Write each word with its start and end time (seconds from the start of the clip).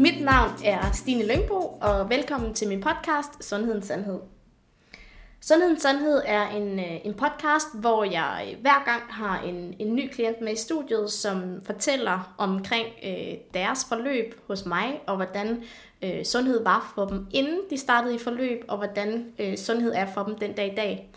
Mit 0.00 0.24
navn 0.24 0.50
er 0.64 0.92
Stine 0.92 1.26
Lyngbo, 1.26 1.78
og 1.80 2.10
velkommen 2.10 2.54
til 2.54 2.68
min 2.68 2.80
podcast 2.80 3.44
Sundhedens 3.44 3.86
Sandhed. 3.86 4.20
Sundhedens 5.40 5.82
Sandhed 5.82 6.22
er 6.26 6.48
en, 6.48 6.78
øh, 6.78 7.04
en 7.04 7.14
podcast, 7.14 7.66
hvor 7.74 8.04
jeg 8.04 8.48
øh, 8.52 8.60
hver 8.60 8.84
gang 8.84 9.02
har 9.08 9.40
en, 9.40 9.74
en 9.78 9.94
ny 9.94 10.08
klient 10.12 10.40
med 10.40 10.52
i 10.52 10.56
studiet, 10.56 11.10
som 11.10 11.60
fortæller 11.64 12.34
omkring 12.38 12.86
øh, 13.04 13.34
deres 13.54 13.86
forløb 13.88 14.40
hos 14.46 14.66
mig, 14.66 15.00
og 15.06 15.16
hvordan 15.16 15.62
øh, 16.02 16.24
sundhed 16.24 16.64
var 16.64 16.92
for 16.94 17.04
dem, 17.04 17.26
inden 17.30 17.60
de 17.70 17.78
startede 17.78 18.14
i 18.14 18.18
forløb, 18.18 18.64
og 18.68 18.76
hvordan 18.76 19.26
øh, 19.38 19.56
sundhed 19.56 19.92
er 19.94 20.06
for 20.06 20.22
dem 20.22 20.34
den 20.34 20.52
dag 20.52 20.72
i 20.72 20.74
dag. 20.74 21.10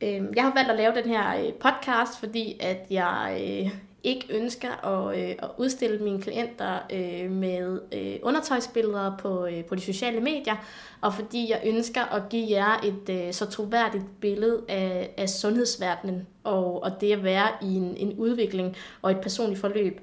Øh, 0.00 0.22
jeg 0.36 0.44
har 0.44 0.54
valgt 0.54 0.70
at 0.70 0.76
lave 0.76 0.94
den 0.94 1.10
her 1.10 1.50
podcast, 1.60 2.18
fordi 2.18 2.56
at 2.60 2.86
jeg 2.90 3.70
ikke 4.04 4.26
ønsker 4.30 4.86
at, 4.86 5.18
øh, 5.18 5.30
at 5.38 5.50
udstille 5.58 5.98
mine 5.98 6.22
klienter 6.22 6.78
øh, 6.92 7.30
med 7.30 7.80
øh, 7.92 8.16
undertøjsbilleder 8.22 9.16
på, 9.16 9.46
øh, 9.46 9.64
på 9.64 9.74
de 9.74 9.80
sociale 9.80 10.20
medier, 10.20 10.56
og 11.00 11.14
fordi 11.14 11.50
jeg 11.50 11.60
ønsker 11.66 12.14
at 12.14 12.22
give 12.30 12.46
jer 12.50 12.80
et 12.84 13.26
øh, 13.26 13.32
så 13.32 13.46
troværdigt 13.46 14.04
billede 14.20 14.62
af, 14.68 15.14
af 15.16 15.28
sundhedsverdenen 15.28 16.26
og, 16.44 16.82
og 16.82 17.00
det 17.00 17.12
at 17.12 17.24
være 17.24 17.48
i 17.62 17.74
en, 17.74 17.96
en 17.96 18.14
udvikling 18.18 18.76
og 19.02 19.10
et 19.10 19.20
personligt 19.20 19.60
forløb. 19.60 20.00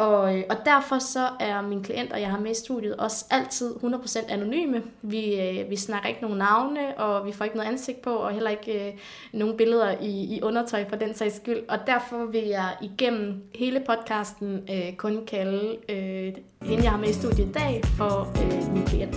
Og, 0.00 0.38
øh, 0.38 0.44
og 0.50 0.56
derfor 0.64 0.98
så 0.98 1.28
er 1.40 1.62
mine 1.62 1.84
klienter, 1.84 2.16
jeg 2.16 2.30
har 2.30 2.38
med 2.38 2.50
i 2.50 2.54
studiet, 2.54 2.96
også 2.96 3.24
altid 3.30 3.74
100% 3.74 4.32
anonyme. 4.32 4.82
Vi, 5.02 5.40
øh, 5.40 5.70
vi 5.70 5.76
snakker 5.76 6.08
ikke 6.08 6.22
nogen 6.22 6.38
navne, 6.38 6.98
og 6.98 7.26
vi 7.26 7.32
får 7.32 7.44
ikke 7.44 7.56
noget 7.56 7.70
ansigt 7.70 8.02
på, 8.02 8.10
og 8.10 8.32
heller 8.32 8.50
ikke 8.50 8.88
øh, 8.88 8.92
nogen 9.32 9.56
billeder 9.56 9.94
i, 10.00 10.36
i 10.36 10.42
undertøj 10.42 10.88
for 10.88 10.96
den 10.96 11.14
sags 11.14 11.36
skyld. 11.36 11.68
Og 11.68 11.78
derfor 11.86 12.24
vil 12.24 12.44
jeg 12.44 12.76
igennem 12.82 13.42
hele 13.54 13.80
podcasten 13.86 14.68
øh, 14.70 14.96
kun 14.96 15.26
kalde 15.26 15.76
øh, 15.88 16.34
hende, 16.62 16.82
jeg 16.82 16.90
har 16.90 16.98
med 16.98 17.08
i 17.08 17.12
studiet 17.12 17.48
i 17.48 17.52
dag, 17.52 17.80
for 17.84 18.28
øh, 18.42 18.72
min 18.72 18.86
klient. 18.86 19.16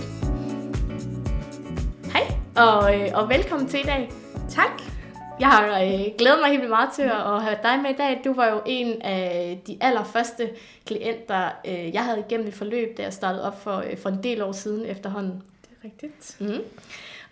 Hej, 2.12 2.22
og, 2.56 3.00
øh, 3.00 3.08
og 3.14 3.28
velkommen 3.28 3.68
til 3.68 3.80
i 3.80 3.86
dag. 3.86 4.12
Tak. 4.48 4.93
Jeg 5.40 5.48
har 5.48 5.82
øh, 5.82 6.00
glædet 6.18 6.38
mig 6.40 6.50
helt 6.50 6.68
meget 6.68 6.90
til 6.94 7.02
at, 7.02 7.34
at 7.34 7.42
have 7.42 7.56
dig 7.62 7.78
med 7.82 7.90
i 7.90 7.96
dag. 7.96 8.20
Du 8.24 8.32
var 8.32 8.50
jo 8.50 8.62
en 8.66 9.02
af 9.02 9.60
de 9.66 9.78
allerførste 9.80 10.50
klienter, 10.86 11.50
øh, 11.66 11.94
jeg 11.94 12.04
havde 12.04 12.24
igennem 12.28 12.48
et 12.48 12.54
forløb, 12.54 12.96
da 12.96 13.02
jeg 13.02 13.12
startede 13.12 13.46
op 13.46 13.62
for, 13.62 13.76
øh, 13.76 13.98
for 13.98 14.08
en 14.08 14.22
del 14.22 14.42
år 14.42 14.52
siden 14.52 14.86
efterhånden. 14.86 15.42
Det 15.62 15.70
er 15.80 15.84
rigtigt. 15.84 16.36
Mm. 16.40 16.62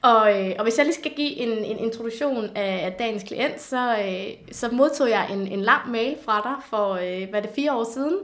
Og, 0.03 0.41
øh, 0.41 0.55
og 0.59 0.63
hvis 0.63 0.79
jeg 0.79 0.87
lige 0.87 0.95
skal 0.95 1.13
give 1.13 1.37
en, 1.37 1.65
en 1.65 1.79
introduktion 1.79 2.45
af, 2.55 2.87
af 2.87 2.93
dagens 2.93 3.23
klient, 3.23 3.61
så, 3.61 3.97
øh, 3.99 4.53
så 4.53 4.69
modtog 4.73 5.11
jeg 5.11 5.33
en, 5.33 5.47
en 5.47 5.61
lang 5.61 5.91
mail 5.91 6.17
fra 6.25 6.41
dig 6.45 6.65
for, 6.71 6.93
øh, 6.93 7.31
hvad 7.31 7.43
det, 7.43 7.51
fire 7.55 7.73
år 7.73 7.93
siden, 7.95 8.17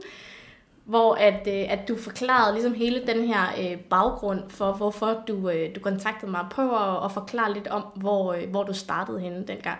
hvor 0.89 1.13
at, 1.13 1.47
øh, 1.47 1.71
at 1.71 1.87
du 1.87 1.95
forklarede 1.95 2.53
ligesom 2.53 2.73
hele 2.73 3.07
den 3.07 3.27
her 3.27 3.43
øh, 3.59 3.77
baggrund 3.77 4.49
for, 4.49 4.73
hvorfor 4.73 5.23
du, 5.27 5.49
øh, 5.49 5.75
du 5.75 5.79
kontaktede 5.79 6.31
mig. 6.31 6.45
på 6.51 6.75
at, 6.75 7.05
at 7.05 7.11
forklare 7.11 7.53
lidt 7.53 7.67
om, 7.67 7.81
hvor, 7.95 8.33
øh, 8.33 8.49
hvor 8.49 8.63
du 8.63 8.73
startede 8.73 9.19
henne 9.19 9.47
dengang. 9.47 9.79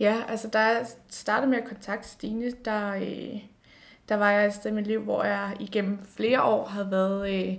Ja, 0.00 0.16
altså 0.28 0.48
da 0.48 0.58
jeg 0.58 0.86
startede 1.10 1.50
med 1.50 1.58
at 1.58 1.64
kontakte 1.68 2.08
Stine, 2.08 2.50
der, 2.64 2.94
øh, 2.94 3.40
der 4.08 4.14
var 4.16 4.30
jeg 4.30 4.46
et 4.46 4.54
sted 4.54 4.70
i 4.70 4.74
mit 4.74 4.86
liv, 4.86 5.00
hvor 5.00 5.24
jeg 5.24 5.56
igennem 5.60 5.98
flere 6.16 6.42
år 6.42 6.66
havde 6.66 6.90
været 6.90 7.34
øh, 7.34 7.54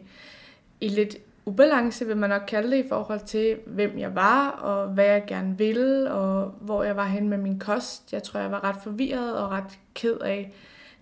i 0.82 0.88
lidt 0.88 1.16
ubalance, 1.46 2.06
vil 2.06 2.18
man 2.18 2.30
nok 2.30 2.44
kalde 2.48 2.72
det, 2.72 2.86
i 2.86 2.90
forhold 2.90 3.20
til, 3.20 3.58
hvem 3.66 4.00
jeg 4.00 4.16
var, 4.16 4.50
og 4.50 4.88
hvad 4.88 5.06
jeg 5.06 5.24
gerne 5.28 5.58
ville, 5.58 6.12
og 6.12 6.54
hvor 6.62 6.84
jeg 6.84 6.96
var 6.96 7.06
hen 7.06 7.30
med 7.30 7.38
min 7.38 7.60
kost. 7.60 8.14
Jeg 8.14 8.24
tror, 8.24 8.40
jeg 8.40 8.52
var 8.52 8.64
ret 8.64 8.84
forvirret 8.84 9.38
og 9.38 9.52
ret 9.52 9.80
ked 9.94 10.18
af, 10.18 10.54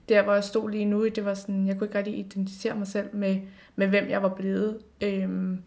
der 0.10 0.24
hvor 0.24 0.34
jeg 0.34 0.44
stod 0.44 0.70
lige 0.70 0.86
nu, 0.86 1.08
det 1.08 1.26
var 1.26 1.34
sådan, 1.34 1.68
jeg 1.68 1.78
kunne 1.78 1.88
ikke 1.88 1.98
rigtig 1.98 2.18
identificere 2.18 2.76
mig 2.76 2.88
selv 2.88 3.10
med, 3.14 3.38
med 3.76 3.88
hvem 3.88 4.10
jeg 4.10 4.24
var 4.24 4.36
blevet. 4.36 4.78
Øhm, 5.02 5.62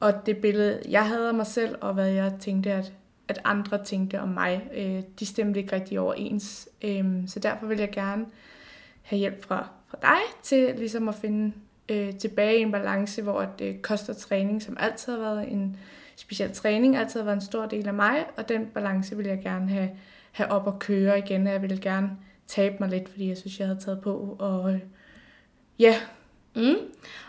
og 0.00 0.26
det 0.26 0.36
billede, 0.36 0.82
jeg 0.88 1.06
havde 1.06 1.28
af 1.28 1.34
mig 1.34 1.46
selv, 1.46 1.76
og 1.80 1.94
hvad 1.94 2.08
jeg 2.08 2.32
tænkte, 2.40 2.72
at, 2.72 2.92
at 3.28 3.40
andre 3.44 3.84
tænkte 3.84 4.20
om 4.20 4.28
mig, 4.28 4.70
øh, 4.74 5.02
de 5.20 5.26
stemte 5.26 5.60
ikke 5.60 5.76
rigtig 5.76 6.00
overens. 6.00 6.68
Øhm, 6.84 7.26
så 7.26 7.40
derfor 7.40 7.66
vil 7.66 7.78
jeg 7.78 7.90
gerne 7.90 8.26
have 9.02 9.18
hjælp 9.18 9.44
fra, 9.44 9.68
fra 9.86 9.98
dig 10.02 10.42
til 10.42 10.74
ligesom 10.78 11.08
at 11.08 11.14
finde 11.14 11.52
øh, 11.88 12.14
tilbage 12.14 12.58
i 12.58 12.62
en 12.62 12.72
balance, 12.72 13.22
hvor 13.22 13.40
at, 13.40 13.60
øh, 13.62 13.78
koster 13.78 14.14
træning, 14.14 14.62
som 14.62 14.76
altid 14.80 15.12
har 15.12 15.20
været 15.20 15.52
en 15.52 15.76
speciel 16.16 16.52
træning, 16.52 16.96
altid 16.96 17.20
har 17.20 17.24
været 17.24 17.36
en 17.36 17.44
stor 17.44 17.66
del 17.66 17.88
af 17.88 17.94
mig, 17.94 18.24
og 18.36 18.48
den 18.48 18.66
balance 18.66 19.16
vil 19.16 19.26
jeg 19.26 19.40
gerne 19.42 19.68
have, 19.68 19.90
have 20.32 20.50
op 20.50 20.66
og 20.66 20.78
køre 20.78 21.18
igen. 21.18 21.46
Jeg 21.46 21.62
vil 21.62 21.80
gerne 21.80 22.10
tabe 22.46 22.76
mig 22.80 22.88
lidt, 22.88 23.08
fordi 23.08 23.28
jeg 23.28 23.36
synes, 23.36 23.58
jeg 23.58 23.66
havde 23.66 23.80
taget 23.80 24.00
på. 24.00 24.36
Og 24.38 24.74
øh, 24.74 24.80
ja. 25.78 25.96
Mm. 26.54 26.76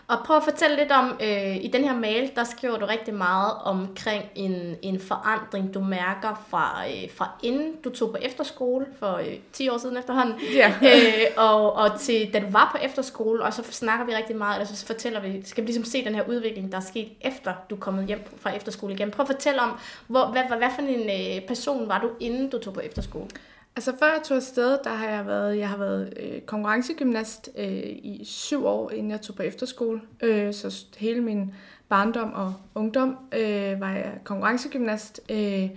Og 0.08 0.18
prøv 0.26 0.36
at 0.36 0.42
fortælle 0.42 0.76
lidt 0.76 0.92
om, 0.92 1.18
øh, 1.22 1.56
i 1.56 1.70
den 1.72 1.84
her 1.84 1.96
mail, 1.96 2.30
der 2.36 2.44
skriver 2.44 2.78
du 2.78 2.86
rigtig 2.86 3.14
meget 3.14 3.52
omkring 3.64 4.24
en, 4.34 4.76
en 4.82 5.00
forandring, 5.00 5.74
du 5.74 5.80
mærker 5.80 6.44
fra, 6.48 6.84
øh, 6.88 7.10
fra 7.16 7.30
inden 7.42 7.76
du 7.84 7.90
tog 7.90 8.10
på 8.10 8.16
efterskole, 8.22 8.86
for 8.98 9.16
øh, 9.16 9.34
10 9.52 9.68
år 9.68 9.78
siden 9.78 9.96
efterhånden, 9.96 10.34
ja. 10.54 10.74
øh, 10.92 11.26
og, 11.36 11.72
og 11.72 12.00
til 12.00 12.32
da 12.32 12.38
du 12.38 12.46
var 12.50 12.68
på 12.72 12.86
efterskole, 12.86 13.42
og 13.42 13.54
så 13.54 13.62
snakker 13.62 14.06
vi 14.06 14.14
rigtig 14.14 14.36
meget, 14.36 14.60
eller 14.60 14.74
så 14.74 14.86
fortæller 14.86 15.20
vi, 15.20 15.42
skal 15.44 15.64
vi 15.64 15.66
ligesom 15.66 15.84
se 15.84 16.04
den 16.04 16.14
her 16.14 16.28
udvikling, 16.28 16.72
der 16.72 16.78
er 16.78 16.82
sket 16.82 17.08
efter 17.20 17.52
du 17.70 17.74
er 17.74 17.80
kommet 17.80 18.06
hjem 18.06 18.24
fra 18.36 18.56
efterskole 18.56 18.94
igen. 18.94 19.10
Prøv 19.10 19.24
at 19.24 19.28
fortælle 19.28 19.60
om, 19.60 19.78
hvor, 20.06 20.26
hvad, 20.26 20.42
hvad, 20.48 20.56
hvad 20.56 20.70
for 20.74 20.82
en 20.82 21.10
øh, 21.40 21.48
person 21.48 21.88
var 21.88 22.00
du, 22.00 22.10
inden 22.20 22.50
du 22.50 22.58
tog 22.58 22.74
på 22.74 22.80
efterskole? 22.80 23.28
Altså 23.76 23.92
før 23.98 24.06
jeg 24.06 24.22
tog 24.24 24.36
afsted, 24.36 24.78
der 24.84 24.90
har 24.90 25.08
jeg 25.08 25.26
været, 25.26 25.58
jeg 25.58 25.68
har 25.68 25.76
været 25.76 26.14
øh, 26.20 26.40
konkurrencegymnast 26.40 27.50
øh, 27.58 27.66
i 27.84 28.22
syv 28.24 28.66
år, 28.66 28.90
inden 28.90 29.10
jeg 29.10 29.20
tog 29.20 29.36
på 29.36 29.42
efterskole. 29.42 30.00
Øh, 30.22 30.54
så 30.54 30.86
hele 30.96 31.20
min 31.20 31.54
barndom 31.88 32.32
og 32.32 32.54
ungdom 32.74 33.16
øh, 33.32 33.80
var 33.80 33.90
jeg 33.90 34.12
konkurrencegymnast. 34.24 35.20
Øh, 35.30 35.70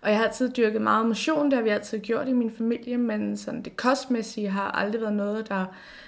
og 0.00 0.10
jeg 0.10 0.18
har 0.18 0.24
altid 0.24 0.50
dyrket 0.50 0.82
meget 0.82 1.06
motion, 1.06 1.44
det 1.44 1.52
har 1.52 1.62
vi 1.62 1.68
altid 1.68 1.98
gjort 1.98 2.28
i 2.28 2.32
min 2.32 2.50
familie, 2.50 2.96
men 2.96 3.36
sådan 3.36 3.62
det 3.62 3.76
kostmæssige 3.76 4.48
har 4.48 4.70
aldrig 4.70 5.00
været 5.00 5.14
noget, 5.14 5.48
der 5.48 5.64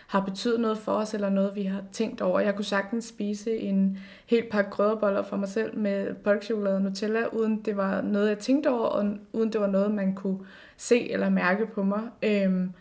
har 0.07 0.21
betydet 0.21 0.61
noget 0.61 0.79
for 0.79 0.93
os, 0.93 1.15
eller 1.15 1.31
noget, 1.31 1.57
vi 1.57 1.63
har 1.63 1.83
tænkt 1.93 2.21
over. 2.21 2.41
Jeg 2.41 2.57
kunne 2.57 2.65
sagtens 2.65 3.05
spise 3.05 3.57
en 3.57 3.99
helt 4.27 4.51
pakke 4.51 4.71
grødeboller 4.71 5.23
for 5.23 5.37
mig 5.37 5.49
selv 5.49 5.79
med 5.79 6.15
polkchokolade 6.15 6.77
og 6.77 6.83
Nutella, 6.83 7.25
uden 7.33 7.63
det 7.63 7.77
var 7.77 8.01
noget, 8.01 8.29
jeg 8.29 8.39
tænkte 8.39 8.71
over, 8.71 8.87
og 8.87 9.17
uden 9.33 9.53
det 9.53 9.61
var 9.61 9.67
noget, 9.67 9.91
man 9.91 10.15
kunne 10.15 10.39
se 10.81 11.11
eller 11.13 11.29
mærke 11.29 11.67
på 11.67 11.83
mig. 11.83 12.01
Øhm, 12.23 12.73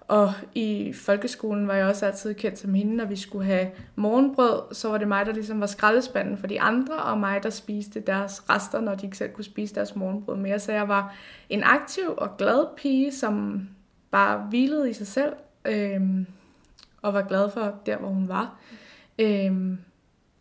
og 0.00 0.32
i 0.54 0.92
folkeskolen 0.92 1.68
var 1.68 1.74
jeg 1.74 1.86
også 1.86 2.06
altid 2.06 2.34
kendt 2.34 2.58
som 2.58 2.74
hende, 2.74 2.96
når 2.96 3.04
vi 3.04 3.16
skulle 3.16 3.44
have 3.44 3.70
morgenbrød, 3.96 4.74
så 4.74 4.88
var 4.88 4.98
det 4.98 5.08
mig, 5.08 5.26
der 5.26 5.32
ligesom 5.32 5.60
var 5.60 5.66
skraldespanden 5.66 6.38
for 6.38 6.46
de 6.46 6.60
andre, 6.60 6.96
og 6.96 7.18
mig, 7.18 7.42
der 7.42 7.50
spiste 7.50 8.00
deres 8.00 8.50
rester, 8.50 8.80
når 8.80 8.94
de 8.94 9.06
ikke 9.06 9.16
selv 9.16 9.32
kunne 9.32 9.44
spise 9.44 9.74
deres 9.74 9.96
morgenbrød 9.96 10.36
mere. 10.36 10.58
Så 10.58 10.72
jeg 10.72 10.88
var 10.88 11.14
en 11.48 11.62
aktiv 11.62 12.14
og 12.16 12.36
glad 12.36 12.66
pige, 12.76 13.12
som 13.12 13.62
bare 14.10 14.46
hvilede 14.48 14.90
i 14.90 14.92
sig 14.92 15.06
selv, 15.06 15.32
øhm, 15.64 16.26
og 17.02 17.14
var 17.14 17.22
glad 17.22 17.50
for 17.50 17.80
der, 17.86 17.96
hvor 17.96 18.08
hun 18.08 18.28
var. 18.28 18.58
Øhm, 19.18 19.78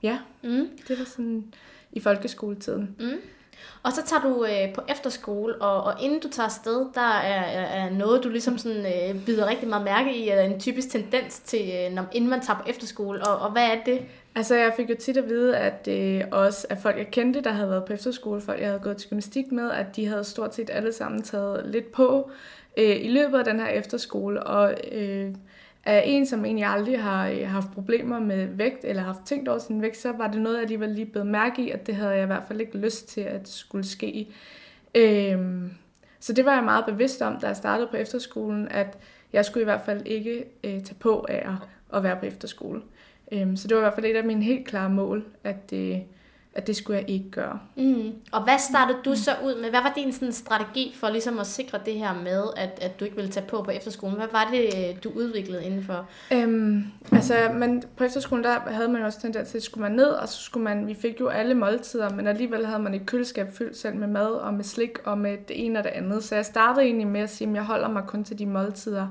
ja, 0.03 0.19
mm. 0.43 0.67
det 0.87 0.99
var 0.99 1.05
sådan 1.05 1.53
i 1.91 1.99
folkeskoletiden. 1.99 2.95
Mm. 2.99 3.19
Og 3.83 3.91
så 3.91 4.01
tager 4.05 4.21
du 4.21 4.45
øh, 4.45 4.73
på 4.75 4.81
efterskole, 4.89 5.55
og, 5.55 5.83
og 5.83 5.93
inden 6.01 6.19
du 6.19 6.29
tager 6.29 6.45
afsted, 6.45 6.85
der 6.93 7.17
er, 7.19 7.41
er 7.61 7.89
noget, 7.89 8.23
du 8.23 8.29
ligesom 8.29 8.57
sådan, 8.57 8.85
øh, 8.85 9.25
bider 9.25 9.47
rigtig 9.47 9.67
meget 9.67 9.83
mærke 9.83 10.15
i, 10.15 10.29
eller 10.29 10.43
en 10.43 10.59
typisk 10.59 10.89
tendens 10.89 11.39
til, 11.39 11.71
øh, 11.73 11.95
når, 11.95 12.05
inden 12.11 12.29
man 12.29 12.41
tager 12.41 12.59
på 12.59 12.69
efterskole, 12.69 13.27
og, 13.27 13.37
og 13.39 13.51
hvad 13.51 13.63
er 13.63 13.83
det? 13.85 14.01
Altså, 14.35 14.55
jeg 14.55 14.73
fik 14.75 14.89
jo 14.89 14.95
tit 14.99 15.17
at 15.17 15.29
vide, 15.29 15.57
at 15.57 15.87
øh, 15.87 16.21
også 16.31 16.67
af 16.69 16.77
folk, 16.77 16.97
jeg 16.97 17.07
kendte, 17.11 17.41
der 17.41 17.51
havde 17.51 17.69
været 17.69 17.85
på 17.85 17.93
efterskole, 17.93 18.41
folk, 18.41 18.59
jeg 18.59 18.67
havde 18.67 18.81
gået 18.83 18.97
til 18.97 19.09
gymnastik 19.09 19.51
med, 19.51 19.71
at 19.71 19.95
de 19.95 20.07
havde 20.07 20.23
stort 20.23 20.55
set 20.55 20.69
alle 20.73 20.93
sammen 20.93 21.21
taget 21.21 21.65
lidt 21.65 21.91
på 21.91 22.31
øh, 22.77 23.05
i 23.05 23.07
løbet 23.07 23.37
af 23.37 23.45
den 23.45 23.59
her 23.59 23.67
efterskole, 23.67 24.43
og 24.43 24.73
øh, 24.91 25.31
af 25.85 26.03
en, 26.05 26.25
som 26.25 26.45
egentlig 26.45 26.65
aldrig 26.65 27.01
har 27.01 27.27
øh, 27.27 27.47
haft 27.47 27.71
problemer 27.71 28.19
med 28.19 28.47
vægt, 28.47 28.85
eller 28.85 29.01
haft 29.01 29.25
tænkt 29.25 29.47
over 29.47 29.59
sin 29.59 29.81
vægt, 29.81 29.97
så 29.97 30.11
var 30.11 30.27
det 30.27 30.41
noget, 30.41 30.55
jeg 30.55 30.63
alligevel 30.63 30.89
lige 30.89 31.05
blevet 31.05 31.27
mærke 31.27 31.61
i, 31.61 31.69
at 31.69 31.87
det 31.87 31.95
havde 31.95 32.11
jeg 32.11 32.23
i 32.23 32.25
hvert 32.25 32.43
fald 32.47 32.61
ikke 32.61 32.77
lyst 32.77 33.07
til 33.07 33.21
at 33.21 33.47
skulle 33.47 33.85
ske. 33.85 34.27
Øhm, 34.95 35.71
så 36.19 36.33
det 36.33 36.45
var 36.45 36.53
jeg 36.55 36.63
meget 36.63 36.85
bevidst 36.85 37.21
om, 37.21 37.39
da 37.39 37.47
jeg 37.47 37.55
startede 37.55 37.87
på 37.87 37.97
efterskolen, 37.97 38.67
at 38.67 38.97
jeg 39.33 39.45
skulle 39.45 39.61
i 39.61 39.65
hvert 39.65 39.81
fald 39.85 40.01
ikke 40.05 40.45
øh, 40.63 40.83
tage 40.83 40.95
på 40.99 41.25
af 41.29 41.49
at, 41.49 41.67
at 41.97 42.03
være 42.03 42.15
på 42.19 42.25
efterskole. 42.25 42.81
Øhm, 43.31 43.55
så 43.55 43.67
det 43.67 43.77
var 43.77 43.81
i 43.81 43.85
hvert 43.85 43.95
fald 43.95 44.05
et 44.05 44.15
af 44.15 44.23
mine 44.23 44.43
helt 44.43 44.67
klare 44.67 44.89
mål, 44.89 45.25
at, 45.43 45.73
øh, 45.73 45.97
at 46.55 46.67
det 46.67 46.75
skulle 46.75 46.99
jeg 46.99 47.09
ikke 47.09 47.31
gøre. 47.31 47.59
Mm. 47.75 48.11
Og 48.31 48.43
hvad 48.43 48.57
startede 48.57 48.97
du 49.05 49.15
så 49.15 49.31
ud 49.45 49.61
med? 49.61 49.69
Hvad 49.69 49.81
var 49.81 49.93
din 49.95 50.13
sådan, 50.13 50.31
strategi 50.31 50.95
for 50.95 51.09
ligesom 51.09 51.39
at 51.39 51.47
sikre 51.47 51.79
det 51.85 51.93
her 51.93 52.13
med, 52.23 52.43
at, 52.57 52.79
at 52.81 52.99
du 52.99 53.05
ikke 53.05 53.15
ville 53.15 53.31
tage 53.31 53.45
på 53.45 53.61
på 53.61 53.71
efterskolen? 53.71 54.17
Hvad 54.17 54.27
var 54.31 54.49
det, 54.51 55.03
du 55.03 55.09
udviklede 55.09 55.65
indenfor? 55.65 56.09
Øhm, 56.33 56.83
altså, 57.11 57.35
men 57.53 57.83
på 57.97 58.03
efterskolen, 58.03 58.43
der 58.43 58.59
havde 58.59 58.87
man 58.87 59.01
jo 59.01 59.05
også 59.05 59.21
tendens 59.21 59.49
til, 59.49 59.57
at 59.57 59.63
skulle 59.63 59.81
man 59.81 59.91
ned, 59.91 60.09
og 60.09 60.29
så 60.29 60.41
skulle 60.41 60.63
man, 60.63 60.87
vi 60.87 60.93
fik 60.93 61.19
jo 61.19 61.27
alle 61.27 61.53
måltider, 61.53 62.09
men 62.09 62.27
alligevel 62.27 62.65
havde 62.65 62.81
man 62.81 62.93
et 62.93 63.05
køleskab 63.05 63.47
fyldt 63.53 63.77
selv 63.77 63.95
med 63.95 64.07
mad 64.07 64.31
og 64.31 64.53
med 64.53 64.63
slik 64.63 64.97
og 65.05 65.17
med 65.17 65.37
det 65.47 65.65
ene 65.65 65.79
og 65.79 65.83
det 65.83 65.91
andet. 65.91 66.23
Så 66.23 66.35
jeg 66.35 66.45
startede 66.45 66.85
egentlig 66.85 67.07
med 67.07 67.21
at 67.21 67.29
sige, 67.29 67.49
at 67.49 67.55
jeg 67.55 67.63
holder 67.63 67.89
mig 67.89 68.03
kun 68.07 68.23
til 68.23 68.39
de 68.39 68.45
måltider, 68.45 69.07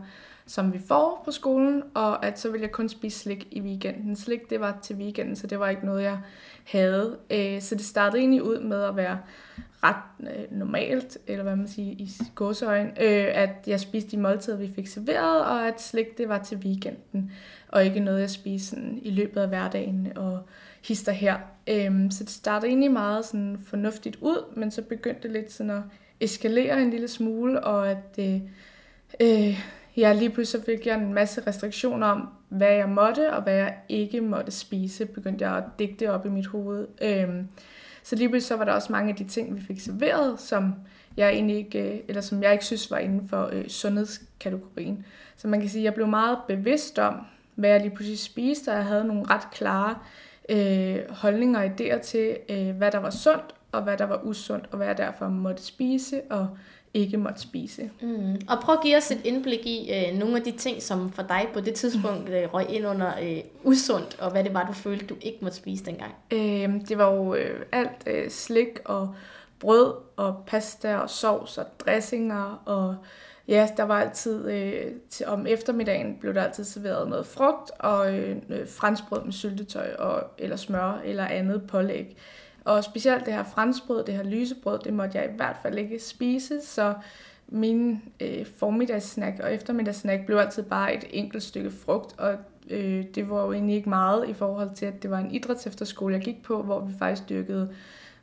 som 0.53 0.73
vi 0.73 0.79
får 0.79 1.23
på 1.25 1.31
skolen, 1.31 1.83
og 1.95 2.27
at 2.27 2.39
så 2.39 2.51
ville 2.51 2.63
jeg 2.63 2.73
kun 2.73 2.89
spise 2.89 3.19
slik 3.19 3.49
i 3.51 3.61
weekenden. 3.61 4.17
Slik, 4.17 4.51
det 4.51 4.61
var 4.61 4.79
til 4.83 4.97
weekenden, 4.97 5.37
så 5.37 5.47
det 5.47 5.59
var 5.59 5.69
ikke 5.69 5.87
noget, 5.87 6.03
jeg 6.03 6.19
havde. 6.65 7.19
Øh, 7.31 7.61
så 7.61 7.75
det 7.75 7.85
startede 7.85 8.21
egentlig 8.21 8.43
ud 8.43 8.61
med 8.61 8.83
at 8.83 8.97
være 8.97 9.19
ret 9.83 10.31
øh, 10.37 10.59
normalt, 10.59 11.19
eller 11.27 11.43
hvad 11.43 11.57
man 11.57 11.69
siger, 11.69 11.95
i 11.99 12.11
gåseøjen, 12.35 12.87
øh, 12.87 13.29
at 13.35 13.51
jeg 13.67 13.81
spiste 13.81 14.11
de 14.11 14.17
måltider, 14.17 14.57
vi 14.57 14.73
fik 14.75 14.87
serveret, 14.87 15.45
og 15.45 15.69
at 15.69 15.83
slik, 15.83 16.19
det 16.19 16.29
var 16.29 16.39
til 16.39 16.59
weekenden, 16.59 17.33
og 17.69 17.85
ikke 17.85 18.01
noget, 18.01 18.21
jeg 18.21 18.31
spiste 18.31 18.69
sådan, 18.69 18.99
i 19.03 19.11
løbet 19.11 19.41
af 19.41 19.49
hverdagen 19.49 20.13
og 20.17 20.43
hister 20.83 21.13
her. 21.13 21.37
Øh, 21.67 22.11
så 22.11 22.25
det 22.25 22.31
startede 22.31 22.69
egentlig 22.69 22.93
meget 22.93 23.25
sådan 23.25 23.59
fornuftigt 23.67 24.17
ud, 24.21 24.55
men 24.57 24.71
så 24.71 24.83
begyndte 24.83 25.23
det 25.23 25.31
lidt 25.31 25.53
sådan 25.53 25.71
at 25.71 25.83
eskalere 26.21 26.83
en 26.83 26.91
lille 26.91 27.09
smule, 27.09 27.65
og 27.65 27.91
at 27.91 28.19
øh, 28.19 28.41
øh, 29.21 29.61
ja, 29.97 30.13
lige 30.13 30.31
pludselig 30.31 30.65
fik 30.65 30.87
jeg 30.87 30.99
en 30.99 31.15
masse 31.15 31.43
restriktioner 31.47 32.07
om, 32.07 32.29
hvad 32.49 32.73
jeg 32.73 32.89
måtte, 32.89 33.33
og 33.33 33.43
hvad 33.43 33.55
jeg 33.55 33.75
ikke 33.89 34.21
måtte 34.21 34.51
spise, 34.51 35.07
begyndte 35.07 35.49
jeg 35.49 35.57
at 35.57 35.65
digte 35.79 36.13
op 36.13 36.27
i 36.27 36.29
mit 36.29 36.47
hoved. 36.47 36.87
Øhm, 37.03 37.49
så 38.03 38.17
lige 38.17 38.29
pludselig 38.29 38.49
så 38.49 38.57
var 38.57 38.65
der 38.65 38.73
også 38.73 38.93
mange 38.93 39.11
af 39.11 39.17
de 39.17 39.25
ting, 39.25 39.57
vi 39.57 39.61
fik 39.61 39.81
serveret, 39.81 40.41
som 40.41 40.75
jeg 41.17 41.31
egentlig 41.31 41.57
ikke, 41.57 41.93
øh, 41.93 42.01
eller 42.09 42.21
som 42.21 42.43
jeg 42.43 42.53
ikke 42.53 42.65
synes 42.65 42.91
var 42.91 42.99
inden 42.99 43.29
for 43.29 43.51
øh, 43.53 43.69
sundhedskategorien. 43.69 45.05
Så 45.37 45.49
man 45.49 45.61
kan 45.61 45.69
sige, 45.69 45.81
at 45.81 45.85
jeg 45.85 45.95
blev 45.95 46.07
meget 46.07 46.39
bevidst 46.49 46.99
om, 46.99 47.15
hvad 47.55 47.71
jeg 47.71 47.81
lige 47.81 47.95
pludselig 47.95 48.19
spiste, 48.19 48.69
og 48.69 48.75
jeg 48.75 48.85
havde 48.85 49.05
nogle 49.05 49.25
ret 49.31 49.51
klare 49.53 49.95
øh, 50.49 51.11
holdninger 51.11 51.61
og 51.61 51.67
idéer 51.67 52.01
til, 52.01 52.37
øh, 52.49 52.77
hvad 52.77 52.91
der 52.91 52.99
var 52.99 53.11
sundt, 53.11 53.55
og 53.73 53.83
hvad 53.83 53.97
der 53.97 54.05
var 54.05 54.21
usundt, 54.25 54.69
og 54.71 54.77
hvad 54.77 54.87
jeg 54.87 54.99
derfor 54.99 55.29
måtte 55.29 55.63
spise, 55.63 56.21
og 56.31 56.49
ikke 56.95 57.17
måtte 57.17 57.41
spise. 57.41 57.91
Mm. 58.01 58.35
Og 58.49 58.59
prøv 58.63 58.75
at 58.75 58.83
give 58.83 58.97
os 58.97 59.11
et 59.11 59.21
indblik 59.25 59.67
i 59.67 59.91
øh, 59.93 60.19
nogle 60.19 60.37
af 60.37 60.43
de 60.43 60.51
ting, 60.51 60.83
som 60.83 61.13
for 61.13 61.23
dig 61.23 61.49
på 61.53 61.61
det 61.61 61.75
tidspunkt 61.75 62.29
øh, 62.29 62.55
røg 62.55 62.71
ind 62.71 62.87
under 62.87 63.13
øh, 63.23 63.41
usundt, 63.65 64.17
og 64.21 64.31
hvad 64.31 64.45
det 64.45 64.55
var, 64.55 64.67
du 64.67 64.73
følte, 64.73 65.07
du 65.07 65.17
ikke 65.21 65.39
måtte 65.43 65.57
spise 65.57 65.85
dengang. 65.85 66.15
Øh, 66.31 66.89
det 66.89 66.99
var 66.99 67.13
jo 67.15 67.35
øh, 67.35 67.67
alt 67.73 68.03
øh, 68.07 68.31
slik 68.31 68.79
og 68.85 69.15
brød 69.61 69.95
og 70.17 70.43
pasta 70.47 70.97
og 70.97 71.11
sovs 71.11 71.59
og 71.59 71.67
dressinger 71.79 72.63
og 72.65 72.97
ja, 73.49 73.69
der 73.77 73.83
var 73.83 74.01
altid, 74.01 74.51
øh, 74.51 74.93
til, 75.11 75.27
om 75.27 75.47
eftermiddagen 75.47 76.17
blev 76.21 76.35
der 76.35 76.43
altid 76.43 76.65
serveret 76.65 77.09
noget 77.09 77.27
frugt 77.27 77.71
og 77.79 78.15
øh, 78.15 78.37
franskbrød 78.69 79.25
med 79.25 79.33
syltetøj 79.33 79.95
og, 79.99 80.23
eller 80.39 80.57
smør 80.57 81.01
eller 81.05 81.27
andet 81.27 81.63
pålæg. 81.69 82.17
Og 82.65 82.85
specielt 82.85 83.27
det 83.27 83.35
her 83.35 83.43
franskbrød, 83.43 84.05
det 84.05 84.15
her 84.15 84.23
lysebrød, 84.23 84.79
det 84.79 84.95
måtte 84.95 85.19
jeg 85.19 85.31
i 85.33 85.37
hvert 85.37 85.57
fald 85.63 85.79
ikke 85.79 85.99
spise, 85.99 86.61
så 86.63 86.95
min 87.49 88.03
øh, 88.21 88.47
formiddagssnack 88.57 89.41
og 89.41 89.55
eftermiddagssnack 89.55 90.27
blev 90.27 90.37
altid 90.37 90.63
bare 90.63 90.95
et 90.95 91.05
enkelt 91.11 91.43
stykke 91.43 91.71
frugt, 91.71 92.19
og 92.19 92.37
øh, 92.71 93.05
det 93.15 93.31
var 93.31 93.45
jo 93.45 93.53
egentlig 93.53 93.77
ikke 93.77 93.89
meget 93.89 94.29
i 94.29 94.33
forhold 94.33 94.71
til, 94.75 94.87
at 94.87 95.03
det 95.03 95.11
var 95.11 95.19
en 95.19 95.31
idrætsefterskole, 95.31 96.15
jeg 96.15 96.23
gik 96.23 96.43
på, 96.43 96.63
hvor 96.63 96.81
vi 96.81 96.93
faktisk 96.99 97.29
dyrkede 97.29 97.75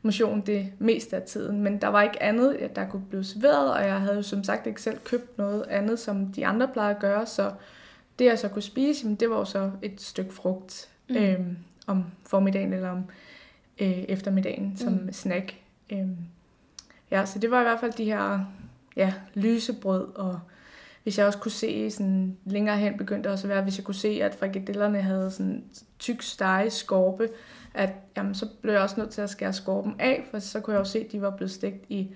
motion 0.01 0.41
det 0.41 0.67
meste 0.79 1.15
af 1.15 1.21
tiden. 1.21 1.61
Men 1.61 1.81
der 1.81 1.87
var 1.87 2.01
ikke 2.01 2.23
andet, 2.23 2.75
der 2.75 2.89
kunne 2.89 3.05
blive 3.09 3.23
serveret, 3.23 3.73
og 3.73 3.83
jeg 3.83 3.99
havde 4.01 4.15
jo 4.15 4.21
som 4.21 4.43
sagt 4.43 4.67
ikke 4.67 4.81
selv 4.81 4.97
købt 5.03 5.37
noget 5.37 5.63
andet, 5.69 5.99
som 5.99 6.25
de 6.25 6.45
andre 6.45 6.67
plejede 6.67 6.95
at 6.95 7.01
gøre, 7.01 7.25
så 7.25 7.51
det 8.19 8.25
jeg 8.25 8.39
så 8.39 8.47
kunne 8.47 8.61
spise, 8.61 9.03
jamen, 9.03 9.15
det 9.15 9.29
var 9.29 9.37
jo 9.37 9.45
så 9.45 9.71
et 9.81 10.01
stykke 10.01 10.33
frugt 10.33 10.89
mm. 11.09 11.15
øhm, 11.15 11.57
om 11.87 12.05
formiddagen 12.27 12.73
eller 12.73 12.89
om 12.89 13.03
øh, 13.79 13.87
eftermiddagen 13.91 14.77
som 14.77 14.93
mm. 14.93 15.11
snack. 15.13 15.55
Øhm, 15.89 16.17
ja, 17.11 17.25
så 17.25 17.39
det 17.39 17.51
var 17.51 17.59
i 17.59 17.63
hvert 17.63 17.79
fald 17.79 17.91
de 17.91 18.05
her 18.05 18.39
ja, 18.95 19.13
lysebrød, 19.33 20.07
og 20.15 20.39
hvis 21.03 21.17
jeg 21.17 21.27
også 21.27 21.39
kunne 21.39 21.51
se 21.51 21.91
sådan 21.91 22.37
længere 22.45 22.77
hen, 22.77 22.97
begyndte 22.97 23.23
det 23.23 23.33
også 23.33 23.47
at 23.47 23.49
være, 23.49 23.63
hvis 23.63 23.77
jeg 23.77 23.85
kunne 23.85 23.95
se, 23.95 24.19
at 24.23 24.35
frikadellerne 24.35 25.01
havde 25.01 25.31
sådan 25.31 25.63
tyk 25.99 26.21
stege 26.21 26.69
skorpe, 26.69 27.29
at 27.73 27.93
jamen, 28.17 28.35
så 28.35 28.47
blev 28.61 28.73
jeg 28.73 28.81
også 28.81 28.99
nødt 28.99 29.09
til 29.09 29.21
at 29.21 29.29
skære 29.29 29.53
skorpen 29.53 29.95
af, 29.99 30.27
for 30.31 30.39
så 30.39 30.59
kunne 30.59 30.73
jeg 30.73 30.79
jo 30.79 30.85
se, 30.85 30.99
at 30.99 31.11
de 31.11 31.21
var 31.21 31.29
blevet 31.29 31.51
stegt 31.51 31.85
i, 31.89 32.07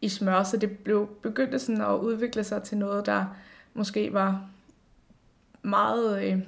i 0.00 0.08
smør, 0.08 0.42
så 0.42 0.56
det 0.56 0.78
blev 0.78 1.08
begyndte 1.22 1.58
sådan 1.58 1.80
at 1.80 1.94
udvikle 1.94 2.44
sig 2.44 2.62
til 2.62 2.78
noget, 2.78 3.06
der 3.06 3.36
måske 3.74 4.12
var 4.12 4.48
meget 5.62 6.22
øh, 6.22 6.38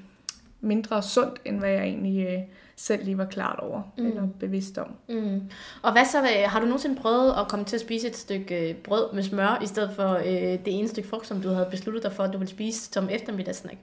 mindre 0.61 1.03
sundt, 1.03 1.41
end 1.45 1.59
hvad 1.59 1.71
jeg 1.71 1.83
egentlig 1.83 2.27
øh, 2.27 2.39
selv 2.77 3.05
lige 3.05 3.19
var 3.19 3.25
klart 3.25 3.59
over, 3.59 3.83
mm. 3.99 4.07
eller 4.07 4.29
bevidst 4.41 4.79
om. 4.79 4.95
Mm. 5.09 5.43
Og 5.83 5.93
hvad 5.93 6.05
så, 6.05 6.21
har 6.47 6.61
du 6.61 6.67
nogensinde 6.67 7.01
prøvet 7.01 7.35
at 7.39 7.49
komme 7.49 7.65
til 7.65 7.77
at 7.77 7.81
spise 7.81 8.09
et 8.09 8.17
stykke 8.17 8.71
øh, 8.71 8.75
brød 8.77 9.13
med 9.13 9.23
smør, 9.23 9.59
i 9.63 9.67
stedet 9.67 9.91
for 9.97 10.15
øh, 10.15 10.25
det 10.65 10.79
ene 10.79 10.89
stykke 10.89 11.09
frugt, 11.09 11.27
som 11.27 11.43
du 11.43 11.49
havde 11.49 11.69
besluttet 11.71 12.03
dig 12.03 12.13
for, 12.13 12.23
at 12.23 12.33
du 12.33 12.39
ville 12.39 12.51
spise 12.51 12.93
som 12.93 13.09
eftermiddagssnack? 13.11 13.79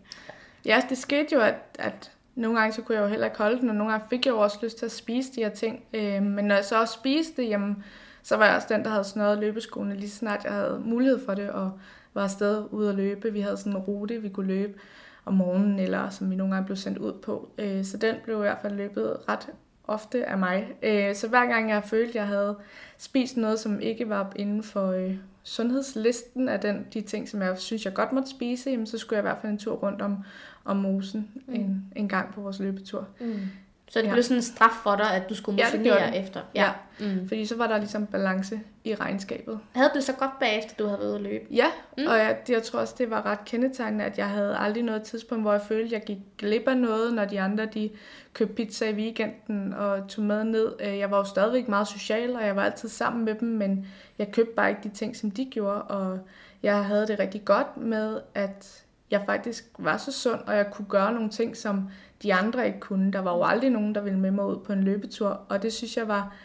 Ja, 0.65 0.81
det 0.89 0.97
skete 0.97 1.35
jo, 1.35 1.39
at, 1.39 1.55
at 1.79 2.11
nogle 2.35 2.59
gange 2.59 2.73
så 2.73 2.81
kunne 2.81 2.97
jeg 2.97 3.03
jo 3.03 3.07
heller 3.07 3.25
ikke 3.25 3.37
holde 3.37 3.59
den, 3.59 3.69
og 3.69 3.75
nogle 3.75 3.91
gange 3.91 4.07
fik 4.09 4.25
jeg 4.25 4.31
jo 4.31 4.39
også 4.39 4.57
lyst 4.63 4.77
til 4.77 4.85
at 4.85 4.91
spise 4.91 5.31
de 5.35 5.43
her 5.43 5.49
ting. 5.49 5.83
Øh, 5.93 6.23
men 6.23 6.45
når 6.45 6.55
jeg 6.55 6.65
så 6.65 6.79
også 6.81 6.93
spiste 6.93 7.41
det, 7.41 7.49
jamen, 7.49 7.83
så 8.23 8.37
var 8.37 8.45
jeg 8.45 8.55
også 8.55 8.67
den, 8.71 8.83
der 8.83 8.89
havde 8.89 9.03
snøret 9.03 9.37
løbeskoene 9.37 9.95
lige 9.95 10.09
snart 10.09 10.43
jeg 10.43 10.53
havde 10.53 10.81
mulighed 10.85 11.25
for 11.25 11.33
det, 11.33 11.49
og 11.49 11.71
var 12.13 12.23
afsted 12.23 12.63
ud 12.71 12.87
at 12.87 12.95
løbe. 12.95 13.33
Vi 13.33 13.41
havde 13.41 13.57
sådan 13.57 13.71
en 13.71 13.77
rute, 13.77 14.21
vi 14.21 14.29
kunne 14.29 14.47
løbe 14.47 14.79
om 15.27 15.33
morgenen, 15.33 15.79
eller 15.79 16.09
som 16.09 16.31
vi 16.31 16.35
nogle 16.35 16.53
gange 16.53 16.65
blev 16.65 16.75
sendt 16.75 16.97
ud 16.97 17.13
på. 17.13 17.49
Øh, 17.57 17.83
så 17.83 17.97
den 17.97 18.15
blev 18.23 18.37
i 18.37 18.41
hvert 18.41 18.57
fald 18.61 18.75
løbet 18.75 19.17
ret 19.29 19.49
ofte 19.83 20.25
af 20.25 20.37
mig. 20.37 20.67
Øh, 20.83 21.15
så 21.15 21.27
hver 21.27 21.45
gang 21.45 21.69
jeg 21.69 21.83
følte, 21.83 22.09
at 22.09 22.15
jeg 22.15 22.27
havde 22.27 22.57
spist 22.97 23.37
noget, 23.37 23.59
som 23.59 23.79
ikke 23.79 24.09
var 24.09 24.31
inden 24.35 24.63
for 24.63 24.91
øh, 24.91 25.15
sundhedslisten 25.43 26.49
af 26.49 26.59
den, 26.59 26.85
de 26.93 27.01
ting, 27.01 27.29
som 27.29 27.41
jeg 27.41 27.57
synes, 27.57 27.85
jeg 27.85 27.93
godt 27.93 28.11
måtte 28.11 28.29
spise, 28.29 28.69
jamen, 28.69 28.85
så 28.85 28.97
skulle 28.97 29.17
jeg 29.17 29.21
i 29.21 29.27
hvert 29.27 29.37
fald 29.41 29.51
en 29.51 29.57
tur 29.57 29.75
rundt 29.75 30.01
om, 30.01 30.17
om 30.65 30.77
mosen 30.77 31.31
mm. 31.47 31.53
en, 31.53 31.85
en 31.95 32.09
gang 32.09 32.33
på 32.33 32.41
vores 32.41 32.59
løbetur. 32.59 33.07
Mm. 33.19 33.39
Så 33.89 33.99
det 33.99 34.07
ja. 34.07 34.11
blev 34.11 34.23
sådan 34.23 34.37
en 34.37 34.43
straf 34.43 34.71
for 34.83 34.95
dig, 34.95 35.13
at 35.13 35.29
du 35.29 35.35
skulle 35.35 35.63
motionere 35.63 36.01
ja, 36.03 36.11
det 36.11 36.23
efter? 36.23 36.41
Ja, 36.55 36.63
ja. 36.99 37.05
Mm. 37.05 37.27
fordi 37.27 37.45
så 37.45 37.57
var 37.57 37.67
der 37.67 37.77
ligesom 37.77 38.05
balance 38.05 38.59
i 38.83 38.95
regnskabet. 38.95 39.59
Havde 39.75 39.91
du 39.95 40.01
så 40.01 40.13
godt 40.13 40.39
bagefter, 40.39 40.75
du 40.79 40.85
havde 40.85 40.99
været 40.99 41.15
at 41.15 41.21
løbe? 41.21 41.45
Ja, 41.51 41.67
mm. 41.97 42.05
og 42.07 42.17
jeg, 42.17 42.37
jeg 42.49 42.63
tror 42.63 42.79
også, 42.79 42.95
det 42.97 43.09
var 43.09 43.25
ret 43.25 43.45
kendetegnende, 43.45 44.05
at 44.05 44.17
jeg 44.17 44.29
havde 44.29 44.57
aldrig 44.57 44.83
noget 44.83 45.03
tidspunkt, 45.03 45.43
hvor 45.43 45.51
jeg 45.51 45.61
følte, 45.61 45.85
at 45.85 45.91
jeg 45.91 46.01
gik 46.05 46.17
glip 46.37 46.67
af 46.67 46.77
noget, 46.77 47.13
når 47.13 47.25
de 47.25 47.41
andre 47.41 47.65
de 47.65 47.89
købte 48.33 48.53
pizza 48.53 48.89
i 48.89 48.93
weekenden 48.93 49.73
og 49.73 50.07
tog 50.07 50.23
med 50.23 50.43
ned. 50.43 50.73
Øh, 50.79 50.97
jeg 50.97 51.11
var 51.11 51.17
jo 51.17 51.23
stadigvæk 51.23 51.67
meget 51.67 51.87
social, 51.87 52.35
og 52.35 52.45
jeg 52.45 52.55
var 52.55 52.63
altid 52.63 52.89
sammen 52.89 53.25
med 53.25 53.35
dem, 53.35 53.49
men 53.49 53.87
jeg 54.17 54.31
købte 54.31 54.53
bare 54.53 54.69
ikke 54.69 54.81
de 54.83 54.89
ting, 54.89 55.15
som 55.15 55.31
de 55.31 55.45
gjorde, 55.45 55.81
og 55.81 56.19
jeg 56.63 56.85
havde 56.85 57.07
det 57.07 57.19
rigtig 57.19 57.45
godt 57.45 57.77
med, 57.77 58.19
at 58.35 58.83
jeg 59.11 59.23
faktisk 59.25 59.65
var 59.79 59.97
så 59.97 60.11
sund, 60.11 60.39
og 60.47 60.55
jeg 60.55 60.71
kunne 60.71 60.87
gøre 60.89 61.13
nogle 61.13 61.29
ting, 61.29 61.57
som 61.57 61.89
de 62.23 62.33
andre 62.33 62.67
ikke 62.67 62.79
kunne. 62.79 63.11
Der 63.13 63.19
var 63.19 63.35
jo 63.35 63.43
aldrig 63.43 63.69
nogen, 63.69 63.95
der 63.95 64.01
ville 64.01 64.19
med 64.19 64.31
mig 64.31 64.45
ud 64.45 64.57
på 64.57 64.73
en 64.73 64.83
løbetur, 64.83 65.41
og 65.49 65.63
det 65.63 65.73
synes 65.73 65.97
jeg 65.97 66.07
var 66.07 66.35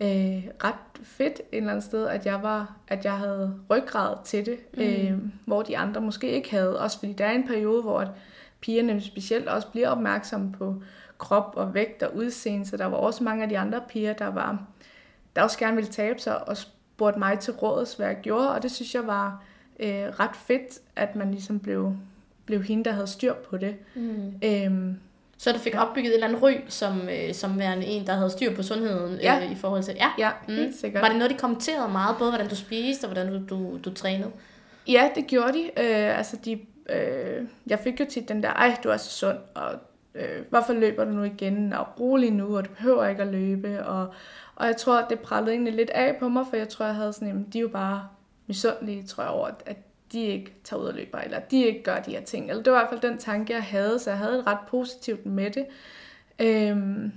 øh, 0.00 0.44
ret 0.64 0.74
fedt 1.02 1.32
et 1.32 1.44
eller 1.52 1.70
andet 1.70 1.84
sted, 1.84 2.06
at 2.06 2.26
jeg 2.26 2.42
var, 2.42 2.76
at 2.88 3.04
jeg 3.04 3.18
havde 3.18 3.54
ryggrad 3.70 4.16
til 4.24 4.46
det, 4.46 4.58
mm. 4.74 4.82
øh, 4.82 5.18
hvor 5.44 5.62
de 5.62 5.78
andre 5.78 6.00
måske 6.00 6.30
ikke 6.30 6.50
havde. 6.50 6.80
Også 6.80 6.98
fordi 6.98 7.12
der 7.12 7.26
er 7.26 7.32
en 7.32 7.46
periode, 7.46 7.82
hvor 7.82 8.00
at 8.00 8.08
pigerne 8.60 9.00
specielt 9.00 9.48
også 9.48 9.68
bliver 9.68 9.88
opmærksomme 9.88 10.52
på 10.52 10.82
krop 11.18 11.52
og 11.56 11.74
vægt 11.74 12.02
og 12.02 12.16
udseende, 12.16 12.66
så 12.66 12.76
der 12.76 12.86
var 12.86 12.96
også 12.96 13.24
mange 13.24 13.42
af 13.42 13.48
de 13.48 13.58
andre 13.58 13.80
piger, 13.88 14.12
der 14.12 14.26
var 14.26 14.66
der 15.36 15.42
også 15.42 15.58
gerne 15.58 15.76
ville 15.76 15.90
tabe 15.90 16.18
sig 16.18 16.48
og 16.48 16.56
spurgte 16.56 17.18
mig 17.18 17.38
til 17.38 17.52
råds, 17.52 17.94
hvad 17.94 18.06
jeg 18.06 18.18
gjorde, 18.22 18.54
og 18.54 18.62
det 18.62 18.70
synes 18.70 18.94
jeg 18.94 19.06
var 19.06 19.42
øh, 19.80 20.06
ret 20.20 20.36
fedt, 20.36 20.78
at 20.96 21.16
man 21.16 21.30
ligesom 21.30 21.58
blev, 21.58 21.96
blev 22.46 22.62
hende, 22.62 22.84
der 22.84 22.92
havde 22.92 23.06
styr 23.06 23.34
på 23.34 23.56
det. 23.56 23.76
Mm. 23.94 24.32
Øhm, 24.44 24.96
så 25.38 25.52
du 25.52 25.58
fik 25.58 25.74
opbygget 25.76 26.08
et 26.08 26.14
eller 26.14 26.26
andet 26.26 26.42
ry, 26.42 26.52
som, 26.68 27.08
øh, 27.08 27.34
som 27.34 27.58
værende 27.58 27.86
en, 27.86 28.06
der 28.06 28.12
havde 28.12 28.30
styr 28.30 28.54
på 28.54 28.62
sundheden 28.62 29.20
ja. 29.20 29.44
øh, 29.44 29.52
i 29.52 29.54
forhold 29.54 29.82
til... 29.82 29.94
Ja, 29.96 30.08
ja 30.18 30.30
mm. 30.48 30.54
helt 30.54 30.76
sikkert. 30.76 31.02
Var 31.02 31.08
det 31.08 31.18
noget, 31.18 31.30
de 31.30 31.38
kommenterede 31.38 31.92
meget, 31.92 32.16
både 32.18 32.30
hvordan 32.30 32.48
du 32.48 32.56
spiste 32.56 33.04
og 33.04 33.12
hvordan 33.12 33.32
du, 33.32 33.40
du, 33.48 33.78
du 33.84 33.94
trænede? 33.94 34.30
Ja, 34.88 35.10
det 35.14 35.26
gjorde 35.26 35.52
de. 35.52 35.64
Øh, 35.64 36.18
altså, 36.18 36.36
de 36.44 36.60
øh, 36.88 37.46
jeg 37.66 37.78
fik 37.78 38.00
jo 38.00 38.06
tit 38.08 38.28
den 38.28 38.42
der, 38.42 38.48
ej, 38.48 38.76
du 38.84 38.88
er 38.88 38.96
så 38.96 39.10
sund, 39.10 39.38
og 39.54 39.72
øh, 40.14 40.42
hvorfor 40.50 40.72
løber 40.72 41.04
du 41.04 41.10
nu 41.10 41.22
igen, 41.22 41.72
og 41.72 41.86
rolig 42.00 42.30
nu, 42.30 42.56
og 42.56 42.64
du 42.64 42.70
behøver 42.70 43.06
ikke 43.06 43.22
at 43.22 43.28
løbe, 43.28 43.86
og, 43.86 44.14
og 44.54 44.66
jeg 44.66 44.76
tror, 44.76 45.06
det 45.10 45.20
prallede 45.20 45.52
egentlig 45.52 45.74
lidt 45.74 45.90
af 45.90 46.16
på 46.16 46.28
mig, 46.28 46.46
for 46.50 46.56
jeg 46.56 46.68
tror, 46.68 46.86
jeg 46.86 46.94
havde 46.94 47.12
sådan, 47.12 47.28
jamen, 47.28 47.46
de 47.52 47.58
er 47.58 47.62
jo 47.62 47.68
bare 47.68 48.08
misundelige, 48.46 49.02
tror 49.06 49.22
jeg, 49.22 49.32
over, 49.32 49.50
at 49.66 49.76
de 50.12 50.22
ikke 50.22 50.54
tager 50.64 50.82
ud 50.82 50.86
og 50.86 50.94
løber, 50.94 51.18
eller 51.18 51.38
de 51.38 51.64
ikke 51.64 51.82
gør 51.82 52.00
de 52.00 52.10
her 52.10 52.20
ting. 52.20 52.50
Eller 52.50 52.62
det 52.62 52.72
var 52.72 52.78
i 52.78 52.82
hvert 52.82 53.00
fald 53.00 53.10
den 53.10 53.18
tanke, 53.18 53.52
jeg 53.52 53.62
havde, 53.62 53.98
så 53.98 54.10
jeg 54.10 54.18
havde 54.18 54.32
det 54.32 54.46
ret 54.46 54.58
positivt 54.68 55.26
med 55.26 55.50
det. 55.50 55.66
Øhm, 56.38 57.12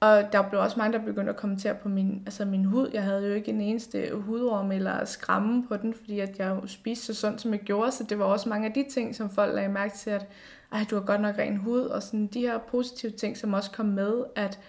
og 0.00 0.32
der 0.32 0.48
blev 0.48 0.60
også 0.60 0.78
mange, 0.78 0.98
der 0.98 1.04
begyndte 1.04 1.30
at 1.30 1.36
kommentere 1.36 1.74
på 1.74 1.88
min, 1.88 2.22
altså 2.26 2.44
min 2.44 2.64
hud. 2.64 2.90
Jeg 2.92 3.02
havde 3.02 3.28
jo 3.28 3.34
ikke 3.34 3.50
en 3.50 3.60
eneste 3.60 4.10
hudorm 4.14 4.72
eller 4.72 5.04
skramme 5.04 5.66
på 5.68 5.76
den, 5.76 5.94
fordi 5.94 6.20
at 6.20 6.38
jeg 6.38 6.58
spiste 6.66 7.06
så 7.06 7.20
sundt, 7.20 7.40
som 7.40 7.52
jeg 7.52 7.60
gjorde. 7.60 7.92
Så 7.92 8.04
det 8.04 8.18
var 8.18 8.24
også 8.24 8.48
mange 8.48 8.68
af 8.68 8.74
de 8.74 8.84
ting, 8.90 9.14
som 9.14 9.30
folk 9.30 9.54
lagde 9.54 9.68
mærke 9.68 9.96
til, 9.96 10.10
at 10.10 10.26
Ej, 10.72 10.86
du 10.90 10.96
har 10.96 11.02
godt 11.02 11.20
nok 11.20 11.38
ren 11.38 11.56
hud. 11.56 11.80
Og 11.80 12.02
sådan 12.02 12.26
de 12.26 12.40
her 12.40 12.58
positive 12.58 13.12
ting, 13.12 13.36
som 13.36 13.54
også 13.54 13.70
kom 13.70 13.86
med, 13.86 14.24
at 14.36 14.60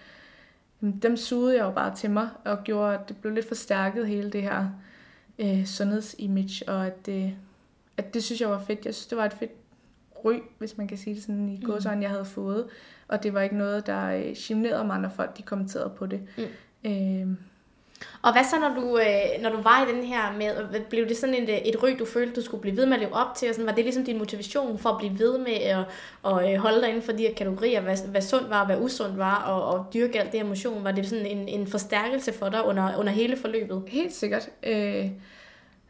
dem 1.02 1.16
sugede 1.16 1.56
jeg 1.56 1.64
jo 1.64 1.70
bare 1.70 1.94
til 1.94 2.10
mig, 2.10 2.28
og 2.44 2.64
gjorde, 2.64 2.94
at 2.94 3.08
det 3.08 3.16
blev 3.16 3.34
lidt 3.34 3.48
forstærket 3.48 4.08
hele 4.08 4.30
det 4.30 4.42
her 4.42 4.68
øh, 5.40 5.66
sundhedsimage, 5.66 6.68
og 6.68 6.86
at 6.86 7.06
det, 7.06 7.36
at 7.96 8.14
det 8.14 8.22
synes 8.22 8.40
jeg 8.40 8.50
var 8.50 8.64
fedt. 8.64 8.84
Jeg 8.84 8.94
synes, 8.94 9.06
det 9.06 9.18
var 9.18 9.24
et 9.24 9.32
fedt 9.32 9.52
ry, 10.24 10.34
hvis 10.58 10.78
man 10.78 10.88
kan 10.88 10.98
sige 10.98 11.14
det 11.14 11.22
sådan 11.22 11.48
i 11.48 11.56
mm. 11.56 11.62
godsøjne, 11.62 12.02
jeg 12.02 12.10
havde 12.10 12.24
fået. 12.24 12.66
Og 13.08 13.22
det 13.22 13.34
var 13.34 13.40
ikke 13.40 13.56
noget, 13.56 13.86
der 13.86 14.06
øh, 14.06 14.34
generede 14.36 14.84
mig, 14.84 15.00
når 15.00 15.08
folk 15.08 15.36
de 15.36 15.42
kommenterede 15.42 15.92
på 15.96 16.06
det. 16.06 16.20
Mm. 16.84 16.90
Øh, 16.90 17.36
og 18.22 18.32
hvad 18.32 18.44
så, 18.44 18.56
når 18.60 18.74
du, 18.74 18.98
øh, 18.98 19.42
når 19.42 19.50
du 19.50 19.62
var 19.62 19.86
i 19.86 19.94
den 19.94 20.04
her 20.04 20.32
med, 20.38 20.80
blev 20.90 21.08
det 21.08 21.16
sådan 21.16 21.34
et, 21.34 21.48
øh, 21.48 21.56
et 21.56 21.82
ryg, 21.82 21.98
du 21.98 22.04
følte, 22.04 22.34
du 22.34 22.42
skulle 22.42 22.60
blive 22.60 22.76
ved 22.76 22.86
med 22.86 22.94
at 22.94 23.00
leve 23.00 23.14
op 23.14 23.34
til? 23.36 23.48
Og 23.48 23.54
sådan, 23.54 23.66
var 23.66 23.74
det 23.74 23.84
ligesom 23.84 24.04
din 24.04 24.18
motivation 24.18 24.78
for 24.78 24.88
at 24.88 24.98
blive 24.98 25.18
ved 25.18 25.38
med 25.38 25.52
at, 25.52 25.84
at 26.26 26.52
øh, 26.52 26.58
holde 26.58 26.80
dig 26.80 26.88
inden 26.88 27.02
for 27.02 27.12
de 27.12 27.22
her 27.22 27.34
kategorier, 27.34 27.80
hvad, 27.80 27.96
hvad 28.10 28.20
sundt 28.20 28.50
var, 28.50 28.66
hvad 28.66 28.76
usundt 28.80 29.18
var, 29.18 29.42
og, 29.42 29.64
og 29.64 29.86
dyrke 29.94 30.20
alt 30.20 30.32
det 30.32 30.40
her 30.40 30.46
motion? 30.46 30.84
Var 30.84 30.92
det 30.92 31.08
sådan 31.08 31.26
en, 31.26 31.48
en 31.48 31.66
forstærkelse 31.66 32.32
for 32.32 32.48
dig 32.48 32.64
under, 32.64 32.98
under 32.98 33.12
hele 33.12 33.36
forløbet? 33.36 33.82
Helt 33.86 34.12
sikkert. 34.12 34.48
Øh, 34.62 35.10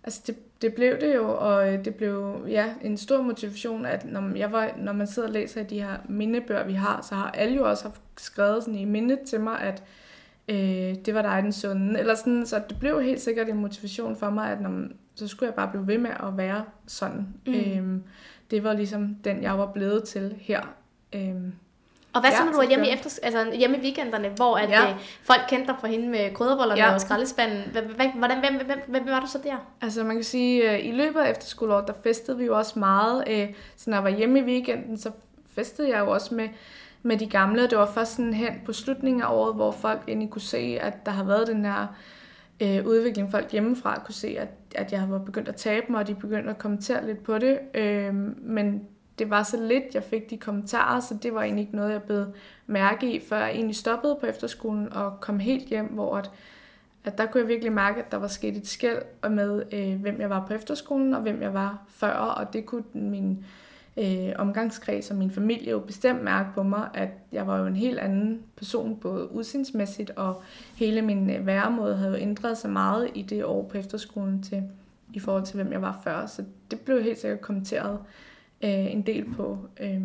altså 0.04 0.22
det, 0.26 0.36
det 0.62 0.74
blev 0.74 1.00
det 1.00 1.14
jo, 1.14 1.36
og 1.38 1.72
øh, 1.72 1.84
det 1.84 1.94
blev 1.94 2.44
ja, 2.48 2.66
en 2.82 2.96
stor 2.96 3.22
motivation, 3.22 3.86
at 3.86 4.04
når, 4.04 4.36
jeg 4.36 4.52
var, 4.52 4.70
når 4.78 4.92
man 4.92 5.06
sidder 5.06 5.28
og 5.28 5.34
læser 5.34 5.60
i 5.60 5.64
de 5.64 5.82
her 5.82 5.96
mindebøger, 6.08 6.66
vi 6.66 6.72
har, 6.72 7.06
så 7.08 7.14
har 7.14 7.30
alle 7.30 7.56
jo 7.56 7.68
også 7.68 7.84
haft 7.84 8.00
skrevet 8.18 8.64
sådan 8.64 8.78
i 8.78 8.84
mindet 8.84 9.20
til 9.20 9.40
mig, 9.40 9.60
at 9.60 9.82
øh, 10.50 10.95
det 11.04 11.14
var 11.14 11.23
dig 11.23 11.42
den 11.42 11.52
sunde. 11.52 12.00
Eller 12.00 12.14
sådan, 12.14 12.47
så 12.47 12.62
det 12.69 12.78
blev 12.80 13.02
helt 13.02 13.21
sikkert 13.21 13.49
en 13.49 13.57
motivation 13.57 14.16
for 14.16 14.30
mig, 14.30 14.52
at 14.52 14.61
når, 14.61 14.88
så 15.14 15.28
skulle 15.28 15.47
jeg 15.47 15.54
bare 15.54 15.69
blive 15.69 15.87
ved 15.87 15.99
med 15.99 16.11
at 16.11 16.37
være 16.37 16.64
sådan. 16.87 17.26
Mm. 17.47 17.54
Øh, 17.54 18.00
det 18.50 18.64
var 18.64 18.73
ligesom 18.73 19.16
den, 19.25 19.42
jeg 19.42 19.59
var 19.59 19.66
blevet 19.66 20.04
til 20.04 20.35
her. 20.40 20.61
Øh, 21.12 21.35
og 22.12 22.21
hvad 22.21 22.30
ja, 22.30 22.37
så, 22.37 22.45
når 22.45 22.52
du 22.52 22.59
er 22.59 22.69
hjemme 22.69 22.87
i, 22.87 22.90
efter, 22.92 23.19
altså 23.23 23.52
hjemme 23.54 23.76
i 23.76 23.80
weekenderne, 23.80 24.28
hvor 24.28 24.57
at, 24.57 24.71
ja. 24.71 24.90
øh, 24.90 24.95
folk 25.23 25.40
kendte 25.49 25.66
dig 25.66 25.76
for 25.80 25.87
hende 25.87 26.09
med 26.09 26.35
krydderbollerne 26.35 26.80
ja. 26.83 26.95
og 26.95 27.00
skraldespanden? 27.00 27.62
Hvordan, 28.19 28.40
hvem, 28.40 28.54
hvem, 28.54 28.66
hvem, 28.66 28.78
hvem 28.88 29.07
var 29.07 29.21
du 29.21 29.26
så 29.26 29.38
der? 29.45 29.57
Altså 29.80 30.04
man 30.04 30.16
kan 30.16 30.25
sige, 30.25 30.73
øh, 30.73 30.87
i 30.87 30.90
løbet 30.90 31.21
af 31.21 31.30
efterskoleåret, 31.30 31.87
der 31.87 31.92
festede 32.02 32.38
vi 32.38 32.45
jo 32.45 32.59
også 32.59 32.78
meget. 32.78 33.25
Øh, 33.30 33.49
så 33.76 33.90
når 33.90 33.97
jeg 33.97 34.04
var 34.04 34.11
hjemme 34.11 34.38
i 34.38 34.42
weekenden, 34.42 34.99
så 34.99 35.11
festede 35.54 35.90
jeg 35.90 36.00
jo 36.00 36.11
også 36.11 36.35
med 36.35 36.49
med 37.02 37.16
de 37.16 37.26
gamle. 37.26 37.62
Det 37.62 37.78
var 37.78 37.87
først 37.87 38.16
sådan 38.16 38.35
hen 38.35 38.52
på 38.64 38.73
slutningen 38.73 39.23
af 39.23 39.33
året, 39.33 39.54
hvor 39.54 39.71
folk 39.71 40.00
egentlig 40.09 40.30
kunne 40.30 40.40
se, 40.40 40.78
at 40.80 41.07
der 41.07 41.12
har 41.12 41.25
været 41.25 41.47
den 41.47 41.64
her 41.64 41.87
øh, 42.61 42.87
udvikling. 42.87 43.30
Folk 43.30 43.52
hjemmefra 43.52 44.02
kunne 44.04 44.14
se, 44.14 44.37
at, 44.38 44.49
at 44.75 44.92
jeg 44.92 45.11
var 45.11 45.19
begyndt 45.19 45.49
at 45.49 45.57
tabe 45.57 45.87
mig, 45.92 46.00
og 46.00 46.07
de 46.07 46.14
begyndte 46.14 46.50
at 46.50 46.59
kommentere 46.59 47.07
lidt 47.07 47.23
på 47.23 47.38
det. 47.38 47.59
Øh, 47.75 48.14
men 48.42 48.83
det 49.19 49.30
var 49.30 49.42
så 49.42 49.57
lidt, 49.66 49.95
jeg 49.95 50.02
fik 50.02 50.30
de 50.30 50.37
kommentarer, 50.37 51.00
så 51.00 51.14
det 51.23 51.35
var 51.35 51.42
egentlig 51.42 51.62
ikke 51.62 51.76
noget, 51.76 51.92
jeg 51.92 52.02
blev 52.02 52.26
mærke 52.66 53.12
i, 53.14 53.21
før 53.28 53.38
jeg 53.38 53.50
egentlig 53.50 53.76
stoppede 53.76 54.16
på 54.21 54.26
efterskolen 54.26 54.92
og 54.92 55.21
kom 55.21 55.38
helt 55.38 55.69
hjem, 55.69 55.87
hvor 55.87 56.16
at, 56.16 56.30
at 57.04 57.19
der 57.19 57.26
kunne 57.26 57.40
jeg 57.40 57.49
virkelig 57.49 57.73
mærke, 57.73 58.02
at 58.02 58.12
der 58.12 58.19
var 58.19 58.26
sket 58.26 58.57
et 58.57 58.66
skæld 58.69 59.02
med, 59.30 59.62
øh, 59.73 60.00
hvem 60.00 60.21
jeg 60.21 60.30
var 60.30 60.47
på 60.47 60.54
efterskolen, 60.54 61.14
og 61.14 61.21
hvem 61.21 61.42
jeg 61.42 61.54
var 61.54 61.78
før, 61.88 62.12
og 62.12 62.52
det 62.52 62.66
kunne 62.66 62.85
min 62.95 63.45
øh, 63.97 64.32
omgangskreds 64.38 65.11
og 65.11 65.16
min 65.16 65.30
familie 65.30 65.70
jo 65.70 65.78
bestemt 65.78 66.25
mærke 66.25 66.49
på 66.54 66.62
mig, 66.62 66.88
at 66.94 67.09
jeg 67.32 67.47
var 67.47 67.59
jo 67.59 67.66
en 67.66 67.76
helt 67.76 67.99
anden 67.99 68.42
person, 68.56 68.97
både 68.97 69.32
udsindsmæssigt 69.32 70.11
og 70.11 70.42
hele 70.75 71.02
min 71.02 71.30
øh, 71.30 71.47
væremåde 71.47 71.97
havde 71.97 72.11
jo 72.11 72.18
ændret 72.18 72.59
sig 72.59 72.70
meget 72.70 73.11
i 73.14 73.23
det 73.23 73.44
år 73.44 73.68
på 73.68 73.78
efterskolen 73.78 74.42
til, 74.42 74.62
i 75.14 75.18
forhold 75.18 75.44
til, 75.44 75.56
hvem 75.56 75.73
jeg 75.73 75.82
var 75.82 76.00
før. 76.04 76.26
Så 76.26 76.44
det 76.70 76.80
blev 76.80 77.02
helt 77.02 77.18
sikkert 77.18 77.40
kommenteret 77.40 77.99
øh, 78.64 78.92
en 78.92 79.02
del 79.02 79.35
på. 79.35 79.59
Øh, 79.80 80.02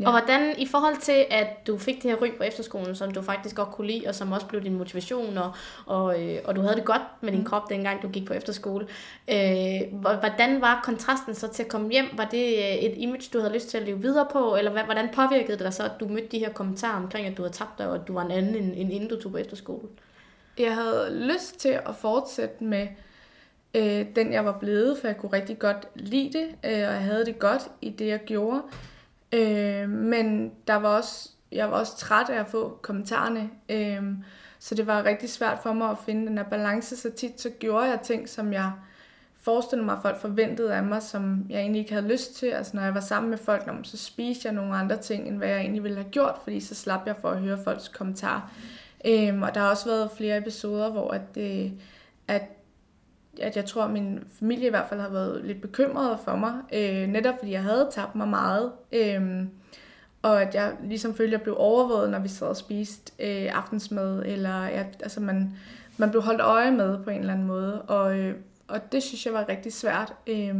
Ja. 0.00 0.06
Og 0.06 0.12
hvordan, 0.12 0.54
i 0.58 0.66
forhold 0.66 0.96
til, 0.96 1.26
at 1.30 1.66
du 1.66 1.78
fik 1.78 2.02
det 2.02 2.10
her 2.10 2.16
ryg 2.22 2.34
på 2.36 2.42
efterskolen, 2.42 2.96
som 2.96 3.10
du 3.10 3.22
faktisk 3.22 3.56
godt 3.56 3.70
kunne 3.70 3.86
lide, 3.86 4.04
og 4.08 4.14
som 4.14 4.32
også 4.32 4.46
blev 4.46 4.62
din 4.62 4.78
motivation, 4.78 5.38
og, 5.38 5.52
og, 5.86 6.22
øh, 6.22 6.38
og 6.44 6.56
du 6.56 6.60
havde 6.60 6.76
det 6.76 6.84
godt 6.84 7.02
med 7.20 7.32
din 7.32 7.40
mm. 7.40 7.46
krop, 7.46 7.70
dengang 7.70 8.02
du 8.02 8.08
gik 8.08 8.26
på 8.26 8.32
efterskole. 8.32 8.86
Øh, 9.30 9.80
hvordan 10.00 10.60
var 10.60 10.80
kontrasten 10.84 11.34
så 11.34 11.48
til 11.48 11.62
at 11.62 11.68
komme 11.68 11.90
hjem? 11.90 12.06
Var 12.16 12.24
det 12.24 12.44
øh, 12.58 12.74
et 12.74 12.94
image, 12.96 13.30
du 13.32 13.40
havde 13.40 13.54
lyst 13.54 13.68
til 13.68 13.78
at 13.78 13.84
leve 13.84 14.00
videre 14.00 14.26
på, 14.32 14.56
eller 14.56 14.84
hvordan 14.84 15.08
påvirkede 15.14 15.56
det 15.56 15.64
dig 15.64 15.74
så, 15.74 15.84
at 15.84 15.92
du 16.00 16.08
mødte 16.08 16.28
de 16.28 16.38
her 16.38 16.52
kommentarer 16.52 16.96
omkring, 16.96 17.26
at 17.26 17.36
du 17.36 17.42
havde 17.42 17.54
tabt 17.54 17.78
dig, 17.78 17.88
og 17.88 17.94
at 17.94 18.08
du 18.08 18.12
var 18.12 18.22
en 18.24 18.30
anden, 18.30 18.54
end, 18.54 18.72
end 18.76 18.92
inden 18.92 19.08
du 19.08 19.20
tog 19.20 19.32
på 19.32 19.38
efterskole? 19.38 19.88
Jeg 20.58 20.74
havde 20.74 21.28
lyst 21.32 21.60
til 21.60 21.68
at 21.68 21.94
fortsætte 22.00 22.64
med 22.64 22.88
øh, 23.74 24.06
den, 24.16 24.32
jeg 24.32 24.44
var 24.44 24.58
blevet, 24.58 24.98
for 24.98 25.06
jeg 25.06 25.16
kunne 25.16 25.32
rigtig 25.32 25.58
godt 25.58 25.88
lide 25.94 26.38
det, 26.38 26.46
øh, 26.64 26.88
og 26.88 26.94
jeg 26.94 27.02
havde 27.02 27.24
det 27.24 27.38
godt 27.38 27.62
i 27.80 27.90
det, 27.90 28.06
jeg 28.06 28.20
gjorde. 28.26 28.62
Øh, 29.32 29.88
men 29.88 30.52
der 30.66 30.74
var 30.74 30.88
også, 30.88 31.30
jeg 31.52 31.70
var 31.70 31.76
også 31.78 31.96
træt 31.96 32.30
af 32.30 32.40
at 32.40 32.46
få 32.46 32.78
kommentarerne, 32.82 33.50
øh, 33.68 34.02
så 34.58 34.74
det 34.74 34.86
var 34.86 35.04
rigtig 35.04 35.30
svært 35.30 35.58
for 35.62 35.72
mig 35.72 35.90
at 35.90 35.98
finde 36.06 36.26
den 36.26 36.38
her 36.38 36.44
balance. 36.44 36.96
Så 36.96 37.10
tit 37.10 37.40
så 37.40 37.50
gjorde 37.50 37.84
jeg 37.84 38.00
ting, 38.00 38.28
som 38.28 38.52
jeg 38.52 38.72
forestillede 39.42 39.86
mig, 39.86 39.96
at 39.96 40.02
folk 40.02 40.20
forventede 40.20 40.74
af 40.74 40.82
mig, 40.82 41.02
som 41.02 41.46
jeg 41.48 41.60
egentlig 41.60 41.80
ikke 41.80 41.92
havde 41.92 42.08
lyst 42.08 42.34
til. 42.34 42.46
Altså 42.46 42.76
når 42.76 42.82
jeg 42.82 42.94
var 42.94 43.00
sammen 43.00 43.30
med 43.30 43.38
folk, 43.38 43.62
så 43.82 43.96
spiste 43.96 44.46
jeg 44.46 44.54
nogle 44.54 44.74
andre 44.74 44.96
ting, 44.96 45.28
end 45.28 45.36
hvad 45.36 45.48
jeg 45.48 45.60
egentlig 45.60 45.82
ville 45.82 45.96
have 45.96 46.10
gjort, 46.10 46.38
fordi 46.42 46.60
så 46.60 46.74
slap 46.74 47.06
jeg 47.06 47.16
for 47.20 47.30
at 47.30 47.38
høre 47.38 47.58
folks 47.64 47.88
kommentarer. 47.88 48.52
Øhm, 49.06 49.42
og 49.42 49.54
der 49.54 49.60
har 49.60 49.70
også 49.70 49.88
været 49.88 50.10
flere 50.16 50.38
episoder, 50.38 50.90
hvor 50.90 51.10
at, 51.10 51.36
øh, 51.36 51.70
at 52.28 52.42
at 53.40 53.56
jeg 53.56 53.64
tror, 53.64 53.82
at 53.82 53.90
min 53.90 54.24
familie 54.38 54.66
i 54.66 54.70
hvert 54.70 54.88
fald 54.88 55.00
har 55.00 55.08
været 55.08 55.44
lidt 55.44 55.60
bekymret 55.60 56.18
for 56.24 56.36
mig, 56.36 56.54
øh, 56.72 57.08
netop 57.08 57.34
fordi 57.38 57.52
jeg 57.52 57.62
havde 57.62 57.88
tabt 57.92 58.14
mig 58.14 58.28
meget. 58.28 58.72
Øh, 58.92 59.44
og 60.22 60.42
at 60.42 60.54
jeg 60.54 60.72
ligesom 60.84 61.14
følte, 61.14 61.28
at 61.28 61.32
jeg 61.32 61.42
blev 61.42 61.54
overvåget, 61.58 62.10
når 62.10 62.18
vi 62.18 62.28
sad 62.28 62.46
og 62.46 62.56
spiste 62.56 63.12
øh, 63.18 63.50
aftensmad, 63.54 64.22
eller 64.26 64.64
ja, 64.64 64.84
altså 65.02 65.20
man, 65.20 65.56
man 65.96 66.10
blev 66.10 66.22
holdt 66.22 66.40
øje 66.40 66.70
med 66.70 67.04
på 67.04 67.10
en 67.10 67.20
eller 67.20 67.32
anden 67.32 67.46
måde. 67.46 67.82
Og, 67.82 68.18
øh, 68.18 68.34
og 68.68 68.92
det 68.92 69.02
synes 69.02 69.26
jeg 69.26 69.34
var 69.34 69.48
rigtig 69.48 69.72
svært. 69.72 70.14
Øh, 70.26 70.54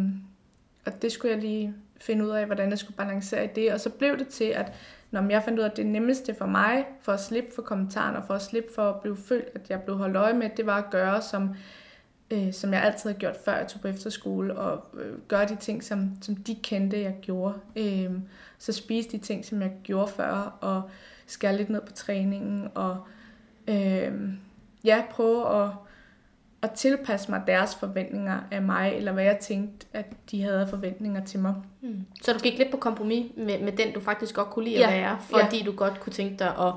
og 0.87 1.03
det 1.03 1.13
skulle 1.13 1.35
jeg 1.35 1.43
lige 1.43 1.75
finde 2.01 2.25
ud 2.25 2.31
af, 2.31 2.47
hvordan 2.47 2.71
jeg 2.71 2.79
skulle 2.79 2.97
balancere 2.97 3.45
i 3.45 3.49
det. 3.55 3.73
Og 3.73 3.81
så 3.81 3.91
blev 3.91 4.19
det 4.19 4.29
til, 4.29 4.45
at 4.45 4.73
når 5.11 5.31
jeg 5.31 5.43
fandt 5.43 5.59
ud 5.59 5.65
af, 5.65 5.71
at 5.71 5.77
det 5.77 5.87
nemmeste 5.87 6.35
for 6.35 6.47
mig, 6.47 6.87
for 7.01 7.13
at 7.13 7.21
slippe 7.21 7.51
for 7.55 7.63
kommentaren, 7.63 8.17
og 8.17 8.25
for 8.27 8.35
at 8.35 8.43
slippe 8.43 8.71
for 8.75 8.89
at 8.89 9.01
blive 9.01 9.17
følt, 9.17 9.49
at 9.55 9.71
jeg 9.71 9.83
blev 9.83 9.97
holdt 9.97 10.17
øje 10.17 10.35
med, 10.35 10.51
det 10.57 10.67
var 10.67 10.79
at 10.79 10.91
gøre, 10.91 11.23
som 11.23 11.55
øh, 12.33 12.53
som 12.53 12.73
jeg 12.73 12.83
altid 12.83 13.11
har 13.11 13.19
gjort, 13.19 13.37
før 13.45 13.57
jeg 13.57 13.69
tog 13.69 13.81
på 13.81 13.89
efterskole, 13.89 14.57
og 14.57 14.85
øh, 14.95 15.19
gøre 15.29 15.49
de 15.49 15.57
ting, 15.57 15.85
som, 15.85 16.11
som 16.23 16.37
de 16.37 16.55
kendte, 16.63 17.01
jeg 17.01 17.15
gjorde. 17.23 17.55
Øh, 17.77 18.11
så 18.59 18.73
spise 18.73 19.09
de 19.09 19.19
ting, 19.19 19.45
som 19.45 19.63
jeg 19.63 19.73
gjorde 19.83 20.09
før, 20.09 20.59
og 20.61 20.83
skære 21.27 21.57
lidt 21.57 21.71
ned 21.71 21.81
på 21.81 21.93
træningen, 21.93 22.69
og 22.75 22.97
øh, 23.69 24.13
ja, 24.85 25.03
prøve 25.11 25.63
at, 25.63 25.71
at 26.63 26.71
tilpasse 26.71 27.31
mig 27.31 27.43
deres 27.47 27.75
forventninger 27.75 28.41
af 28.51 28.63
mig, 28.63 28.93
eller 28.97 29.13
hvad 29.13 29.25
jeg 29.25 29.39
tænkte, 29.39 29.87
at 29.93 30.07
de 30.31 30.43
havde 30.43 30.67
forventninger 30.71 31.25
til 31.25 31.41
mig. 31.41 31.55
Mm. 31.81 32.07
Så 32.23 32.33
du 32.33 32.39
gik 32.39 32.59
lidt 32.59 32.71
på 32.71 32.77
kompromis 32.77 33.33
med, 33.37 33.59
med 33.61 33.73
den, 33.73 33.93
du 33.95 34.01
faktisk 34.01 34.35
godt 34.35 34.51
kunne 34.51 34.65
lide 34.65 34.79
ja. 34.79 34.87
at 34.87 34.93
være, 34.93 35.19
fordi 35.21 35.59
ja. 35.59 35.65
du 35.65 35.73
godt 35.73 36.01
kunne 36.01 36.13
tænke 36.13 36.39
dig 36.39 36.49
at, 36.59 36.73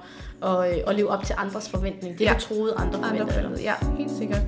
at, 0.50 0.84
at, 0.88 0.96
leve 0.96 1.10
op 1.10 1.24
til 1.24 1.36
andres 1.38 1.70
forventninger. 1.70 2.18
Det 2.18 2.26
ja. 2.26 2.34
du 2.34 2.40
troede, 2.40 2.74
andre 2.78 3.00
forventede. 3.04 3.46
Andre 3.46 3.62
ja, 3.62 3.74
helt 3.98 4.12
sikkert. 4.12 4.42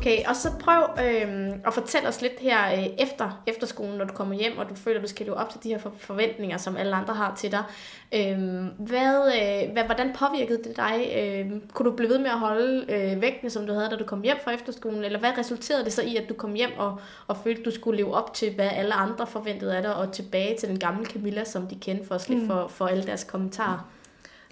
Okay, 0.00 0.24
og 0.26 0.36
så 0.36 0.50
prøv 0.60 1.04
øh, 1.04 1.48
at 1.66 1.74
fortælle 1.74 2.08
os 2.08 2.22
lidt 2.22 2.40
her 2.40 2.72
øh, 2.72 2.86
efter 2.98 3.42
efterskolen, 3.46 3.98
når 3.98 4.04
du 4.04 4.14
kommer 4.14 4.34
hjem, 4.34 4.58
og 4.58 4.68
du 4.68 4.74
føler, 4.74 4.96
at 4.96 5.02
du 5.02 5.08
skal 5.08 5.26
leve 5.26 5.36
op 5.36 5.50
til 5.50 5.62
de 5.62 5.68
her 5.68 5.78
forventninger, 5.98 6.56
som 6.56 6.76
alle 6.76 6.96
andre 6.96 7.14
har 7.14 7.34
til 7.34 7.52
dig. 7.52 7.62
Øh, 8.14 8.38
hvad, 8.78 9.32
øh, 9.36 9.72
hvad, 9.72 9.84
hvordan 9.84 10.12
påvirkede 10.18 10.62
det 10.64 10.76
dig? 10.76 11.12
Øh, 11.18 11.60
kunne 11.72 11.90
du 11.90 11.96
blive 11.96 12.08
ved 12.08 12.18
med 12.18 12.30
at 12.30 12.38
holde 12.38 12.92
øh, 12.92 13.22
vægtene, 13.22 13.50
som 13.50 13.66
du 13.66 13.72
havde, 13.72 13.90
da 13.90 13.96
du 13.96 14.04
kom 14.04 14.22
hjem 14.22 14.36
fra 14.44 14.54
efterskolen? 14.54 15.04
Eller 15.04 15.18
hvad 15.18 15.38
resulterede 15.38 15.84
det 15.84 15.92
så 15.92 16.02
i, 16.02 16.16
at 16.16 16.28
du 16.28 16.34
kom 16.34 16.54
hjem 16.54 16.70
og, 16.78 17.00
og 17.26 17.36
følte, 17.36 17.62
du 17.62 17.70
skulle 17.70 17.96
leve 17.96 18.14
op 18.14 18.34
til, 18.34 18.54
hvad 18.54 18.68
alle 18.72 18.94
andre 18.94 19.26
forventede 19.26 19.76
af 19.76 19.82
dig, 19.82 19.94
og 19.94 20.12
tilbage 20.12 20.56
til 20.56 20.68
den 20.68 20.78
gamle 20.78 21.06
Camilla, 21.06 21.44
som 21.44 21.66
de 21.66 21.76
kendte 21.80 22.06
for 22.06 22.14
at 22.14 22.20
slippe 22.20 22.42
mm. 22.42 22.48
for, 22.48 22.68
for 22.68 22.86
alle 22.86 23.04
deres 23.04 23.24
kommentarer? 23.24 23.90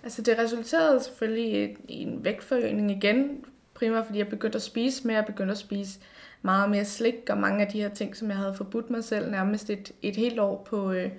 Altså 0.03 0.23
det 0.23 0.39
resulterede 0.39 1.01
selvfølgelig 1.03 1.53
i, 1.53 1.77
i 1.89 2.03
en 2.03 2.25
vægtforøgning 2.25 2.91
igen, 2.91 3.45
primært 3.79 4.07
fordi 4.07 4.19
jeg 4.19 4.29
begyndte 4.29 4.57
at 4.57 4.63
spise 4.63 5.07
mere, 5.07 5.17
jeg 5.17 5.27
begyndte 5.27 5.53
at 5.53 5.59
spise 5.59 5.99
meget 6.43 6.71
mere 6.71 6.85
slik, 6.85 7.15
og 7.31 7.39
mange 7.39 7.67
af 7.67 7.73
de 7.73 7.81
her 7.81 7.89
ting, 7.89 8.17
som 8.17 8.29
jeg 8.29 8.37
havde 8.37 8.55
forbudt 8.55 8.91
mig 8.91 9.05
selv 9.05 9.31
nærmest 9.31 9.71
et, 9.71 9.93
et 10.03 10.17
helt 10.17 10.41
år 10.41 10.67
på, 10.71 10.93
øh, 10.93 11.11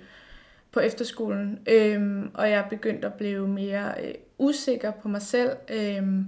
på 0.72 0.80
efterskolen. 0.80 1.58
Øhm, 1.68 2.30
og 2.34 2.50
jeg 2.50 2.66
begyndte 2.70 3.06
at 3.06 3.14
blive 3.14 3.48
mere 3.48 3.94
øh, 4.04 4.14
usikker 4.38 4.90
på 4.90 5.08
mig 5.08 5.22
selv. 5.22 5.50
Øhm, 5.68 6.26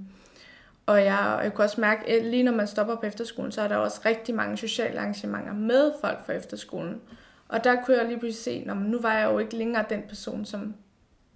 og 0.87 1.05
jeg, 1.05 1.41
jeg 1.43 1.55
kunne 1.55 1.65
også 1.65 1.81
mærke, 1.81 2.09
at 2.09 2.25
lige 2.25 2.43
når 2.43 2.53
man 2.53 2.67
stopper 2.67 2.95
på 2.95 3.07
efterskolen, 3.07 3.53
så 3.53 3.63
er 3.63 3.69
der 3.69 3.77
også 3.77 4.01
rigtig 4.07 4.35
mange 4.35 4.57
sociale 4.57 4.99
arrangementer 4.99 5.53
med 5.53 5.93
folk 6.01 6.27
fra 6.27 6.33
efterskolen. 6.33 7.01
Og 7.49 7.65
der 7.65 7.83
kunne 7.85 7.97
jeg 7.97 8.07
lige 8.07 8.19
pludselig 8.19 8.65
se, 8.65 8.71
at 8.71 8.77
nu 8.77 9.01
var 9.01 9.19
jeg 9.19 9.33
jo 9.33 9.39
ikke 9.39 9.57
længere 9.57 9.85
den 9.91 10.03
person, 10.09 10.45
som 10.45 10.75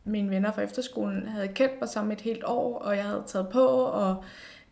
mine 0.05 0.31
venner 0.31 0.53
fra 0.53 0.63
efterskolen 0.63 1.29
havde 1.29 1.49
kendt 1.49 1.81
mig 1.81 1.89
som 1.89 2.11
et 2.11 2.21
helt 2.21 2.45
år, 2.45 2.79
og 2.79 2.97
jeg 2.97 3.05
havde 3.05 3.23
taget 3.27 3.49
på, 3.49 3.67
og 3.67 4.25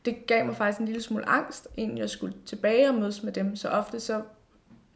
det 0.04 0.26
gav 0.26 0.46
mig 0.46 0.56
faktisk 0.56 0.80
en 0.80 0.86
lille 0.86 1.02
smule 1.02 1.28
angst, 1.28 1.68
inden 1.76 1.98
jeg 1.98 2.10
skulle 2.10 2.34
tilbage 2.46 2.88
og 2.88 2.94
mødes 2.94 3.22
med 3.22 3.32
dem. 3.32 3.56
Så 3.56 3.68
ofte 3.68 4.00
så 4.00 4.22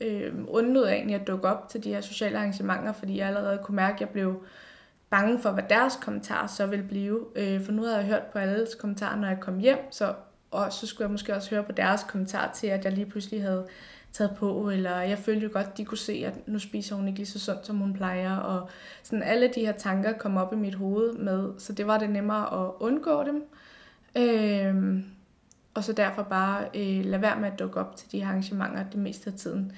øh, 0.00 0.34
undlod 0.48 0.86
jeg 0.86 0.96
egentlig 0.96 1.16
at 1.16 1.26
dukke 1.26 1.48
op 1.48 1.68
til 1.68 1.84
de 1.84 1.88
her 1.88 2.00
sociale 2.00 2.38
arrangementer, 2.38 2.92
fordi 2.92 3.18
jeg 3.18 3.28
allerede 3.28 3.60
kunne 3.64 3.76
mærke, 3.76 3.94
at 3.94 4.00
jeg 4.00 4.08
blev 4.08 4.42
bange 5.10 5.38
for, 5.38 5.50
hvad 5.50 5.64
deres 5.70 5.98
kommentarer 6.02 6.46
så 6.46 6.66
ville 6.66 6.84
blive. 6.84 7.26
Øh, 7.36 7.64
for 7.64 7.72
nu 7.72 7.82
havde 7.82 7.96
jeg 7.96 8.06
hørt 8.06 8.22
på 8.32 8.38
alles 8.38 8.74
kommentarer, 8.74 9.16
når 9.16 9.28
jeg 9.28 9.40
kom 9.40 9.58
hjem, 9.58 9.78
så, 9.90 10.14
og 10.50 10.72
så 10.72 10.86
skulle 10.86 11.04
jeg 11.04 11.10
måske 11.10 11.34
også 11.34 11.50
høre 11.50 11.62
på 11.62 11.72
deres 11.72 12.02
kommentarer 12.08 12.52
til, 12.52 12.66
at 12.66 12.84
jeg 12.84 12.92
lige 12.92 13.06
pludselig 13.06 13.42
havde 13.42 13.66
taget 14.12 14.36
på, 14.38 14.70
eller 14.70 15.00
jeg 15.00 15.18
følte 15.18 15.46
jo 15.46 15.50
godt, 15.52 15.76
de 15.76 15.84
kunne 15.84 15.98
se, 15.98 16.22
at 16.26 16.48
nu 16.48 16.58
spiser 16.58 16.96
hun 16.96 17.06
ikke 17.06 17.18
lige 17.18 17.26
så 17.26 17.38
sundt, 17.40 17.66
som 17.66 17.76
hun 17.76 17.92
plejer, 17.92 18.36
og 18.36 18.68
sådan 19.02 19.22
alle 19.22 19.50
de 19.54 19.60
her 19.60 19.72
tanker 19.72 20.12
kom 20.12 20.36
op 20.36 20.52
i 20.52 20.56
mit 20.56 20.74
hoved 20.74 21.12
med, 21.12 21.52
så 21.58 21.72
det 21.72 21.86
var 21.86 21.98
det 21.98 22.10
nemmere 22.10 22.64
at 22.64 22.72
undgå 22.80 23.24
dem. 23.24 23.44
Øhm, 24.18 25.04
og 25.74 25.84
så 25.84 25.92
derfor 25.92 26.22
bare 26.22 26.64
øh, 26.74 27.04
lade 27.04 27.22
være 27.22 27.40
med 27.40 27.52
at 27.52 27.58
dukke 27.58 27.80
op 27.80 27.96
til 27.96 28.12
de 28.12 28.20
her 28.20 28.28
arrangementer 28.28 28.84
det 28.90 29.00
meste 29.00 29.30
af 29.30 29.36
tiden. 29.36 29.72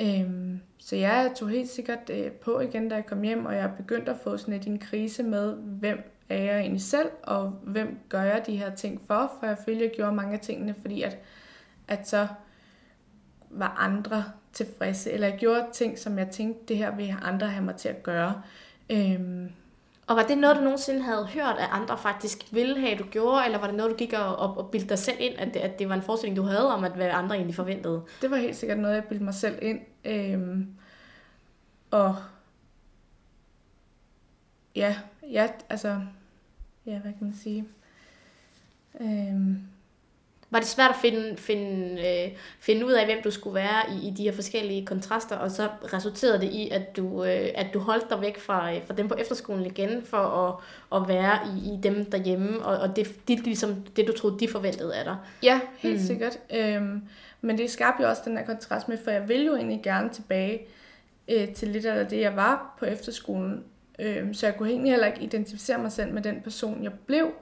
Øhm, 0.00 0.60
så 0.78 0.96
jeg 0.96 1.32
tog 1.36 1.48
helt 1.48 1.68
sikkert 1.68 2.10
øh, 2.10 2.30
på 2.30 2.60
igen, 2.60 2.88
da 2.88 2.94
jeg 2.94 3.06
kom 3.06 3.22
hjem, 3.22 3.46
og 3.46 3.54
jeg 3.54 3.70
begyndte 3.76 4.10
at 4.10 4.18
få 4.24 4.36
sådan 4.36 4.54
lidt 4.54 4.66
en 4.66 4.78
krise 4.78 5.22
med, 5.22 5.54
hvem 5.54 6.12
er 6.28 6.42
jeg 6.42 6.60
egentlig 6.60 6.82
selv, 6.82 7.08
og 7.22 7.48
hvem 7.48 7.98
gør 8.08 8.22
jeg 8.22 8.42
de 8.46 8.56
her 8.56 8.74
ting 8.74 9.00
for, 9.06 9.32
for 9.40 9.46
jeg 9.46 9.58
følte, 9.64 9.84
jeg 9.84 9.92
gjorde 9.96 10.14
mange 10.14 10.34
af 10.34 10.40
tingene, 10.40 10.74
fordi 10.80 11.02
at, 11.02 11.18
at 11.88 12.08
så 12.08 12.28
var 13.50 13.76
andre 13.78 14.24
tilfredse, 14.52 15.12
eller 15.12 15.28
jeg 15.28 15.38
gjorde 15.38 15.66
ting, 15.72 15.98
som 15.98 16.18
jeg 16.18 16.28
tænkte, 16.30 16.64
det 16.68 16.76
her 16.76 16.96
vil 16.96 17.14
andre 17.22 17.46
have 17.46 17.64
mig 17.64 17.76
til 17.76 17.88
at 17.88 18.02
gøre. 18.02 18.42
Øhm, 18.90 19.48
og 20.06 20.16
var 20.16 20.22
det 20.22 20.38
noget, 20.38 20.56
du 20.56 20.60
nogensinde 20.62 21.02
havde 21.02 21.26
hørt, 21.26 21.56
at 21.58 21.68
andre 21.70 21.98
faktisk 21.98 22.38
ville 22.50 22.80
have, 22.80 22.98
du 22.98 23.04
gjorde, 23.04 23.44
eller 23.44 23.58
var 23.58 23.66
det 23.66 23.76
noget, 23.76 23.92
du 23.92 23.96
gik 23.96 24.12
og, 24.12 24.36
og, 24.36 24.58
og 24.58 24.70
bildte 24.70 24.88
dig 24.88 24.98
selv 24.98 25.16
ind, 25.20 25.34
at 25.38 25.54
det, 25.54 25.60
at 25.60 25.78
det 25.78 25.88
var 25.88 25.94
en 25.94 26.02
forestilling, 26.02 26.36
du 26.36 26.42
havde 26.42 26.74
om, 26.74 26.84
at 26.84 26.92
hvad 26.92 27.10
andre 27.10 27.34
egentlig 27.34 27.54
forventede? 27.54 28.02
Det 28.22 28.30
var 28.30 28.36
helt 28.36 28.56
sikkert 28.56 28.78
noget, 28.78 28.94
jeg 28.94 29.04
bildte 29.04 29.24
mig 29.24 29.34
selv 29.34 29.58
ind. 29.62 29.80
Øhm, 30.04 30.68
og 31.90 32.16
ja, 34.76 34.96
ja, 35.30 35.48
altså, 35.68 36.00
ja, 36.86 36.98
hvad 36.98 37.12
kan 37.12 37.26
man 37.26 37.34
sige? 37.34 37.64
Øhm, 39.00 39.62
var 40.50 40.58
det 40.58 40.68
svært 40.68 40.90
at 40.90 40.96
finde, 40.96 41.36
finde, 41.36 42.00
øh, 42.00 42.32
finde 42.60 42.86
ud 42.86 42.92
af, 42.92 43.04
hvem 43.04 43.18
du 43.24 43.30
skulle 43.30 43.54
være 43.54 43.82
i, 43.90 44.08
i 44.08 44.10
de 44.10 44.22
her 44.22 44.32
forskellige 44.32 44.86
kontraster, 44.86 45.36
og 45.36 45.50
så 45.50 45.68
resulterede 45.92 46.40
det 46.40 46.52
i, 46.52 46.68
at 46.70 46.96
du, 46.96 47.24
øh, 47.24 47.48
at 47.54 47.66
du 47.74 47.78
holdt 47.78 48.10
dig 48.10 48.20
væk 48.20 48.38
fra, 48.38 48.74
øh, 48.74 48.86
fra 48.86 48.94
dem 48.94 49.08
på 49.08 49.14
efterskolen 49.14 49.66
igen, 49.66 50.02
for 50.04 50.16
at, 50.16 50.54
at 51.02 51.08
være 51.08 51.38
i, 51.46 51.74
i 51.74 51.78
dem 51.82 52.10
derhjemme, 52.10 52.64
og, 52.64 52.78
og 52.78 52.96
det, 52.96 53.28
det, 53.28 53.38
ligesom, 53.38 53.74
det, 53.96 54.06
du 54.06 54.12
troede, 54.12 54.38
de 54.40 54.48
forventede 54.48 54.94
af 54.94 55.04
dig. 55.04 55.16
Ja, 55.42 55.60
helt 55.78 56.00
mm. 56.00 56.06
sikkert. 56.06 56.38
Øhm, 56.54 57.02
men 57.40 57.58
det 57.58 57.70
skabte 57.70 58.02
jo 58.02 58.08
også 58.08 58.22
den 58.24 58.36
her 58.36 58.44
kontrast 58.44 58.88
med, 58.88 58.98
for 59.04 59.10
jeg 59.10 59.28
vil 59.28 59.44
jo 59.44 59.56
egentlig 59.56 59.80
gerne 59.82 60.08
tilbage 60.08 60.66
øh, 61.28 61.48
til 61.48 61.68
lidt 61.68 61.86
af 61.86 62.06
det, 62.06 62.20
jeg 62.20 62.36
var 62.36 62.76
på 62.78 62.84
efterskolen. 62.84 63.64
Øh, 63.98 64.34
så 64.34 64.46
jeg 64.46 64.56
kunne 64.56 64.70
egentlig 64.70 64.92
heller 64.92 65.06
ikke 65.06 65.20
identificere 65.20 65.78
mig 65.78 65.92
selv 65.92 66.12
med 66.12 66.22
den 66.22 66.40
person, 66.40 66.82
jeg 66.82 66.92
blev 67.06 67.32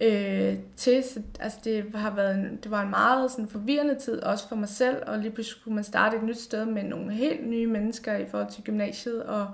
øh, 0.00 0.56
til. 0.76 1.02
Så, 1.02 1.22
altså 1.40 1.58
det 1.64 1.84
har 1.94 2.14
været 2.14 2.34
en, 2.34 2.58
det 2.62 2.70
var 2.70 2.82
en 2.82 2.90
meget 2.90 3.30
sådan, 3.30 3.48
forvirrende 3.48 3.94
tid, 3.94 4.22
også 4.22 4.48
for 4.48 4.56
mig 4.56 4.68
selv, 4.68 5.02
og 5.06 5.18
lige 5.18 5.30
pludselig 5.30 5.60
skulle 5.60 5.74
man 5.74 5.84
starte 5.84 6.16
et 6.16 6.22
nyt 6.22 6.40
sted 6.40 6.64
med 6.64 6.82
nogle 6.82 7.12
helt 7.12 7.48
nye 7.48 7.66
mennesker 7.66 8.16
i 8.16 8.26
forhold 8.26 8.50
til 8.50 8.64
gymnasiet. 8.64 9.22
Og, 9.22 9.48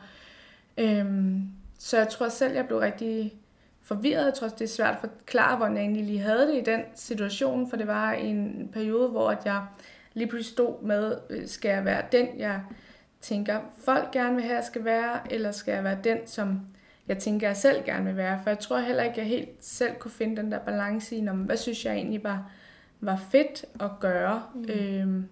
øh, 0.78 1.32
så 1.78 1.98
jeg 1.98 2.08
tror 2.08 2.28
selv, 2.28 2.54
jeg 2.54 2.66
blev 2.66 2.78
rigtig 2.78 3.34
forvirret. 3.82 4.24
Jeg 4.24 4.34
tror 4.34 4.44
også, 4.44 4.56
det 4.58 4.64
er 4.64 4.68
svært 4.68 4.94
at 4.94 5.00
forklare, 5.00 5.56
hvordan 5.56 5.76
jeg 5.76 5.82
egentlig 5.82 6.04
lige 6.04 6.18
havde 6.18 6.46
det 6.46 6.56
i 6.56 6.70
den 6.70 6.80
situation, 6.94 7.70
for 7.70 7.76
det 7.76 7.86
var 7.86 8.12
en 8.12 8.68
periode, 8.72 9.08
hvor 9.08 9.36
jeg 9.44 9.62
lige 10.14 10.28
pludselig 10.28 10.52
stod 10.52 10.82
med, 10.82 11.16
øh, 11.30 11.48
skal 11.48 11.68
jeg 11.68 11.84
være 11.84 12.02
den, 12.12 12.28
jeg 12.38 12.60
tænker, 13.20 13.60
folk 13.84 14.10
gerne 14.12 14.34
vil 14.34 14.44
have, 14.44 14.54
jeg 14.54 14.64
skal 14.64 14.84
være, 14.84 15.32
eller 15.32 15.52
skal 15.52 15.74
jeg 15.74 15.84
være 15.84 15.98
den, 16.04 16.18
som 16.26 16.60
jeg 17.10 17.18
tænker, 17.18 17.46
jeg 17.46 17.56
selv 17.56 17.84
gerne 17.84 18.04
vil 18.04 18.16
være. 18.16 18.40
For 18.42 18.50
jeg 18.50 18.58
tror 18.58 18.78
heller 18.78 19.02
ikke, 19.02 19.18
jeg 19.18 19.26
helt 19.26 19.48
selv 19.60 19.94
kunne 19.94 20.10
finde 20.10 20.36
den 20.36 20.52
der 20.52 20.58
balance 20.58 21.16
i, 21.16 21.28
hvad 21.32 21.56
synes 21.56 21.84
jeg 21.84 21.94
egentlig 21.94 22.24
var, 22.24 22.50
var 23.00 23.16
fedt 23.30 23.64
at 23.80 23.90
gøre. 24.00 24.42
Mm. 24.54 24.64
Øhm, 24.68 25.28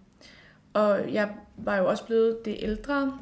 og 0.73 1.13
jeg 1.13 1.29
var 1.57 1.77
jo 1.77 1.89
også 1.89 2.05
blevet 2.07 2.39
det 2.45 2.57
ældre, 2.59 3.19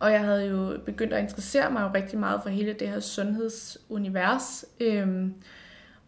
og 0.00 0.12
jeg 0.12 0.20
havde 0.20 0.46
jo 0.46 0.78
begyndt 0.86 1.12
at 1.12 1.22
interessere 1.22 1.70
mig 1.70 1.82
jo 1.82 1.90
rigtig 1.94 2.18
meget 2.18 2.42
for 2.42 2.48
hele 2.48 2.72
det 2.72 2.88
her 2.88 3.00
sundhedsunivers. 3.00 4.64
Øhm, 4.80 5.34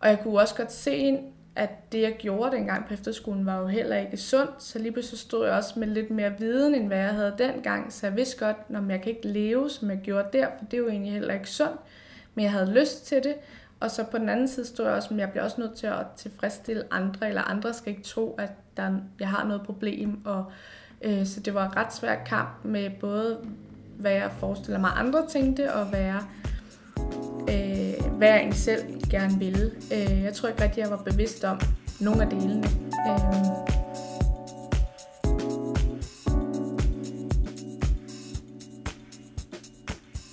og 0.00 0.08
jeg 0.08 0.20
kunne 0.22 0.40
også 0.40 0.54
godt 0.54 0.72
se, 0.72 1.18
at 1.56 1.92
det, 1.92 2.02
jeg 2.02 2.16
gjorde 2.18 2.56
dengang 2.56 2.86
på 2.86 2.94
efterskolen, 2.94 3.46
var 3.46 3.60
jo 3.60 3.66
heller 3.66 3.96
ikke 3.96 4.16
sundt. 4.16 4.62
Så 4.62 4.78
lige 4.78 4.92
pludselig 4.92 5.18
stod 5.18 5.46
jeg 5.46 5.54
også 5.54 5.78
med 5.78 5.88
lidt 5.88 6.10
mere 6.10 6.38
viden, 6.38 6.74
end 6.74 6.86
hvad 6.86 6.98
jeg 6.98 7.14
havde 7.14 7.34
dengang. 7.38 7.92
Så 7.92 8.06
jeg 8.06 8.16
vidste 8.16 8.44
godt, 8.46 8.70
når 8.70 8.90
jeg 8.90 9.02
kan 9.02 9.12
ikke 9.12 9.28
leve, 9.28 9.70
som 9.70 9.90
jeg 9.90 9.98
gjorde 10.02 10.28
der, 10.32 10.46
for 10.58 10.64
det 10.64 10.74
er 10.74 10.78
jo 10.78 10.88
egentlig 10.88 11.12
heller 11.12 11.34
ikke 11.34 11.50
sundt. 11.50 11.80
Men 12.34 12.42
jeg 12.42 12.52
havde 12.52 12.74
lyst 12.80 13.06
til 13.06 13.22
det. 13.22 13.34
Og 13.80 13.90
så 13.90 14.04
på 14.04 14.18
den 14.18 14.28
anden 14.28 14.48
side 14.48 14.66
stod 14.66 14.86
jeg 14.86 14.94
også, 14.94 15.08
at 15.14 15.20
jeg 15.20 15.30
bliver 15.30 15.44
også 15.44 15.60
nødt 15.60 15.74
til 15.74 15.86
at 15.86 16.06
tilfredsstille 16.16 16.84
andre, 16.90 17.28
eller 17.28 17.42
andre 17.42 17.74
skal 17.74 17.90
ikke 17.90 18.02
tro, 18.02 18.34
at 18.38 18.50
der, 18.76 18.98
jeg 19.20 19.28
har 19.28 19.44
noget 19.44 19.62
problem. 19.62 20.26
Og, 20.26 20.44
øh, 21.02 21.26
så 21.26 21.40
det 21.40 21.54
var 21.54 21.68
en 21.68 21.76
ret 21.76 21.94
svær 21.94 22.24
kamp 22.24 22.64
med 22.64 22.90
både, 23.00 23.38
hvad 23.98 24.12
jeg 24.12 24.30
forestiller 24.38 24.80
mig 24.80 24.90
andre 24.94 25.26
tænkte, 25.28 25.74
og 25.74 25.86
hvad 25.86 26.00
jeg 26.00 26.22
øh, 27.48 28.12
hvad 28.16 28.28
jeg 28.28 28.36
egentlig 28.36 28.58
selv 28.58 28.82
gerne 29.10 29.38
ville. 29.38 29.70
Øh, 29.92 30.22
jeg 30.22 30.34
tror 30.34 30.48
ikke 30.48 30.62
rigtig, 30.62 30.80
jeg 30.80 30.90
var 30.90 31.02
bevidst 31.04 31.44
om 31.44 31.60
nogle 32.00 32.22
af 32.22 32.30
delene. 32.30 32.66
Øh, 33.08 33.72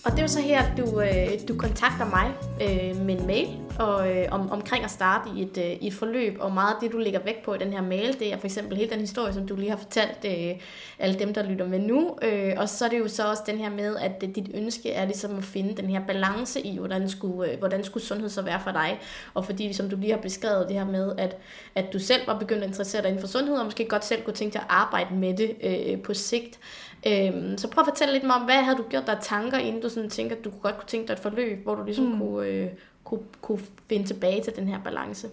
og 0.05 0.11
det 0.11 0.17
er 0.17 0.21
jo 0.21 0.27
så 0.27 0.41
her, 0.41 0.75
du, 0.75 1.01
øh, 1.01 1.29
du 1.47 1.57
kontakter 1.57 2.05
mig 2.05 2.31
øh, 2.61 3.05
med 3.05 3.19
en 3.19 3.27
mail 3.27 3.68
og, 3.79 4.11
øh, 4.11 4.27
om, 4.31 4.51
omkring 4.51 4.83
at 4.83 4.91
starte 4.91 5.29
i 5.35 5.41
et, 5.41 5.57
øh, 5.57 5.71
i 5.71 5.87
et 5.87 5.93
forløb, 5.93 6.37
og 6.39 6.51
meget 6.51 6.73
af 6.73 6.79
det, 6.81 6.91
du 6.91 6.97
lægger 6.97 7.19
vægt 7.19 7.43
på 7.43 7.53
i 7.53 7.57
den 7.57 7.73
her 7.73 7.81
mail, 7.81 8.19
det 8.19 8.33
er 8.33 8.37
for 8.37 8.45
eksempel 8.45 8.77
hele 8.77 8.89
den 8.89 8.99
historie, 8.99 9.33
som 9.33 9.47
du 9.47 9.55
lige 9.55 9.69
har 9.69 9.77
fortalt 9.77 10.25
øh, 10.25 10.61
alle 10.99 11.19
dem, 11.19 11.33
der 11.33 11.43
lytter 11.43 11.67
med 11.67 11.79
nu, 11.79 12.17
øh, 12.21 12.53
og 12.57 12.69
så 12.69 12.85
er 12.85 12.89
det 12.89 12.99
jo 12.99 13.07
så 13.07 13.29
også 13.29 13.43
den 13.45 13.57
her 13.57 13.69
med, 13.69 13.95
at 13.95 14.23
øh, 14.23 14.35
dit 14.35 14.49
ønske 14.53 14.91
er 14.91 15.05
ligesom 15.05 15.37
at 15.37 15.43
finde 15.43 15.81
den 15.81 15.89
her 15.89 16.01
balance 16.07 16.61
i, 16.61 16.77
hvordan 16.77 17.09
skulle, 17.09 17.51
øh, 17.51 17.59
hvordan 17.59 17.83
skulle 17.83 18.03
sundhed 18.03 18.29
så 18.29 18.41
være 18.41 18.59
for 18.63 18.71
dig, 18.71 18.99
og 19.33 19.45
fordi 19.45 19.73
som 19.73 19.89
du 19.89 19.95
lige 19.95 20.11
har 20.11 20.21
beskrevet 20.21 20.67
det 20.67 20.75
her 20.75 20.85
med, 20.85 21.13
at, 21.17 21.37
at 21.75 21.85
du 21.93 21.99
selv 21.99 22.27
var 22.27 22.39
begyndt 22.39 22.63
at 22.63 22.67
interessere 22.67 23.01
dig 23.01 23.09
inden 23.09 23.21
for 23.21 23.27
sundhed, 23.27 23.57
og 23.57 23.65
måske 23.65 23.85
godt 23.85 24.05
selv 24.05 24.23
kunne 24.23 24.33
tænke 24.33 24.53
dig 24.53 24.61
at 24.61 24.67
arbejde 24.69 25.15
med 25.15 25.37
det 25.37 25.55
øh, 25.63 26.01
på 26.01 26.13
sigt. 26.13 26.59
Øhm, 27.07 27.57
så 27.57 27.67
prøv 27.67 27.81
at 27.81 27.87
fortælle 27.87 28.13
lidt 28.13 28.23
mig 28.23 28.35
om, 28.35 28.41
hvad 28.41 28.55
havde 28.55 28.77
du 28.77 28.83
gjort 28.89 29.07
der 29.07 29.19
tanker, 29.21 29.57
inden 29.57 29.81
du 29.81 29.89
sådan 29.89 30.09
tænker, 30.09 30.35
at 30.35 30.43
du 30.43 30.51
godt 30.61 30.77
kunne 30.77 30.87
tænke 30.87 31.07
dig 31.07 31.13
et 31.13 31.19
forløb, 31.19 31.63
hvor 31.63 31.75
du 31.75 31.83
ligesom 31.83 32.05
mm. 32.05 32.19
kunne, 32.19 32.47
øh, 32.47 32.67
kunne, 33.09 33.23
kunne 33.41 33.59
finde 33.89 34.07
tilbage 34.07 34.43
til 34.43 34.55
den 34.55 34.67
her 34.67 34.79
balance? 34.83 35.27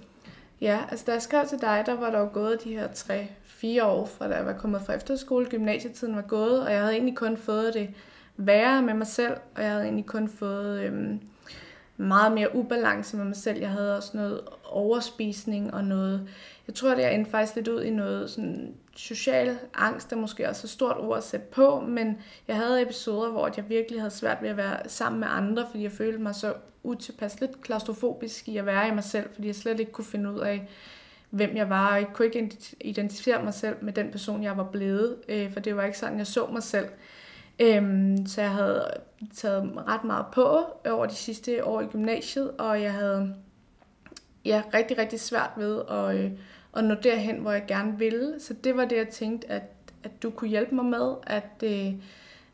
Ja, 0.61 0.81
altså 0.91 1.05
da 1.07 1.13
jeg 1.13 1.23
skrev 1.23 1.47
til 1.47 1.61
dig, 1.61 1.83
der 1.87 1.95
var 1.95 2.11
der 2.11 2.19
jo 2.19 2.29
gået 2.33 2.65
de 2.65 2.73
her 2.73 2.89
tre, 2.93 3.29
fire 3.45 3.85
år, 3.85 4.07
fra 4.07 4.29
da 4.29 4.35
jeg 4.35 4.47
var 4.47 4.53
kommet 4.53 4.83
fra 4.83 4.95
efterskole, 4.95 5.47
gymnasietiden 5.47 6.17
var 6.17 6.23
gået, 6.23 6.63
og 6.63 6.73
jeg 6.73 6.81
havde 6.81 6.93
egentlig 6.93 7.17
kun 7.17 7.37
fået 7.37 7.75
det 7.75 7.89
værre 8.37 8.83
med 8.83 8.95
mig 8.95 9.07
selv, 9.07 9.35
og 9.57 9.63
jeg 9.63 9.71
havde 9.71 9.85
egentlig 9.85 10.07
kun 10.07 10.29
fået 10.29 10.81
øhm, 10.81 11.21
meget 11.97 12.33
mere 12.33 12.57
ubalance 12.57 13.17
med 13.17 13.25
mig 13.25 13.37
selv. 13.37 13.59
Jeg 13.59 13.71
havde 13.71 13.97
også 13.97 14.17
noget 14.17 14.41
overspisning 14.65 15.75
og 15.75 15.85
noget, 15.85 16.29
jeg 16.67 16.75
tror, 16.75 16.95
det 16.95 17.05
er 17.05 17.09
endte 17.09 17.31
faktisk 17.31 17.57
lidt 17.57 17.69
ud 17.69 17.83
i 17.83 17.91
noget 17.91 18.31
sådan 18.31 18.75
social 18.97 19.59
angst, 19.75 20.11
der 20.11 20.17
måske 20.17 20.49
også 20.49 20.61
er 20.61 20.67
et 20.67 20.71
stort 20.71 20.97
ord 20.99 21.17
at 21.17 21.25
sætte 21.25 21.47
på, 21.47 21.81
men 21.81 22.19
jeg 22.49 22.57
havde 22.57 22.83
episoder, 22.83 23.31
hvor 23.31 23.51
jeg 23.57 23.69
virkelig 23.69 24.01
havde 24.01 24.11
svært 24.11 24.43
ved 24.43 24.49
at 24.49 24.57
være 24.57 24.89
sammen 24.89 25.21
med 25.21 25.29
andre, 25.31 25.67
fordi 25.71 25.83
jeg 25.83 25.93
følte 25.93 26.19
mig 26.19 26.35
så 26.35 26.55
utilpas, 26.83 27.41
lidt 27.41 27.63
klaustrofobisk 27.63 28.49
i 28.49 28.57
at 28.57 28.67
være 28.67 28.89
i 28.89 28.95
mig 28.95 29.05
selv, 29.05 29.31
fordi 29.35 29.47
jeg 29.47 29.55
slet 29.55 29.81
ikke 29.81 29.93
kunne 29.93 30.05
finde 30.05 30.33
ud 30.33 30.39
af, 30.39 30.69
hvem 31.31 31.57
jeg 31.57 31.71
var, 31.71 31.93
og 31.93 31.97
jeg 31.97 32.09
kunne 32.13 32.27
ikke 32.27 32.51
identificere 32.81 33.45
mig 33.45 33.55
selv 33.55 33.77
med 33.83 33.93
den 33.93 34.11
person, 34.11 34.43
jeg 34.43 34.57
var 34.57 34.65
blevet, 34.65 35.17
øh, 35.29 35.53
for 35.53 35.61
det 35.61 35.77
var 35.77 35.85
ikke 35.85 35.99
sådan, 35.99 36.19
jeg 36.19 36.27
så 36.27 36.47
mig 36.53 36.63
selv. 36.63 36.89
Øhm, 37.59 38.27
så 38.27 38.41
jeg 38.41 38.51
havde 38.51 38.91
taget 39.35 39.73
ret 39.87 40.05
meget 40.05 40.27
på 40.33 40.65
over 40.91 41.07
de 41.07 41.15
sidste 41.15 41.65
år 41.65 41.81
i 41.81 41.87
gymnasiet, 41.87 42.51
og 42.51 42.83
jeg 42.83 42.93
havde 42.93 43.35
ja, 44.45 44.63
rigtig, 44.75 44.99
rigtig 44.99 45.21
svært 45.21 45.51
ved 45.57 45.83
at, 45.91 46.17
øh, 46.17 46.31
at 46.77 46.85
nå 46.85 46.95
derhen, 46.95 47.37
hvor 47.37 47.53
jeg 47.53 47.65
gerne 47.69 47.99
ville. 47.99 48.41
Så 48.41 48.55
det 48.55 48.77
var 48.77 48.85
det, 48.85 48.97
jeg 48.97 49.09
tænkte, 49.09 49.51
at, 49.51 49.63
at 50.05 50.23
du 50.23 50.31
kunne 50.31 50.51
hjælpe 50.51 50.75
mig 50.75 50.85
med, 50.85 51.15
at, 51.27 51.63
øh, 51.65 51.95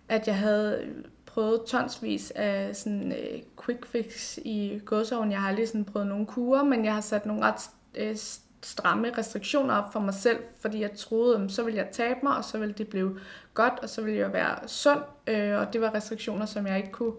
at 0.09 0.27
jeg 0.27 0.39
havde 0.39 0.89
prøvet 1.27 1.63
tonsvis 1.67 2.31
af 2.31 2.77
sådan 2.77 3.13
øh, 3.13 3.43
quick 3.65 3.87
fix 3.87 4.39
i 4.39 4.81
gåsovn. 4.85 5.31
Jeg 5.31 5.41
har 5.41 5.49
aldrig 5.49 5.69
sådan 5.69 5.85
prøvet 5.85 6.09
nogle 6.09 6.27
kurer, 6.27 6.65
men 6.65 6.85
jeg 6.85 6.95
har 6.95 7.01
sat 7.01 7.27
nogle 7.27 7.43
ret 7.43 7.71
øh, 7.95 8.17
stramme 8.63 9.13
restriktioner 9.19 9.75
op 9.75 9.93
for 9.93 10.01
mig 10.01 10.15
selv, 10.15 10.39
fordi 10.61 10.81
jeg 10.81 10.93
troede, 10.93 11.43
at 11.45 11.53
så 11.53 11.63
ville 11.63 11.79
jeg 11.79 11.89
tabe 11.93 12.19
mig, 12.23 12.37
og 12.37 12.45
så 12.45 12.59
ville 12.59 12.75
det 12.79 12.89
blive 12.89 13.19
godt, 13.55 13.75
og 13.83 13.89
så 13.89 14.03
ville 14.03 14.19
jeg 14.19 14.33
være 14.33 14.69
sund, 14.69 15.01
øh, 15.27 15.59
og 15.59 15.73
det 15.73 15.81
var 15.81 15.95
restriktioner, 15.95 16.47
som 16.47 16.67
jeg 16.67 16.77
ikke 16.77 16.93
kunne, 16.93 17.15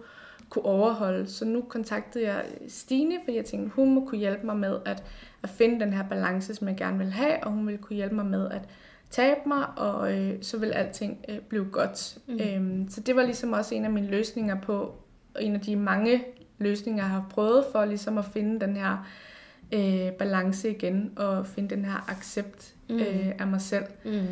kunne 0.53 0.65
overholde. 0.65 1.27
Så 1.27 1.45
nu 1.45 1.61
kontaktede 1.61 2.25
jeg 2.25 2.45
Stine, 2.67 3.15
fordi 3.23 3.37
jeg 3.37 3.45
tænkte, 3.45 3.75
hun 3.75 3.93
må 3.93 4.05
kunne 4.05 4.19
hjælpe 4.19 4.45
mig 4.45 4.57
med 4.57 4.79
at, 4.85 5.03
at 5.43 5.49
finde 5.49 5.79
den 5.79 5.93
her 5.93 6.03
balance, 6.09 6.55
som 6.55 6.67
jeg 6.67 6.77
gerne 6.77 6.97
vil 6.97 7.11
have, 7.11 7.43
og 7.43 7.51
hun 7.51 7.67
ville 7.67 7.77
kunne 7.77 7.95
hjælpe 7.95 8.15
mig 8.15 8.25
med 8.25 8.49
at 8.49 8.61
tabe 9.09 9.39
mig, 9.45 9.65
og 9.77 10.17
øh, 10.17 10.33
så 10.41 10.57
vil 10.57 10.71
alting 10.71 11.25
øh, 11.29 11.39
blive 11.39 11.65
godt. 11.71 12.17
Mm. 12.27 12.39
Øhm, 12.39 12.89
så 12.89 13.01
det 13.01 13.15
var 13.15 13.23
ligesom 13.23 13.53
også 13.53 13.75
en 13.75 13.85
af 13.85 13.91
mine 13.91 14.07
løsninger 14.07 14.61
på, 14.61 14.95
en 15.39 15.55
af 15.55 15.61
de 15.61 15.75
mange 15.75 16.23
løsninger, 16.57 17.03
jeg 17.03 17.09
har 17.09 17.25
prøvet 17.29 17.65
for 17.71 17.85
ligesom 17.85 18.17
at 18.17 18.25
finde 18.25 18.59
den 18.59 18.77
her 18.77 19.07
øh, 19.71 20.11
balance 20.11 20.69
igen, 20.69 21.11
og 21.15 21.47
finde 21.47 21.75
den 21.75 21.85
her 21.85 22.09
accept 22.09 22.73
mm. 22.89 22.95
øh, 22.95 23.31
af 23.39 23.47
mig 23.47 23.61
selv. 23.61 23.85
Mm. 24.05 24.27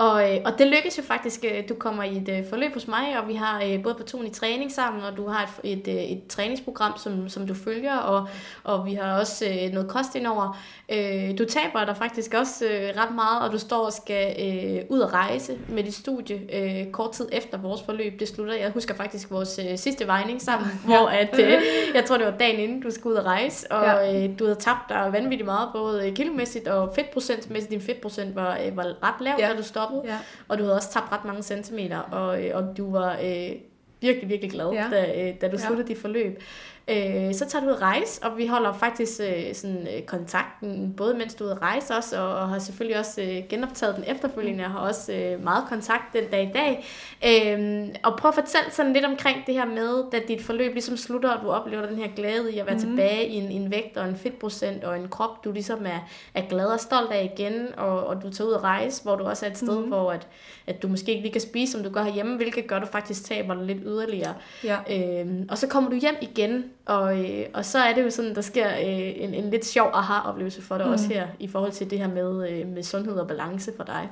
Og, 0.00 0.34
øh, 0.34 0.40
og 0.44 0.58
det 0.58 0.66
lykkes 0.66 0.98
jo 0.98 1.02
faktisk. 1.02 1.44
Øh, 1.44 1.68
du 1.68 1.74
kommer 1.74 2.02
i 2.02 2.16
et 2.16 2.28
øh, 2.28 2.48
forløb 2.48 2.74
hos 2.74 2.88
mig, 2.88 3.18
og 3.18 3.28
vi 3.28 3.34
har 3.34 3.62
øh, 3.66 3.82
både 3.82 3.94
personlig 3.94 4.32
træning 4.32 4.72
sammen, 4.72 5.02
og 5.02 5.16
du 5.16 5.26
har 5.26 5.60
et, 5.64 5.88
et, 5.88 6.12
et 6.12 6.26
træningsprogram, 6.28 6.92
som, 6.96 7.28
som 7.28 7.46
du 7.46 7.54
følger, 7.54 7.96
og, 7.96 8.28
og 8.64 8.86
vi 8.86 8.94
har 8.94 9.18
også 9.18 9.44
øh, 9.44 9.72
noget 9.72 9.88
kost 9.88 10.14
indover. 10.14 10.58
Øh, 10.88 11.38
du 11.38 11.44
taber 11.44 11.84
dig 11.84 11.96
faktisk 11.96 12.34
også 12.34 12.64
øh, 12.64 13.02
ret 13.02 13.14
meget, 13.14 13.42
og 13.42 13.52
du 13.52 13.58
står 13.58 13.86
og 13.86 13.92
skal 13.92 14.36
øh, 14.38 14.82
ud 14.88 15.00
og 15.00 15.12
rejse 15.12 15.58
med 15.68 15.84
dit 15.84 15.94
studie 15.94 16.40
øh, 16.52 16.92
kort 16.92 17.12
tid 17.12 17.28
efter 17.32 17.58
vores 17.58 17.82
forløb. 17.82 18.20
Det 18.20 18.28
slutter. 18.28 18.54
Jeg 18.54 18.70
husker 18.70 18.94
faktisk 18.94 19.30
vores 19.30 19.60
øh, 19.68 19.78
sidste 19.78 20.06
vejning 20.06 20.42
sammen, 20.42 20.70
ja. 20.88 20.98
hvor 20.98 21.08
at, 21.08 21.38
øh, 21.38 21.62
jeg 21.94 22.04
tror 22.04 22.16
det 22.16 22.26
var 22.26 22.38
dagen 22.38 22.60
inden, 22.60 22.82
du 22.82 22.90
skulle 22.90 23.14
ud 23.14 23.18
og 23.18 23.26
rejse, 23.26 23.72
og 23.72 23.84
ja. 23.84 24.24
øh, 24.24 24.38
du 24.38 24.44
havde 24.44 24.60
tabt 24.60 24.88
dig 24.88 25.08
vanvittigt 25.12 25.44
meget, 25.44 25.68
både 25.72 26.12
kilomæssigt 26.16 26.68
og 26.68 26.92
fedtprocentmæssigt. 26.94 27.70
Din 27.70 27.80
fedtprocent 27.80 28.36
var, 28.36 28.58
øh, 28.66 28.76
var 28.76 28.84
ret 28.84 29.20
lav, 29.20 29.34
ja. 29.38 29.48
da 29.48 29.56
du 29.56 29.62
stoppede, 29.62 29.89
ja. 30.04 30.18
og 30.48 30.58
du 30.58 30.62
havde 30.62 30.76
også 30.76 30.92
tabt 30.92 31.12
ret 31.12 31.24
mange 31.24 31.42
centimeter, 31.42 31.98
og, 31.98 32.44
øh, 32.44 32.56
og 32.56 32.76
du 32.76 32.92
var... 32.92 33.18
Øh, 33.24 33.52
virkelig, 34.00 34.28
virkelig 34.28 34.50
glad, 34.50 34.70
ja. 34.72 34.88
da, 34.90 35.28
øh, 35.28 35.34
da 35.40 35.48
du 35.48 35.58
sluttede 35.58 35.88
ja. 35.88 35.94
dit 35.94 35.98
forløb. 35.98 36.42
Øh, 36.90 37.34
så 37.34 37.46
tager 37.48 37.64
du 37.64 37.70
ud 37.70 37.74
at 37.74 37.82
rejse, 37.82 38.22
og 38.22 38.38
vi 38.38 38.46
holder 38.46 38.72
faktisk 38.72 39.20
øh, 39.20 39.54
sådan, 39.54 39.88
øh, 39.96 40.02
kontakten, 40.02 40.94
både 40.96 41.14
mens 41.14 41.34
du 41.34 41.44
er 41.44 41.48
ude 41.48 41.56
at 41.56 41.62
rejse 41.62 41.94
også, 41.94 42.20
og, 42.20 42.34
og 42.34 42.48
har 42.48 42.58
selvfølgelig 42.58 42.98
også 42.98 43.22
øh, 43.22 43.48
genoptaget 43.48 43.96
den 43.96 44.04
efterfølgende, 44.06 44.64
og 44.64 44.70
har 44.70 44.78
også 44.78 45.12
øh, 45.12 45.44
meget 45.44 45.64
kontakt 45.68 46.12
den 46.12 46.24
dag 46.32 46.42
i 46.42 46.52
dag. 46.52 46.84
Øh, 47.26 47.88
og 48.02 48.18
prøv 48.18 48.28
at 48.28 48.34
fortælle 48.34 48.70
sådan 48.70 48.92
lidt 48.92 49.04
omkring 49.04 49.46
det 49.46 49.54
her 49.54 49.66
med, 49.66 50.10
da 50.12 50.20
dit 50.28 50.42
forløb 50.42 50.72
ligesom 50.72 50.96
slutter, 50.96 51.30
og 51.30 51.42
du 51.42 51.50
oplever 51.50 51.86
den 51.86 51.96
her 51.96 52.08
glæde 52.16 52.54
i 52.54 52.58
at 52.58 52.66
være 52.66 52.74
mm. 52.74 52.80
tilbage 52.80 53.26
i 53.28 53.34
en, 53.34 53.50
en 53.50 53.70
vægt 53.70 53.96
og 53.96 54.08
en 54.08 54.16
fedtprocent 54.16 54.84
og 54.84 54.96
en 54.96 55.08
krop, 55.08 55.44
du 55.44 55.52
ligesom 55.52 55.86
er, 55.86 56.08
er 56.34 56.48
glad 56.48 56.66
og 56.66 56.80
stolt 56.80 57.10
af 57.10 57.32
igen, 57.34 57.68
og, 57.76 58.06
og 58.06 58.22
du 58.22 58.32
tager 58.32 58.48
ud 58.48 58.54
at 58.54 58.62
rejse, 58.62 59.02
hvor 59.02 59.16
du 59.16 59.24
også 59.24 59.46
er 59.46 59.50
et 59.50 59.56
sted, 59.56 59.80
mm. 59.80 59.88
hvor 59.88 60.12
at, 60.12 60.26
at 60.66 60.82
du 60.82 60.88
måske 60.88 61.10
ikke 61.10 61.22
lige 61.22 61.32
kan 61.32 61.40
spise, 61.40 61.72
som 61.72 61.82
du 61.82 61.90
gør 61.90 62.02
herhjemme, 62.02 62.36
hvilket 62.36 62.66
gør, 62.66 62.76
at 62.76 62.82
du 62.82 62.86
faktisk 62.86 63.24
taber 63.24 63.54
lidt 63.54 63.78
yderligere. 63.86 64.34
Ja. 64.64 64.76
Øh, 64.90 65.26
og 65.48 65.58
så 65.58 65.66
kommer 65.66 65.90
du 65.90 65.96
hjem 65.96 66.16
igen, 66.20 66.64
og, 66.90 67.24
øh, 67.24 67.46
og 67.54 67.64
så 67.64 67.78
er 67.78 67.94
det 67.94 68.04
jo 68.04 68.10
sådan, 68.10 68.34
der 68.34 68.40
sker 68.40 68.68
øh, 68.68 69.22
en, 69.22 69.34
en 69.34 69.50
lidt 69.50 69.64
sjov 69.64 69.90
aha-oplevelse 69.94 70.62
for 70.62 70.78
dig 70.78 70.86
mm. 70.86 70.92
også 70.92 71.08
her, 71.08 71.28
i 71.38 71.48
forhold 71.48 71.72
til 71.72 71.90
det 71.90 71.98
her 71.98 72.08
med, 72.08 72.50
øh, 72.50 72.66
med 72.66 72.82
sundhed 72.82 73.14
og 73.14 73.28
balance 73.28 73.72
for 73.76 73.84
dig. 73.84 74.08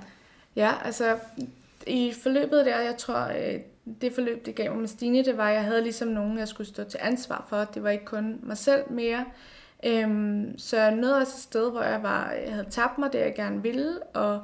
Ja, 0.57 0.73
altså 0.85 1.17
i 1.87 2.13
forløbet 2.23 2.67
der, 2.67 2.81
jeg 2.81 2.97
tror, 2.99 3.27
øh, 3.27 3.61
det 4.01 4.13
forløb, 4.13 4.47
det 4.47 4.55
gav 4.55 4.71
mig 4.71 4.81
med 4.81 4.89
Stine, 4.89 5.25
det 5.25 5.37
var, 5.37 5.49
at 5.49 5.55
jeg 5.55 5.65
havde 5.65 5.83
ligesom 5.83 6.09
nogen, 6.09 6.39
jeg 6.39 6.49
skulle 6.49 6.67
stå 6.67 6.85
til 6.85 7.01
ansvar 7.03 7.47
for. 7.49 7.57
Det 7.57 7.83
var 7.83 7.91
ikke 7.91 8.05
kun 8.05 8.41
mig 8.43 8.57
selv 8.57 8.83
mere. 8.91 9.25
Øhm, 9.87 10.59
så 10.59 10.77
jeg 10.77 10.95
nåede 10.95 11.17
også 11.17 11.33
et 11.37 11.43
sted, 11.43 11.71
hvor 11.71 11.83
jeg, 11.83 12.03
var, 12.03 12.31
jeg 12.47 12.53
havde 12.53 12.71
tabt 12.71 12.99
mig 12.99 13.13
det, 13.13 13.19
jeg 13.19 13.35
gerne 13.35 13.63
ville, 13.63 14.03
og 14.15 14.41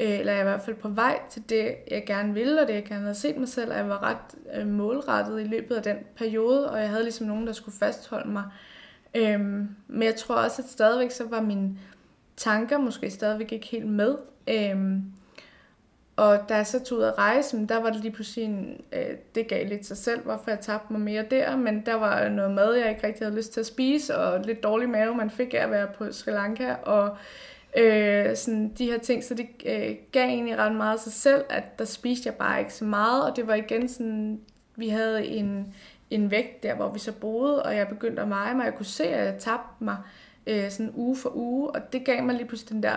Øh, 0.00 0.18
eller 0.18 0.32
jeg 0.32 0.40
er 0.40 0.44
i 0.44 0.48
hvert 0.48 0.62
fald 0.62 0.76
på 0.76 0.88
vej 0.88 1.20
til 1.30 1.42
det, 1.48 1.74
jeg 1.90 2.04
gerne 2.06 2.34
ville, 2.34 2.62
og 2.62 2.68
det, 2.68 2.74
jeg 2.74 2.84
gerne 2.84 3.02
havde 3.02 3.14
set 3.14 3.36
mig 3.36 3.48
selv, 3.48 3.70
og 3.70 3.76
jeg 3.76 3.88
var 3.88 4.02
ret 4.02 4.58
øh, 4.60 4.66
målrettet 4.66 5.40
i 5.40 5.44
løbet 5.44 5.74
af 5.74 5.82
den 5.82 5.96
periode, 6.16 6.70
og 6.70 6.80
jeg 6.80 6.88
havde 6.88 7.02
ligesom 7.02 7.26
nogen, 7.26 7.46
der 7.46 7.52
skulle 7.52 7.78
fastholde 7.78 8.30
mig. 8.30 8.44
Øhm, 9.14 9.68
men 9.88 10.02
jeg 10.02 10.16
tror 10.16 10.34
også, 10.34 10.62
at 10.62 10.68
stadigvæk 10.68 11.10
så 11.10 11.24
var 11.28 11.40
mine 11.40 11.78
tanker 12.36 12.78
måske 12.78 13.10
stadigvæk 13.10 13.52
ikke 13.52 13.66
helt 13.66 13.86
med. 13.86 14.16
Øhm, 14.48 15.02
og 16.16 16.38
da 16.48 16.56
jeg 16.56 16.66
så 16.66 16.84
tog 16.84 16.98
ud 16.98 17.02
at 17.02 17.18
rejse, 17.18 17.66
der 17.66 17.82
var 17.82 17.90
det 17.90 18.00
lige 18.00 18.12
pludselig 18.12 18.44
en, 18.44 18.80
øh, 18.92 19.16
det 19.34 19.48
gav 19.48 19.66
lidt 19.66 19.86
sig 19.86 19.96
selv, 19.96 20.20
hvorfor 20.20 20.50
jeg 20.50 20.60
tabte 20.60 20.92
mig 20.92 21.00
mere 21.02 21.24
der, 21.30 21.56
men 21.56 21.86
der 21.86 21.94
var 21.94 22.28
noget 22.28 22.50
mad, 22.50 22.74
jeg 22.74 22.90
ikke 22.90 23.06
rigtig 23.06 23.26
havde 23.26 23.36
lyst 23.36 23.52
til 23.52 23.60
at 23.60 23.66
spise, 23.66 24.16
og 24.16 24.40
lidt 24.40 24.62
dårlig 24.62 24.88
mave, 24.88 25.14
man 25.14 25.30
fik 25.30 25.54
af 25.54 25.58
at 25.58 25.70
være 25.70 25.88
på 25.98 26.12
Sri 26.12 26.30
Lanka, 26.30 26.74
og 26.74 27.16
Øh, 27.76 28.36
sådan 28.36 28.68
de 28.78 28.84
her 28.84 28.98
ting, 28.98 29.24
så 29.24 29.34
det 29.34 29.46
øh, 29.66 29.96
gav 30.12 30.28
egentlig 30.28 30.58
ret 30.58 30.74
meget 30.74 31.00
sig 31.00 31.12
selv, 31.12 31.44
at 31.48 31.78
der 31.78 31.84
spiste 31.84 32.26
jeg 32.26 32.34
bare 32.34 32.60
ikke 32.60 32.74
så 32.74 32.84
meget, 32.84 33.30
og 33.30 33.36
det 33.36 33.46
var 33.46 33.54
igen 33.54 33.88
sådan, 33.88 34.40
vi 34.76 34.88
havde 34.88 35.26
en, 35.26 35.74
en 36.10 36.30
vægt 36.30 36.62
der, 36.62 36.74
hvor 36.74 36.92
vi 36.92 36.98
så 36.98 37.12
boede, 37.12 37.62
og 37.62 37.76
jeg 37.76 37.88
begyndte 37.88 38.22
at 38.22 38.30
veje 38.30 38.54
mig, 38.54 38.64
jeg 38.64 38.74
kunne 38.74 38.86
se, 38.86 39.04
at 39.06 39.26
jeg 39.26 39.40
tabte 39.40 39.84
mig 39.84 39.96
øh, 40.46 40.70
sådan 40.70 40.92
uge 40.94 41.16
for 41.16 41.36
uge, 41.36 41.70
og 41.70 41.92
det 41.92 42.04
gav 42.04 42.22
mig 42.22 42.34
lige 42.34 42.46
pludselig 42.46 42.72
den 42.72 42.82
der, 42.82 42.96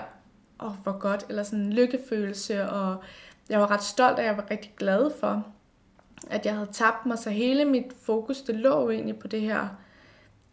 åh, 0.59 0.67
oh, 0.67 0.75
hvor 0.83 0.99
godt, 0.99 1.25
eller 1.29 1.43
sådan 1.43 1.65
en 1.65 1.73
lykkefølelse, 1.73 2.69
og 2.69 3.03
jeg 3.49 3.59
var 3.59 3.71
ret 3.71 3.83
stolt, 3.83 4.19
og 4.19 4.25
jeg 4.25 4.37
var 4.37 4.51
rigtig 4.51 4.73
glad 4.77 5.11
for, 5.19 5.47
at 6.29 6.45
jeg 6.45 6.53
havde 6.53 6.69
tabt 6.71 7.05
mig, 7.05 7.17
så 7.17 7.29
hele 7.29 7.65
mit 7.65 7.93
fokus, 8.01 8.41
det 8.41 8.55
lå 8.55 8.89
egentlig 8.89 9.19
på 9.19 9.27
det 9.27 9.41
her 9.41 9.67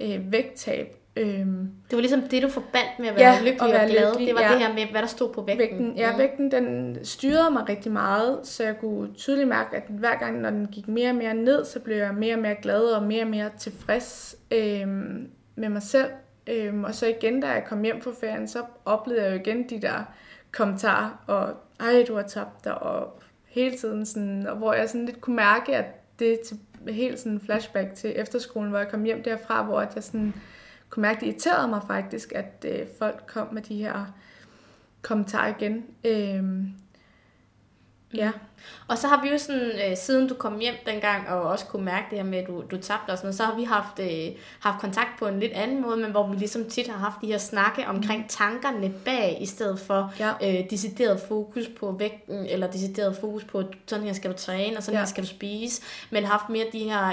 øh, 0.01 0.33
vægttab, 0.33 1.06
Øhm, 1.17 1.71
det 1.91 1.97
var 1.97 1.99
ligesom 1.99 2.23
det, 2.23 2.43
du 2.43 2.49
forbandt 2.49 2.99
med 2.99 3.09
at 3.09 3.17
være 3.17 3.33
ja, 3.33 3.39
lykkelig 3.39 3.63
og, 3.63 3.69
være 3.69 3.83
og 3.83 3.91
glad. 3.91 4.11
Lykkelig, 4.11 4.27
det 4.27 4.35
var 4.35 4.43
ja. 4.43 4.53
det 4.53 4.59
her 4.59 4.75
med, 4.75 4.87
hvad 4.91 5.01
der 5.01 5.07
stod 5.07 5.33
på 5.33 5.43
vægten. 5.43 5.59
vægten 5.59 5.97
ja, 5.97 6.13
mm. 6.13 6.19
vægten 6.19 6.51
den 6.51 6.99
styrede 7.03 7.51
mig 7.51 7.69
rigtig 7.69 7.93
meget, 7.93 8.41
så 8.43 8.65
jeg 8.65 8.79
kunne 8.81 9.15
tydeligt 9.15 9.49
mærke, 9.49 9.77
at 9.77 9.83
hver 9.89 10.19
gang, 10.19 10.41
når 10.41 10.51
den 10.51 10.67
gik 10.67 10.89
mere 10.89 11.11
og 11.11 11.17
mere 11.17 11.35
ned, 11.35 11.65
så 11.65 11.81
blev 11.81 11.97
jeg 11.97 12.15
mere 12.15 12.35
og 12.35 12.41
mere 12.41 12.57
glad 12.63 12.83
og 12.83 13.03
mere 13.03 13.23
og 13.23 13.29
mere 13.29 13.51
tilfreds 13.59 14.37
øhm, 14.51 15.31
med 15.57 15.69
mig 15.69 15.83
selv. 15.83 16.11
Øhm, 16.47 16.85
og 16.85 16.95
så 16.95 17.07
igen, 17.07 17.41
da 17.41 17.47
jeg 17.47 17.65
kom 17.65 17.83
hjem 17.83 18.01
fra 18.01 18.11
ferien, 18.21 18.49
så 18.49 18.63
oplevede 18.85 19.25
jeg 19.25 19.33
jo 19.33 19.41
igen 19.41 19.71
de 19.71 19.83
der 19.83 20.05
kommentarer, 20.53 21.25
og 21.27 21.55
ej, 21.81 22.05
du 22.09 22.15
har 22.15 22.23
tabt 22.23 22.65
dig, 22.65 22.83
og 22.83 23.23
hele 23.45 23.77
tiden 23.77 24.07
sådan, 24.07 24.47
og 24.47 24.57
hvor 24.57 24.73
jeg 24.73 24.89
sådan 24.89 25.07
lidt 25.07 25.21
kunne 25.21 25.37
mærke, 25.37 25.77
at 25.77 25.85
det 26.19 26.41
til 26.41 26.59
helt 26.89 27.19
sådan 27.19 27.41
flashback 27.41 27.95
til 27.95 28.13
efterskolen, 28.17 28.71
hvor 28.71 28.79
jeg 28.79 28.89
kom 28.89 29.05
hjem 29.05 29.23
derfra, 29.23 29.63
hvor 29.63 29.81
jeg 29.81 30.03
sådan 30.03 30.35
kunne 30.97 31.03
mærke, 31.03 31.21
det 31.21 31.27
irriterede 31.27 31.69
mig 31.69 31.83
faktisk, 31.87 32.33
at 32.33 32.65
øh, 32.69 32.87
folk 32.99 33.25
kom 33.27 33.55
med 33.55 33.63
de 33.63 33.77
her 33.77 34.07
kommentarer 35.03 35.55
igen. 35.57 35.85
Øh, 36.05 36.69
ja. 38.15 38.31
Mm. 38.31 38.39
Og 38.89 38.99
så 38.99 39.09
har 39.09 39.23
vi 39.23 39.29
jo 39.29 39.39
sådan, 39.39 39.71
øh, 39.91 39.97
siden 39.97 40.29
du 40.29 40.35
kom 40.35 40.59
hjem 40.59 40.75
dengang, 40.87 41.29
og 41.29 41.43
også 41.43 41.67
kunne 41.67 41.85
mærke 41.85 42.07
det 42.11 42.19
her 42.19 42.25
med, 42.25 42.39
at 42.39 42.47
du, 42.47 42.65
du 42.71 42.77
tabte 42.77 43.11
og 43.11 43.19
sådan 43.19 43.27
noget, 43.27 43.35
så 43.35 43.45
har 43.45 43.57
vi 43.57 43.65
haft, 43.65 43.99
øh, 44.01 44.37
haft 44.61 44.81
kontakt 44.81 45.09
på 45.19 45.27
en 45.27 45.41
lidt 45.41 45.53
anden 45.53 45.83
måde, 45.83 45.97
men 45.97 46.11
hvor 46.11 46.27
vi 46.27 46.37
ligesom 46.37 46.65
tit 46.65 46.89
har 46.89 46.99
haft 46.99 47.17
de 47.23 47.27
her 47.27 47.39
snakke 47.39 47.87
omkring 47.87 48.29
tankerne 48.29 48.93
bag, 49.05 49.39
i 49.41 49.47
stedet 49.47 49.81
for 49.81 50.15
ja. 50.19 50.33
øh, 50.43 50.71
decideret 50.71 51.21
fokus 51.29 51.65
på 51.81 51.93
vægten, 51.99 52.47
eller 52.47 52.71
decideret 52.71 53.17
fokus 53.17 53.45
på, 53.45 53.63
sådan 53.87 54.05
her 54.05 54.13
skal 54.13 54.33
du 54.33 54.37
træne, 54.37 54.77
og 54.77 54.83
sådan 54.83 54.95
ja. 54.95 55.01
her 55.01 55.07
skal 55.07 55.23
du 55.23 55.29
spise, 55.29 55.83
men 56.11 56.25
haft 56.25 56.49
mere 56.49 56.67
de 56.73 56.79
her 56.79 57.13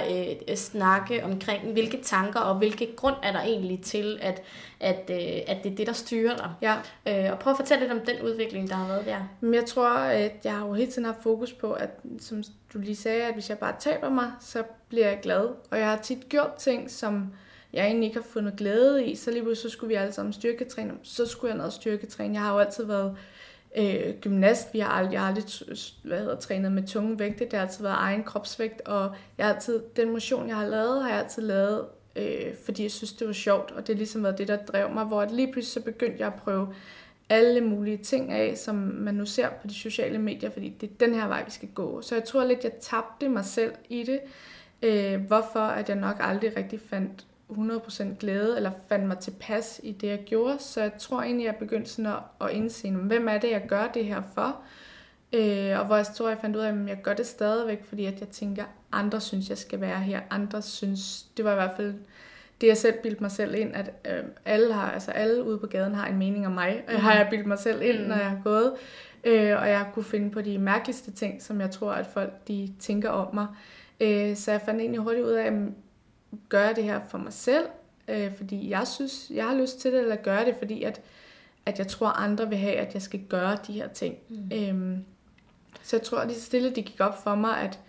øh, 0.50 0.56
snakke 0.56 1.24
omkring, 1.24 1.72
hvilke 1.72 2.00
tanker 2.04 2.40
og 2.40 2.56
hvilke 2.56 2.96
grund 2.96 3.16
er 3.24 3.32
der 3.32 3.42
egentlig 3.42 3.82
til, 3.82 4.20
at, 4.22 4.42
at, 4.80 5.10
øh, 5.10 5.42
at 5.48 5.64
det 5.64 5.72
er 5.72 5.76
det, 5.76 5.88
der 5.88 5.94
styrer 5.94 6.36
dig. 6.36 6.52
Ja. 6.62 6.76
Øh, 7.08 7.32
og 7.32 7.40
prøv 7.40 7.52
at 7.52 7.58
fortælle 7.58 7.84
lidt 7.84 7.92
om 7.92 8.06
den 8.06 8.22
udvikling, 8.26 8.70
der 8.70 8.76
har 8.76 8.88
været 8.88 9.06
der. 9.06 9.20
Men 9.42 9.54
jeg 9.54 9.66
tror, 9.66 9.90
at 9.90 10.32
jeg 10.44 10.54
har 10.54 10.68
jo 10.68 10.74
hele 10.74 10.92
tiden 10.92 11.06
haft 11.06 11.24
fokus 11.24 11.33
fokus 11.34 11.54
på, 11.54 11.74
at 11.74 11.90
som 12.20 12.44
du 12.74 12.80
lige 12.80 12.96
sagde, 12.96 13.24
at 13.24 13.34
hvis 13.34 13.50
jeg 13.50 13.58
bare 13.58 13.76
taber 13.80 14.10
mig, 14.10 14.32
så 14.40 14.64
bliver 14.90 15.08
jeg 15.08 15.20
glad. 15.22 15.50
Og 15.72 15.80
jeg 15.80 15.90
har 15.90 15.98
tit 15.98 16.30
gjort 16.30 16.54
ting, 16.58 16.92
som 16.92 17.34
jeg 17.74 17.86
egentlig 17.86 18.08
ikke 18.08 18.20
har 18.20 18.28
fundet 18.30 18.54
glæde 18.58 19.06
i, 19.06 19.16
så 19.16 19.32
lige 19.32 19.44
pludselig 19.44 19.72
så 19.72 19.78
skulle 19.78 19.90
vi 19.90 19.96
alle 19.96 20.14
sammen 20.14 20.34
styrketræne, 20.34 20.94
så 21.04 21.26
skulle 21.26 21.50
jeg 21.50 21.58
noget 21.58 21.74
styrketræne. 21.74 22.34
Jeg 22.34 22.42
har 22.42 22.54
jo 22.54 22.60
altid 22.60 22.86
været 22.86 23.18
øh, 23.78 24.14
gymnast, 24.22 24.74
vi 24.74 24.80
har 24.80 24.90
aldrig, 24.90 25.14
jeg 25.14 25.22
har 25.22 25.28
aldrig 25.28 25.46
hvad 26.04 26.20
hedder, 26.20 26.36
trænet 26.36 26.72
med 26.72 26.84
tunge 26.88 27.20
vægte, 27.20 27.46
det 27.46 27.54
har 27.54 27.62
altid 27.62 27.84
været 27.84 27.98
egen 27.98 28.24
kropsvægt, 28.24 28.82
og 28.82 29.16
jeg 29.38 29.46
har 29.46 29.54
altid, 29.54 29.82
den 29.96 30.12
motion, 30.12 30.48
jeg 30.48 30.56
har 30.56 30.68
lavet, 30.68 31.04
har 31.04 31.10
jeg 31.10 31.20
altid 31.20 31.42
lavet, 31.44 31.86
øh, 32.16 32.56
fordi 32.66 32.84
jeg 32.84 32.92
synes, 32.92 33.14
det 33.14 33.28
var 33.28 33.34
sjovt, 33.34 33.72
og 33.72 33.88
det 33.88 33.96
har 33.96 33.98
ligesom 33.98 34.24
været 34.24 34.38
det, 34.38 34.48
der 34.48 34.58
drev 34.58 34.94
mig, 34.94 35.06
hvor 35.06 35.26
lige 35.26 35.52
pludselig 35.52 35.74
så 35.74 35.92
begyndte 35.92 36.20
jeg 36.20 36.28
at 36.28 36.42
prøve 36.44 36.68
alle 37.30 37.62
mulige 37.62 37.98
ting 37.98 38.32
af, 38.32 38.58
som 38.58 38.76
man 38.76 39.16
nu 39.16 39.26
ser 39.26 39.50
på 39.50 39.68
de 39.68 39.74
sociale 39.74 40.18
medier, 40.18 40.50
fordi 40.50 40.70
det 40.70 40.90
er 40.90 41.06
den 41.06 41.16
her 41.16 41.28
vej, 41.28 41.46
vi 41.46 41.52
skal 41.52 41.70
gå. 41.70 42.02
Så 42.02 42.16
jeg 42.16 42.24
tror 42.24 42.46
lidt, 42.46 42.64
jeg 42.64 42.72
tabte 42.82 43.30
mig 43.30 43.46
selv 43.46 43.74
i 43.90 44.04
det, 44.04 44.20
øh, 44.82 45.22
hvorfor 45.22 45.60
at 45.60 45.90
jeg 45.90 45.98
nok 45.98 46.16
aldrig 46.20 46.58
rigtig 46.58 46.80
fandt 46.90 47.26
100% 47.50 48.18
glæde, 48.20 48.56
eller 48.56 48.72
fandt 48.90 49.08
mig 49.08 49.18
tilpas 49.18 49.80
i 49.84 49.92
det, 49.92 50.08
jeg 50.08 50.20
gjorde. 50.26 50.60
Så 50.60 50.82
jeg 50.82 50.94
tror 51.00 51.22
egentlig, 51.22 51.46
jeg 51.46 51.56
begyndte 51.56 51.90
sådan 51.90 52.12
at, 52.12 52.20
at 52.42 52.50
indse, 52.52 52.92
hvem 52.92 53.28
er 53.28 53.38
det, 53.38 53.52
jeg 53.52 53.66
gør 53.68 53.88
det 53.88 54.06
her 54.06 54.22
for? 54.34 54.62
Øh, 55.34 55.80
og 55.80 55.86
hvor 55.86 55.96
jeg 55.96 56.06
tror, 56.06 56.30
jeg 56.30 56.38
fandt 56.42 56.56
ud 56.56 56.62
af, 56.62 56.72
at 56.72 56.88
jeg 56.88 57.00
gør 57.04 57.14
det 57.14 57.28
stadigvæk, 57.28 57.84
fordi 57.86 58.06
at 58.06 58.20
jeg 58.20 58.28
tænker, 58.28 58.64
andre 58.92 59.22
synes, 59.22 59.50
jeg 59.50 59.58
skal 59.58 59.82
være 59.82 60.00
her. 60.00 60.22
Andre 60.30 60.62
synes, 60.62 61.24
det 61.38 61.46
var 61.46 61.52
i 61.52 61.56
hvert 61.56 61.76
fald 61.76 61.94
det 62.64 62.70
jeg 62.70 62.78
selv 62.78 62.94
bildte 63.04 63.22
mig 63.22 63.32
selv 63.32 63.56
ind, 63.56 63.76
at 63.76 63.92
øh, 64.06 64.24
alle 64.46 64.74
har, 64.74 64.92
altså 64.92 65.12
alle 65.12 65.44
ude 65.44 65.58
på 65.58 65.68
gaden 65.68 65.96
har 65.96 66.08
en 66.08 66.18
mening 66.18 66.48
om 66.48 66.52
mig, 66.52 66.84
og 66.88 66.94
mm. 66.94 67.00
har 67.00 67.14
jeg 67.14 67.28
bildt 67.30 67.46
mig 67.46 67.60
selv 67.60 67.82
ind, 67.82 68.00
mm. 68.00 68.08
når 68.08 68.16
jeg 68.16 68.30
har 68.30 68.42
gået, 68.44 68.74
øh, 69.24 69.62
og 69.62 69.70
jeg 69.70 69.86
kunne 69.94 70.06
finde 70.06 70.32
på 70.32 70.42
de 70.42 70.58
mærkeligste 70.58 71.12
ting, 71.12 71.42
som 71.42 71.62
jeg 71.62 71.72
tror, 71.72 71.92
at 71.92 72.08
folk 72.08 72.48
de 72.48 72.74
tænker 72.80 73.10
om 73.10 73.36
mig. 73.36 73.48
Øh, 74.00 74.36
så 74.36 74.52
jeg 74.52 74.62
fandt 74.62 74.82
egentlig 74.82 75.02
hurtigt 75.02 75.26
ud 75.26 75.32
af, 75.32 75.46
at 75.46 75.54
gøre 76.50 76.74
det 76.74 76.84
her 76.84 77.00
for 77.10 77.18
mig 77.18 77.34
selv, 77.34 77.66
øh, 78.08 78.36
fordi 78.38 78.70
jeg 78.70 78.88
synes, 78.88 79.32
jeg 79.34 79.46
har 79.46 79.56
lyst 79.56 79.80
til 79.80 79.94
det, 79.94 80.00
eller 80.00 80.16
gøre 80.16 80.46
det, 80.46 80.56
fordi 80.60 80.84
at, 80.84 81.02
at 81.66 81.80
jeg 81.80 81.88
tror, 81.88 82.08
andre 82.08 82.50
vil 82.50 82.58
have, 82.58 82.76
at 82.76 82.94
jeg 82.94 83.02
skal 83.02 83.20
gøre 83.30 83.58
de 83.68 83.74
her 83.74 83.88
ting. 83.88 84.16
Mm. 84.30 84.52
Øh, 84.54 84.98
så 85.82 85.96
jeg 85.96 86.04
tror, 86.04 86.18
at 86.18 86.32
så 86.32 86.42
stille, 86.42 86.70
det 86.70 86.86
gik 86.86 87.00
op 87.00 87.24
for 87.24 87.36
mig, 87.36 87.58
at 87.58 87.80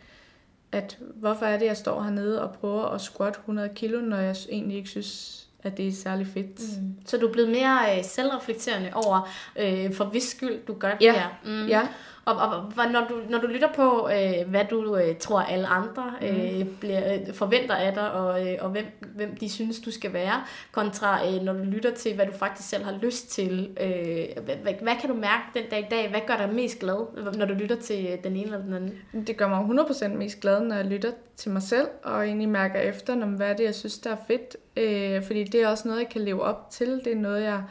at 0.75 0.99
hvorfor 1.15 1.47
er 1.47 1.59
det, 1.59 1.67
jeg 1.67 1.77
står 1.77 2.03
hernede 2.03 2.43
og 2.43 2.55
prøver 2.61 2.85
at 2.85 3.01
squat 3.01 3.37
100 3.37 3.69
kilo, 3.75 4.01
når 4.01 4.17
jeg 4.17 4.37
egentlig 4.51 4.77
ikke 4.77 4.89
synes, 4.89 5.41
at 5.63 5.77
det 5.77 5.89
er 5.89 5.93
særlig 5.93 6.27
fedt. 6.27 6.81
Mm. 6.83 6.95
Så 7.07 7.17
du 7.19 7.29
er 7.29 7.33
blevet 7.33 7.51
mere 7.51 7.99
øh, 7.99 8.05
selvreflekterende 8.05 8.91
over, 8.95 9.29
øh, 9.57 9.95
for 9.95 10.05
hvis 10.05 10.23
skyld 10.23 10.67
du 10.67 10.75
gør 10.75 10.91
det 10.91 11.03
Ja. 11.05 11.13
her. 11.13 11.29
Mm. 11.45 11.67
Ja, 11.69 11.89
Og, 12.25 12.37
og, 12.37 12.73
når, 12.93 13.07
du, 13.09 13.15
når 13.29 13.39
du 13.39 13.47
lytter 13.47 13.73
på, 13.73 14.09
øh, 14.09 14.51
hvad 14.51 14.65
du 14.71 14.97
øh, 14.97 15.17
tror 15.17 15.41
alle 15.41 15.67
andre 15.67 16.13
øh, 16.23 16.67
bliver, 16.81 17.15
øh, 17.15 17.35
forventer 17.35 17.75
af 17.75 17.93
dig, 17.93 18.13
og, 18.13 18.49
øh, 18.49 18.57
og 18.61 18.71
hvem, 18.71 18.85
hvem 19.15 19.37
de 19.37 19.49
synes, 19.49 19.81
du 19.81 19.91
skal 19.91 20.13
være, 20.13 20.43
kontra 20.73 21.29
øh, 21.29 21.43
når 21.43 21.53
du 21.53 21.63
lytter 21.65 21.95
til, 21.95 22.15
hvad 22.15 22.27
du 22.27 22.33
faktisk 22.33 22.69
selv 22.69 22.85
har 22.85 22.99
lyst 23.03 23.31
til. 23.31 23.77
Øh, 23.81 24.45
hvad, 24.45 24.57
hvad, 24.57 24.73
hvad 24.83 24.95
kan 25.01 25.11
du 25.11 25.17
mærke 25.17 25.43
den 25.55 25.63
dag 25.71 25.81
i 25.81 25.87
dag? 25.91 26.11
Hvad 26.11 26.21
gør 26.27 26.37
dig 26.37 26.55
mest 26.55 26.79
glad, 26.79 27.33
når 27.37 27.47
du 27.47 27.55
lytter 27.55 27.77
til 27.77 28.07
øh, 28.07 28.25
den 28.25 28.37
ene 28.37 28.45
eller 28.45 28.59
den 28.59 28.73
anden? 28.73 29.27
det 29.27 29.37
gør 29.37 29.49
mig 29.49 29.85
100% 29.85 30.09
mest 30.09 30.41
glad, 30.41 30.61
når 30.61 30.77
jeg 30.77 30.85
lytter 30.85 31.11
til 31.37 31.51
mig 31.51 31.63
selv, 31.63 31.89
og 32.03 32.27
egentlig 32.27 32.49
mærker 32.49 32.81
efter, 32.81 33.15
når, 33.15 33.27
hvad 33.27 33.51
er 33.51 33.57
det, 33.57 33.65
jeg 33.65 33.75
synes, 33.75 33.99
der 33.99 34.11
er 34.11 34.17
fedt. 34.27 34.57
Øh, 34.77 35.27
fordi 35.27 35.45
det 35.45 35.63
er 35.63 35.69
også 35.69 35.89
noget, 35.89 36.01
jeg 36.01 36.09
kan 36.09 36.21
leve 36.21 36.43
op 36.43 36.71
til. 36.71 37.01
Det 37.05 37.13
er 37.13 37.17
noget, 37.17 37.43
jeg... 37.43 37.63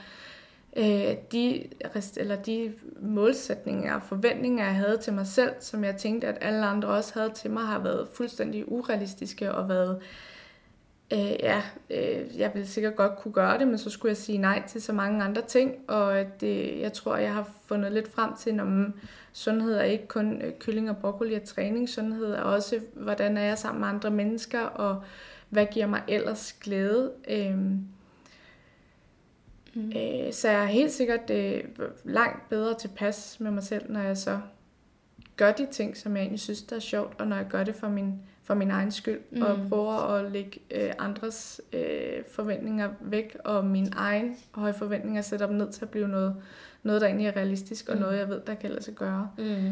Øh, 0.78 1.16
de, 1.32 1.68
eller 2.18 2.36
de 2.36 2.74
målsætninger 3.02 3.96
og 3.96 4.02
forventninger, 4.02 4.66
jeg 4.66 4.76
havde 4.76 4.98
til 4.98 5.14
mig 5.14 5.28
selv, 5.28 5.52
som 5.60 5.84
jeg 5.84 5.96
tænkte, 5.96 6.28
at 6.28 6.38
alle 6.42 6.66
andre 6.66 6.88
også 6.88 7.14
havde 7.14 7.32
til 7.36 7.52
mig, 7.52 7.64
har 7.64 7.80
været 7.80 8.08
fuldstændig 8.14 8.72
urealistiske 8.72 9.52
og 9.52 9.70
været 9.70 10.00
Øh, 11.14 11.36
ja, 11.40 11.62
øh, 11.90 12.40
jeg 12.40 12.52
ville 12.54 12.68
sikkert 12.68 12.96
godt 12.96 13.16
kunne 13.18 13.34
gøre 13.34 13.58
det, 13.58 13.68
men 13.68 13.78
så 13.78 13.90
skulle 13.90 14.10
jeg 14.10 14.18
sige 14.18 14.38
nej 14.38 14.64
til 14.68 14.82
så 14.82 14.94
mange 14.94 15.24
andre 15.24 15.42
ting, 15.42 15.76
og 15.88 16.26
det, 16.42 16.80
jeg 16.80 16.94
tror, 16.94 17.18
jeg 17.18 17.34
har 17.34 17.50
fundet 17.66 17.92
lidt 17.92 18.14
frem 18.14 18.36
til, 18.36 18.56
når 18.56 18.64
man, 18.64 18.94
sundhed 19.34 19.74
er 19.74 19.84
ikke 19.84 20.08
kun 20.08 20.42
øh, 20.42 20.54
kylling 20.60 20.90
og 20.90 20.98
broccoli 20.98 21.34
og 21.34 21.44
træning, 21.44 21.90
sundhed 21.90 22.34
er 22.34 22.42
også, 22.42 22.80
hvordan 22.94 23.38
er 23.38 23.44
jeg 23.44 23.58
sammen 23.58 23.82
med 23.82 23.90
andre 23.90 24.12
mennesker, 24.12 24.62
og 24.62 25.04
hvad 25.50 25.66
giver 25.66 25.88
mig 25.88 26.02
ellers 26.08 26.54
glæde. 26.54 27.12
Øh, 27.30 27.58
mm. 29.74 29.92
øh, 29.96 30.34
så 30.34 30.50
jeg 30.50 30.62
er 30.62 30.66
helt 30.66 30.92
sikkert 30.92 31.30
øh, 31.30 31.64
langt 32.04 32.50
bedre 32.50 32.74
tilpas 32.80 33.38
med 33.40 33.52
mig 33.52 33.64
selv, 33.64 33.92
når 33.92 34.00
jeg 34.00 34.18
så 34.18 34.40
gør 35.38 35.52
de 35.52 35.68
ting, 35.72 35.98
som 35.98 36.16
jeg 36.16 36.22
egentlig 36.22 36.40
synes, 36.40 36.62
der 36.62 36.76
er 36.76 36.80
sjovt, 36.80 37.20
og 37.20 37.28
når 37.28 37.36
jeg 37.36 37.46
gør 37.50 37.64
det 37.64 37.76
for 37.76 37.90
min 37.90 38.14
for 38.46 38.54
min 38.54 38.72
egen 38.72 38.92
skyld, 38.92 39.20
mm. 39.32 39.42
og 39.42 39.60
prøver 39.70 39.94
at 39.94 40.32
lægge 40.32 40.60
øh, 40.72 40.92
andres 41.00 41.62
øh, 41.74 42.24
forventninger 42.32 42.90
væk, 43.02 43.38
og 43.44 43.66
min 43.66 43.94
egen 43.96 44.36
høje 44.52 44.74
forventninger 44.74 45.22
sætter 45.22 45.48
dem 45.48 45.56
ned 45.56 45.72
til 45.72 45.82
at 45.86 45.90
blive 45.90 46.08
noget, 46.08 46.36
noget 46.84 47.02
der 47.02 47.08
egentlig 47.08 47.28
er 47.28 47.36
realistisk, 47.36 47.90
og 47.90 47.96
Mm. 47.96 48.02
noget, 48.02 48.18
jeg 48.18 48.30
ved, 48.30 48.42
der 48.48 48.54
kan 48.54 48.70
lade 48.70 48.84
sig 48.84 48.94
gøre. 48.94 49.30
Mm. 49.38 49.72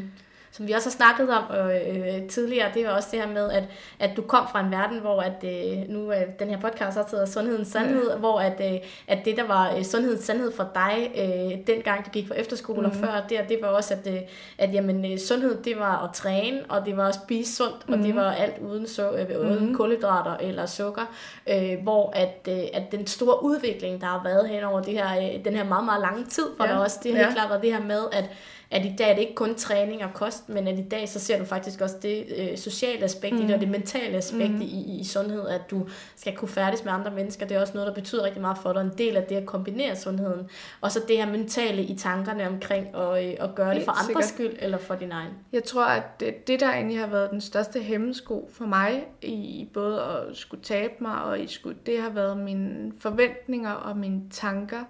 Som 0.53 0.67
vi 0.67 0.71
også 0.71 0.89
har 0.89 0.91
snakket 0.91 1.29
om 1.29 1.43
øh, 1.55 2.27
tidligere, 2.29 2.67
det 2.73 2.85
var 2.87 2.91
også 2.91 3.07
det 3.11 3.19
her 3.19 3.27
med, 3.27 3.51
at, 3.51 3.63
at 3.99 4.09
du 4.17 4.21
kom 4.21 4.47
fra 4.51 4.59
en 4.59 4.71
verden, 4.71 4.99
hvor 4.99 5.21
at, 5.21 5.43
øh, 5.43 5.89
nu 5.89 6.11
øh, 6.11 6.21
den 6.39 6.49
her 6.49 6.59
podcast 6.59 6.97
også 6.97 7.11
hedder 7.11 7.25
Sundhedens 7.25 7.67
Sandhed, 7.67 8.09
ja. 8.11 8.15
hvor 8.17 8.39
at, 8.39 8.73
øh, 8.73 8.79
at 9.07 9.19
det, 9.25 9.37
der 9.37 9.47
var 9.47 9.75
øh, 9.77 9.83
sundhedens 9.83 10.23
sandhed 10.23 10.51
for 10.55 10.67
dig, 10.75 11.11
øh, 11.17 11.67
dengang 11.67 12.05
du 12.05 12.09
gik 12.09 12.27
på 12.27 12.33
efterskole 12.33 12.79
mm. 12.79 12.85
og 12.85 12.93
før 12.95 13.25
der, 13.29 13.41
det 13.43 13.57
var 13.61 13.67
også, 13.67 13.93
at, 13.93 14.13
øh, 14.13 14.19
at 14.57 14.73
jamen, 14.73 15.11
øh, 15.11 15.19
sundhed, 15.19 15.63
det 15.63 15.79
var 15.79 16.03
at 16.03 16.13
træne, 16.13 16.61
og 16.69 16.85
det 16.85 16.97
var 16.97 17.07
at 17.07 17.15
spise 17.15 17.55
sundt, 17.55 17.87
mm. 17.89 17.93
og 17.93 17.99
det 17.99 18.15
var 18.15 18.31
alt 18.31 18.57
uden, 18.61 18.87
så, 18.87 19.11
øh, 19.11 19.39
uden 19.39 19.65
Mhm. 19.65 19.75
kulhydrater 19.75 20.37
eller 20.37 20.65
sukker, 20.65 21.15
øh, 21.49 21.83
hvor 21.83 22.11
at, 22.15 22.47
øh, 22.49 22.63
at 22.73 22.91
den 22.91 23.07
store 23.07 23.43
udvikling, 23.43 24.01
der 24.01 24.07
har 24.07 24.21
været 24.23 24.49
hen 24.49 24.63
over 24.63 24.81
det 24.81 24.93
her, 24.93 25.17
øh, 25.17 25.45
den 25.45 25.53
her 25.55 25.63
meget, 25.63 25.85
meget 25.85 26.01
lange 26.01 26.25
tid, 26.25 26.45
for 26.57 26.65
Ja. 26.65 26.71
dig 26.71 26.81
også, 26.81 26.99
det 27.03 27.11
har 27.11 27.17
helt 27.17 27.29
Ja. 27.29 27.33
klart 27.33 27.49
været 27.49 27.61
det 27.61 27.73
her 27.73 27.81
med, 27.83 28.01
at 28.11 28.25
at 28.71 28.85
i 28.85 28.95
dag 28.97 29.09
er 29.09 29.13
det 29.13 29.21
ikke 29.21 29.35
kun 29.35 29.55
træning 29.55 30.03
og 30.03 30.13
kost, 30.13 30.49
men 30.49 30.67
at 30.67 30.79
i 30.79 30.87
dag 30.91 31.09
så 31.09 31.19
ser 31.19 31.39
du 31.39 31.45
faktisk 31.45 31.81
også 31.81 31.95
det 32.01 32.25
øh, 32.37 32.57
sociale 32.57 33.03
aspekt 33.03 33.35
mm. 33.35 33.41
i 33.41 33.45
det, 33.45 33.55
og 33.55 33.61
det 33.61 33.69
mentale 33.69 34.17
aspekt 34.17 34.53
mm. 34.53 34.61
i, 34.61 34.99
i 34.99 35.03
sundhed, 35.03 35.47
at 35.47 35.61
du 35.71 35.87
skal 36.15 36.35
kunne 36.35 36.49
færdes 36.49 36.83
med 36.83 36.93
andre 36.93 37.11
mennesker. 37.11 37.47
Det 37.47 37.57
er 37.57 37.61
også 37.61 37.73
noget, 37.73 37.87
der 37.87 37.93
betyder 37.93 38.23
rigtig 38.23 38.41
meget 38.41 38.57
for 38.57 38.73
dig. 38.73 38.81
En 38.81 38.91
del 38.97 39.17
af 39.17 39.23
det 39.23 39.35
at 39.35 39.45
kombinere 39.45 39.95
sundheden. 39.95 40.49
Og 40.81 40.91
så 40.91 41.01
det 41.07 41.17
her 41.17 41.31
mentale 41.31 41.83
i 41.83 41.95
tankerne 41.95 42.47
omkring 42.47 42.95
at, 42.95 43.25
øh, 43.25 43.33
at 43.39 43.55
gøre 43.55 43.67
det 43.67 43.73
Helt 43.73 43.85
for 43.85 43.91
andres 43.91 44.05
sikkert. 44.25 44.25
skyld 44.25 44.65
eller 44.65 44.77
for 44.77 44.95
din 44.95 45.11
egen. 45.11 45.33
Jeg 45.53 45.63
tror, 45.63 45.85
at 45.85 46.19
det, 46.19 46.47
det, 46.47 46.59
der 46.59 46.69
egentlig 46.69 46.99
har 46.99 47.07
været 47.07 47.31
den 47.31 47.41
største 47.41 47.79
hemmesko 47.79 48.49
for 48.53 48.65
mig, 48.65 49.03
i 49.21 49.67
både 49.73 50.01
at 50.01 50.37
skulle 50.37 50.63
tabe 50.63 50.93
mig, 50.99 51.23
og 51.23 51.39
i 51.39 51.47
skulle, 51.47 51.77
det 51.85 52.01
har 52.01 52.09
været 52.09 52.37
mine 52.37 52.91
forventninger 52.99 53.71
og 53.71 53.97
mine 53.97 54.21
tanker 54.31 54.83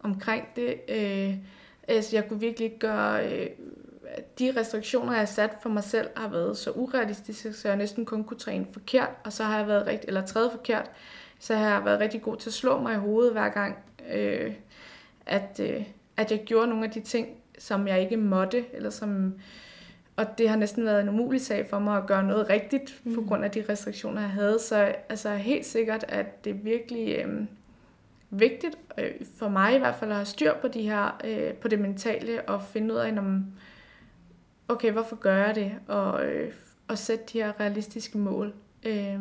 omkring 0.00 0.44
det. 0.56 0.74
Øh, 0.88 1.34
altså, 1.88 2.16
jeg 2.16 2.28
kunne 2.28 2.40
virkelig 2.40 2.64
ikke 2.64 2.78
gøre... 2.78 3.32
Øh, 3.32 3.46
de 4.38 4.52
restriktioner, 4.56 5.12
jeg 5.12 5.20
har 5.20 5.26
sat 5.26 5.50
for 5.62 5.68
mig 5.68 5.84
selv, 5.84 6.08
har 6.16 6.28
været 6.28 6.56
så 6.56 6.70
urealistiske, 6.70 7.52
så 7.52 7.68
jeg 7.68 7.76
næsten 7.76 8.04
kun 8.04 8.24
kunne 8.24 8.38
træne 8.38 8.66
forkert, 8.72 9.10
og 9.24 9.32
så 9.32 9.44
har 9.44 9.58
jeg 9.58 9.68
været 9.68 9.86
rigtig, 9.86 10.08
eller 10.08 10.26
træde 10.26 10.50
forkert, 10.50 10.90
så 11.38 11.54
har 11.54 11.74
jeg 11.74 11.84
været 11.84 12.00
rigtig 12.00 12.22
god 12.22 12.36
til 12.36 12.50
at 12.50 12.54
slå 12.54 12.80
mig 12.80 12.94
i 12.94 12.98
hovedet 12.98 13.32
hver 13.32 13.48
gang, 13.48 13.76
øh, 14.12 14.52
at, 15.26 15.60
øh, 15.62 15.84
at 16.16 16.30
jeg 16.30 16.40
gjorde 16.46 16.68
nogle 16.68 16.84
af 16.84 16.90
de 16.90 17.00
ting, 17.00 17.28
som 17.58 17.88
jeg 17.88 18.00
ikke 18.00 18.16
måtte, 18.16 18.64
eller 18.72 18.90
som 18.90 19.34
og 20.18 20.38
det 20.38 20.48
har 20.48 20.56
næsten 20.56 20.84
været 20.84 21.00
en 21.00 21.08
umulig 21.08 21.40
sag 21.40 21.66
for 21.70 21.78
mig 21.78 21.96
at 21.96 22.06
gøre 22.06 22.22
noget 22.22 22.50
rigtigt, 22.50 23.00
mm. 23.04 23.14
på 23.14 23.22
grund 23.22 23.44
af 23.44 23.50
de 23.50 23.64
restriktioner, 23.68 24.20
jeg 24.20 24.30
havde. 24.30 24.58
Så 24.58 24.94
altså, 25.08 25.34
helt 25.34 25.66
sikkert, 25.66 26.04
at 26.08 26.44
det 26.44 26.64
virkelig 26.64 27.16
øh, 27.18 27.40
vigtigt, 28.30 28.78
øh, 28.98 29.10
for 29.38 29.48
mig 29.48 29.74
i 29.74 29.78
hvert 29.78 29.94
fald, 29.96 30.10
at 30.10 30.16
have 30.16 30.26
styr 30.26 30.52
på, 30.60 30.68
de 30.68 30.82
her, 30.82 31.20
øh, 31.24 31.52
på 31.54 31.68
det 31.68 31.78
mentale, 31.78 32.42
og 32.48 32.62
finde 32.62 32.94
ud 32.94 32.98
af, 32.98 33.18
om, 33.18 33.46
okay, 34.68 34.92
hvorfor 34.92 35.16
gør 35.16 35.36
jeg 35.36 35.54
det, 35.54 35.72
og, 35.88 36.24
øh, 36.26 36.52
og 36.88 36.98
sætte 36.98 37.24
de 37.32 37.38
her 37.42 37.60
realistiske 37.60 38.18
mål. 38.18 38.52
Øh, 38.86 39.20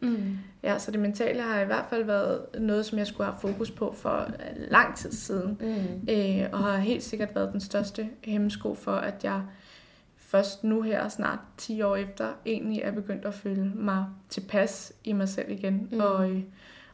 Mm. 0.00 0.38
ja, 0.62 0.78
så 0.78 0.90
det 0.90 1.00
mentale 1.00 1.42
har 1.42 1.60
i 1.60 1.64
hvert 1.64 1.84
fald 1.90 2.04
været 2.04 2.40
noget, 2.58 2.86
som 2.86 2.98
jeg 2.98 3.06
skulle 3.06 3.24
have 3.24 3.40
fokus 3.40 3.70
på 3.70 3.92
for 3.92 4.16
øh, 4.18 4.70
lang 4.70 4.96
tid 4.96 5.12
siden. 5.12 5.58
Mm. 5.60 6.08
Øh, 6.14 6.48
og 6.52 6.58
har 6.58 6.76
helt 6.76 7.02
sikkert 7.02 7.34
været 7.34 7.52
den 7.52 7.60
største 7.60 8.08
hemmesko 8.24 8.74
for, 8.74 8.92
at 8.92 9.24
jeg 9.24 9.42
først 10.16 10.64
nu 10.64 10.82
her, 10.82 11.08
snart 11.08 11.38
10 11.56 11.82
år 11.82 11.96
efter, 11.96 12.28
egentlig 12.46 12.80
er 12.82 12.90
begyndt 12.90 13.24
at 13.24 13.34
føle 13.34 13.72
mig 13.74 14.06
tilpas 14.28 14.92
i 15.04 15.12
mig 15.12 15.28
selv 15.28 15.50
igen. 15.50 15.74
Mm. 15.74 15.88
Mm. 15.96 16.00
Og, 16.00 16.30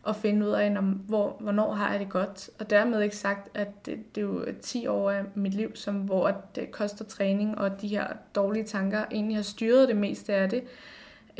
at 0.09 0.17
finde 0.17 0.47
ud 0.47 0.53
af, 0.53 0.73
når, 0.73 0.81
hvor, 0.81 1.37
hvornår 1.41 1.73
har 1.73 1.91
jeg 1.91 2.01
det 2.01 2.09
godt. 2.09 2.51
Og 2.59 2.71
dermed 2.71 3.03
ikke 3.03 3.17
sagt, 3.17 3.49
at 3.55 3.87
det, 3.87 4.15
det 4.15 4.21
er 4.21 4.27
jo 4.27 4.45
10 4.63 4.87
år 4.87 5.11
af 5.11 5.23
mit 5.35 5.55
liv, 5.55 5.71
som, 5.75 5.95
hvor 5.95 6.43
det 6.55 6.71
koster 6.71 7.05
træning, 7.05 7.59
og 7.59 7.81
de 7.81 7.89
her 7.89 8.07
dårlige 8.35 8.65
tanker 8.65 9.05
egentlig 9.11 9.37
har 9.37 9.43
styret 9.43 9.89
det 9.89 9.97
meste 9.97 10.35
af 10.35 10.51
det. 10.51 10.63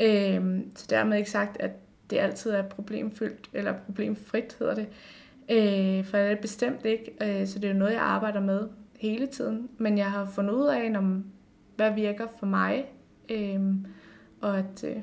Øhm, 0.01 0.71
så 0.75 0.85
dermed 0.89 1.17
ikke 1.17 1.31
sagt, 1.31 1.57
at 1.59 1.71
det 2.09 2.17
altid 2.17 2.51
er 2.51 2.63
problemfyldt, 2.63 3.49
eller 3.53 3.73
problemfrit 3.85 4.55
hedder 4.59 4.75
det. 4.75 4.87
Øh, 5.49 6.05
for 6.05 6.17
det 6.17 6.31
er 6.31 6.41
bestemt 6.41 6.85
ikke, 6.85 7.11
øh, 7.21 7.47
så 7.47 7.59
det 7.59 7.69
er 7.69 7.73
jo 7.73 7.79
noget, 7.79 7.93
jeg 7.93 8.01
arbejder 8.01 8.39
med 8.39 8.67
hele 8.99 9.27
tiden. 9.27 9.69
Men 9.77 9.97
jeg 9.97 10.11
har 10.11 10.25
fundet 10.25 10.53
ud 10.53 10.67
af, 10.67 10.93
om, 10.97 11.25
hvad 11.75 11.93
virker 11.93 12.27
for 12.39 12.45
mig, 12.45 12.85
øh, 13.29 13.59
og 14.41 14.57
at, 14.57 14.83
øh, 14.83 14.97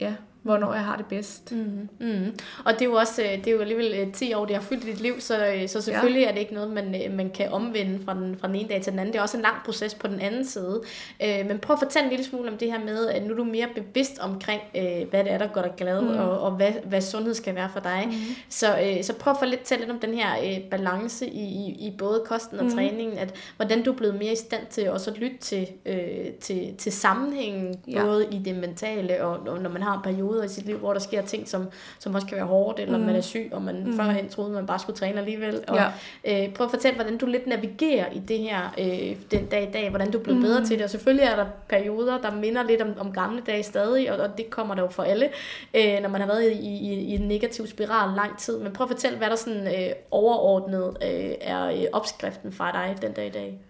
ja, 0.00 0.14
hvornår 0.42 0.74
jeg 0.74 0.84
har 0.84 0.96
det 0.96 1.06
bedst. 1.06 1.52
Mm, 1.52 1.88
mm. 2.00 2.38
Og 2.64 2.72
det 2.72 2.82
er 2.82 2.86
jo 2.86 2.92
også 2.92 3.22
øh, 3.22 3.38
det 3.38 3.46
er 3.46 3.52
jo 3.52 3.60
alligevel 3.60 3.94
øh, 3.98 4.12
10 4.12 4.34
år, 4.34 4.44
det 4.44 4.56
har 4.56 4.62
fyldt 4.62 4.84
i 4.84 4.90
dit 4.90 5.00
liv, 5.00 5.20
så, 5.20 5.46
øh, 5.46 5.68
så 5.68 5.80
selvfølgelig 5.80 6.20
ja. 6.20 6.28
er 6.28 6.32
det 6.32 6.40
ikke 6.40 6.54
noget, 6.54 6.70
man, 6.70 7.02
øh, 7.04 7.16
man 7.16 7.30
kan 7.30 7.52
omvende 7.52 8.04
fra 8.04 8.14
den, 8.14 8.36
fra 8.36 8.48
den 8.48 8.56
ene 8.56 8.68
dag 8.68 8.82
til 8.82 8.92
den 8.92 8.98
anden. 8.98 9.12
Det 9.12 9.18
er 9.18 9.22
også 9.22 9.36
en 9.36 9.42
lang 9.42 9.56
proces 9.64 9.94
på 9.94 10.06
den 10.06 10.20
anden 10.20 10.44
side. 10.44 10.82
Øh, 11.22 11.46
men 11.48 11.58
prøv 11.58 11.74
at 11.74 11.78
fortælle 11.78 12.04
en 12.04 12.10
lille 12.10 12.24
smule 12.24 12.50
om 12.50 12.56
det 12.56 12.72
her 12.72 12.84
med, 12.84 13.08
at 13.08 13.22
nu 13.22 13.32
er 13.32 13.36
du 13.36 13.44
mere 13.44 13.66
bevidst 13.74 14.18
omkring, 14.18 14.60
øh, 14.76 15.08
hvad 15.10 15.24
det 15.24 15.32
er, 15.32 15.38
der 15.38 15.46
gør 15.46 15.62
dig 15.62 15.72
glad, 15.76 16.02
mm. 16.02 16.08
og, 16.08 16.40
og 16.40 16.50
hvad, 16.50 16.72
hvad 16.84 17.00
sundhed 17.00 17.34
skal 17.34 17.54
være 17.54 17.70
for 17.72 17.80
dig. 17.80 18.04
Mm. 18.06 18.12
Så, 18.48 18.78
øh, 18.78 19.04
så 19.04 19.14
prøv 19.14 19.30
at 19.30 19.38
fortælle 19.38 19.84
lidt 19.84 19.90
om 19.90 20.00
den 20.00 20.14
her 20.14 20.28
øh, 20.44 20.60
balance 20.70 21.26
i, 21.26 21.44
i, 21.44 21.86
i 21.86 21.94
både 21.98 22.22
kosten 22.26 22.58
og 22.58 22.64
mm. 22.64 22.70
træningen, 22.70 23.18
at 23.18 23.34
hvordan 23.56 23.82
du 23.82 23.92
er 23.92 23.96
blevet 23.96 24.14
mere 24.14 24.32
i 24.32 24.36
stand 24.36 24.62
til 24.70 24.90
også 24.90 25.10
at 25.10 25.18
lytte 25.18 25.38
til, 25.38 25.68
øh, 25.86 26.26
til, 26.40 26.74
til 26.78 26.92
sammenhængen, 26.92 27.80
Ja. 27.88 28.04
både 28.04 28.26
i 28.30 28.38
det 28.38 28.56
mentale, 28.56 29.24
og, 29.24 29.38
og 29.46 29.60
når 29.60 29.70
man 29.70 29.82
har 29.82 30.00
perioder 30.30 30.44
i 30.44 30.48
sit 30.48 30.66
liv, 30.66 30.76
hvor 30.78 30.92
der 30.92 31.00
sker 31.00 31.22
ting, 31.22 31.48
som, 31.48 31.66
som 31.98 32.14
også 32.14 32.26
kan 32.26 32.36
være 32.36 32.46
hårdt, 32.46 32.80
eller 32.80 32.98
mm. 32.98 33.04
man 33.04 33.16
er 33.16 33.20
syg, 33.20 33.48
og 33.52 33.62
man 33.62 33.84
mm. 33.86 33.96
førhen 33.96 34.28
troede, 34.28 34.50
man 34.50 34.66
bare 34.66 34.78
skulle 34.78 34.96
træne 34.96 35.18
alligevel. 35.18 35.64
Og, 35.68 35.76
Ja. 36.24 36.44
øh, 36.44 36.54
prøv 36.54 36.64
at 36.64 36.70
fortælle, 36.70 36.94
hvordan 36.94 37.18
du 37.18 37.26
lidt 37.26 37.46
navigerer 37.46 38.12
i 38.12 38.18
det 38.18 38.38
her 38.38 38.74
øh, 38.78 39.16
den 39.30 39.46
dag 39.46 39.68
i 39.68 39.72
dag, 39.72 39.88
hvordan 39.90 40.10
du 40.10 40.18
er 40.18 40.22
blevet 40.22 40.40
mm. 40.40 40.46
bedre 40.46 40.64
til 40.64 40.76
det. 40.76 40.84
Og 40.84 40.90
selvfølgelig 40.90 41.24
er 41.24 41.36
der 41.36 41.46
perioder, 41.68 42.20
der 42.20 42.34
minder 42.34 42.62
lidt 42.62 42.82
om, 42.82 42.88
om 42.98 43.12
gamle 43.12 43.42
dage 43.46 43.62
stadig, 43.62 44.12
og, 44.12 44.18
og 44.18 44.38
det 44.38 44.50
kommer 44.50 44.74
der 44.74 44.82
jo 44.82 44.88
for 44.88 45.02
alle, 45.02 45.28
øh, 45.74 46.02
når 46.02 46.08
man 46.08 46.20
har 46.20 46.28
været 46.28 46.52
i, 46.52 46.68
i, 46.68 46.92
i 46.92 47.14
en 47.14 47.28
negativ 47.28 47.66
spiral 47.66 48.16
lang 48.16 48.38
tid. 48.38 48.58
Men 48.58 48.72
prøv 48.72 48.84
at 48.84 48.90
fortælle, 48.90 49.18
hvad 49.18 49.30
der 49.30 49.36
sådan 49.36 49.66
øh, 49.66 49.92
overordnet 50.10 50.96
øh, 51.02 51.30
er 51.40 51.66
øh, 51.66 51.84
opskriften 51.92 52.52
fra 52.52 52.72
dig 52.72 52.96
den 53.02 53.12
dag 53.12 53.26
i 53.26 53.30
dag. 53.30 53.60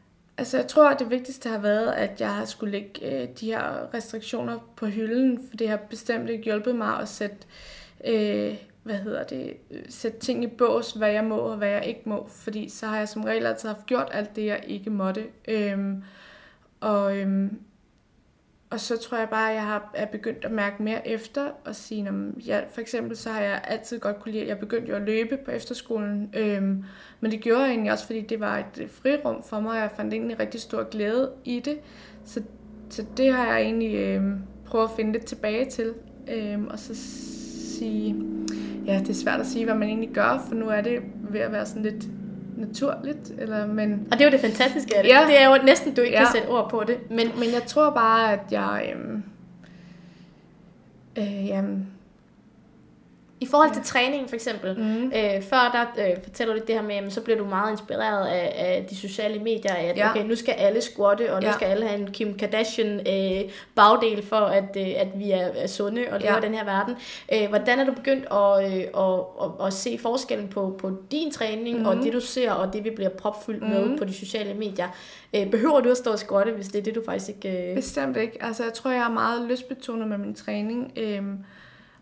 Altså, 0.41 0.57
jeg 0.57 0.67
tror, 0.67 0.91
at 0.91 0.99
det 0.99 1.11
vigtigste 1.11 1.49
har 1.49 1.59
været, 1.59 1.93
at 1.93 2.21
jeg 2.21 2.35
har 2.35 2.45
skulle 2.45 2.73
lægge 2.73 3.23
øh, 3.23 3.29
de 3.41 3.47
her 3.47 3.95
restriktioner 3.95 4.59
på 4.77 4.87
hylden, 4.87 5.49
for 5.49 5.57
det 5.57 5.69
har 5.69 5.77
bestemt 5.77 6.31
ikke 6.31 6.45
hjulpet 6.45 6.77
mig 6.77 7.01
at 7.01 7.09
sætte, 7.09 7.37
øh, 8.05 8.55
hvad 8.83 8.95
hedder 8.95 9.23
det, 9.25 9.57
øh, 9.71 9.83
sætte 9.89 10.19
ting 10.19 10.45
i 10.45 10.47
bås, 10.47 10.93
hvad 10.93 11.11
jeg 11.11 11.25
må 11.25 11.37
og 11.37 11.57
hvad 11.57 11.69
jeg 11.69 11.87
ikke 11.87 12.01
må, 12.05 12.29
fordi 12.29 12.69
så 12.69 12.87
har 12.87 12.99
jeg 12.99 13.09
som 13.09 13.25
regel 13.25 13.47
altid 13.47 13.69
haft 13.69 13.87
gjort 13.87 14.09
alt 14.13 14.37
det, 14.37 14.47
jeg 14.47 14.65
ikke 14.67 14.91
måtte. 14.91 15.27
Øhm, 15.49 16.03
og, 16.81 17.17
øhm, 17.17 17.59
og 18.71 18.81
så 18.81 18.99
tror 18.99 19.19
jeg 19.19 19.29
bare, 19.29 19.51
at 19.51 19.55
jeg 19.55 19.65
har, 19.65 19.91
er 19.95 20.07
begyndt 20.07 20.45
at 20.45 20.51
mærke 20.51 20.83
mere 20.83 21.09
efter 21.09 21.51
og 21.65 21.75
sige, 21.75 22.09
om 22.09 22.41
ja, 22.47 22.61
for 22.73 22.81
eksempel 22.81 23.17
så 23.17 23.31
har 23.31 23.41
jeg 23.41 23.61
altid 23.65 24.01
godt 24.01 24.21
kunne 24.21 24.33
lide, 24.33 24.43
at 24.43 24.49
jeg 24.49 24.59
begyndte 24.59 24.91
jo 24.91 24.97
at 24.97 25.03
løbe 25.03 25.37
på 25.45 25.51
efterskolen, 25.51 26.35
øhm, 26.37 26.85
men 27.21 27.31
det 27.31 27.41
gjorde 27.41 27.61
jeg 27.61 27.71
egentlig 27.71 27.93
også, 27.93 28.07
fordi 28.07 28.21
det 28.21 28.41
var 28.41 28.59
et 28.59 28.91
frirum 28.91 29.43
for 29.43 29.61
mig, 29.61 29.71
og 29.71 29.79
jeg 29.79 29.91
fandt 29.97 30.15
egentlig 30.15 30.41
rigtig 30.41 30.61
stor 30.61 30.91
glæde 30.91 31.33
i 31.45 31.61
det. 31.61 31.79
Så, 32.25 32.43
så 32.91 33.05
det 33.17 33.33
har 33.33 33.47
jeg 33.47 33.63
egentlig 33.63 33.95
øhm, 33.95 34.39
prøvet 34.67 34.85
at 34.85 34.91
finde 34.97 35.13
lidt 35.13 35.25
tilbage 35.25 35.71
til, 35.71 35.95
øhm, 36.29 36.67
og 36.67 36.79
så 36.79 36.95
sige, 37.79 38.17
ja, 38.87 38.99
det 38.99 39.11
er 39.11 39.15
svært 39.15 39.41
at 39.41 39.47
sige, 39.47 39.65
hvad 39.65 39.75
man 39.75 39.89
egentlig 39.89 40.11
gør, 40.11 40.45
for 40.49 40.55
nu 40.55 40.69
er 40.69 40.81
det 40.81 41.03
ved 41.31 41.41
at 41.41 41.53
være 41.53 41.67
sådan 41.67 41.83
lidt 41.83 42.09
naturligt. 42.61 43.33
Eller, 43.39 43.67
men, 43.67 44.09
og 44.13 44.19
det 44.19 44.21
er 44.21 44.25
jo 44.25 44.33
det 44.33 44.41
fantastiske 44.41 44.97
af 44.97 45.03
det. 45.03 45.11
Ja. 45.11 45.25
Det 45.27 45.41
er 45.41 45.49
jo 45.49 45.63
næsten, 45.65 45.95
du 45.95 46.01
ikke 46.01 46.17
ja. 46.17 46.25
kan 46.25 46.33
sætte 46.33 46.49
ord 46.49 46.71
på 46.71 46.85
det. 46.87 47.11
Men, 47.11 47.29
men 47.39 47.53
jeg 47.53 47.63
tror 47.67 47.91
bare, 47.91 48.33
at 48.33 48.41
jeg... 48.51 48.95
Øhm, 48.95 49.23
øh, 51.19 51.47
jamen, 51.47 51.87
i 53.41 53.47
forhold 53.47 53.71
til 53.71 53.79
ja. 53.79 53.85
træning 53.85 54.29
for 54.29 54.35
eksempel, 54.35 54.79
mm. 54.79 55.05
øh, 55.05 55.43
før 55.43 55.93
der 55.97 56.09
øh, 56.09 56.23
fortæller 56.23 56.55
du 56.55 56.61
det 56.67 56.75
her 56.75 56.83
med, 56.83 56.95
jamen, 56.95 57.11
så 57.11 57.21
bliver 57.21 57.39
du 57.39 57.45
meget 57.45 57.71
inspireret 57.71 58.27
af, 58.27 58.53
af 58.57 58.87
de 58.91 58.97
sociale 58.97 59.39
medier, 59.39 59.75
at 59.75 59.97
ja. 59.97 60.11
okay, 60.11 60.25
nu 60.25 60.37
skal 60.37 60.53
alle 60.53 60.81
squatte, 60.81 61.35
og 61.35 61.41
nu 61.41 61.47
ja. 61.47 61.53
skal 61.53 61.67
alle 61.67 61.87
have 61.87 62.01
en 62.01 62.11
Kim 62.11 62.39
Kardashian 62.39 63.01
øh, 63.01 63.51
bagdel 63.75 64.23
for, 64.27 64.37
at, 64.37 64.77
øh, 64.77 64.89
at 64.97 65.09
vi 65.15 65.31
er, 65.31 65.49
er 65.57 65.67
sunde 65.67 66.07
og 66.13 66.21
lever 66.21 66.35
ja. 66.35 66.41
den 66.41 66.55
her 66.55 66.65
verden. 66.65 66.95
Øh, 67.33 67.49
hvordan 67.49 67.79
er 67.79 67.85
du 67.85 67.93
begyndt 67.93 68.27
at, 68.31 68.73
øh, 68.73 68.85
at, 68.97 69.21
at, 69.43 69.67
at 69.67 69.73
se 69.73 69.99
forskellen 69.99 70.49
på, 70.49 70.77
på 70.79 70.91
din 71.11 71.31
træning, 71.31 71.79
mm. 71.79 71.87
og 71.87 71.97
det 71.97 72.13
du 72.13 72.21
ser, 72.21 72.53
og 72.53 72.73
det 72.73 72.85
vi 72.85 72.91
bliver 72.91 73.11
propfyldt 73.11 73.63
mm. 73.63 73.69
med 73.69 73.99
på 73.99 74.05
de 74.05 74.15
sociale 74.15 74.55
medier? 74.55 74.89
Øh, 75.37 75.51
behøver 75.51 75.81
du 75.81 75.91
at 75.91 75.97
stå 75.97 76.11
og 76.11 76.19
squatte, 76.19 76.53
hvis 76.53 76.69
det 76.69 76.79
er 76.79 76.83
det, 76.83 76.95
du 76.95 77.03
faktisk 77.05 77.29
ikke... 77.29 77.71
Øh... 77.71 77.75
Bestemt 77.75 78.17
ikke. 78.17 78.45
Altså, 78.45 78.65
jeg 78.65 78.73
tror, 78.73 78.91
jeg 78.91 79.05
er 79.05 79.11
meget 79.11 79.49
lystbetonet 79.49 80.09
med 80.09 80.19
min 80.19 80.35
træning. 80.35 80.93
Øh, 80.97 81.23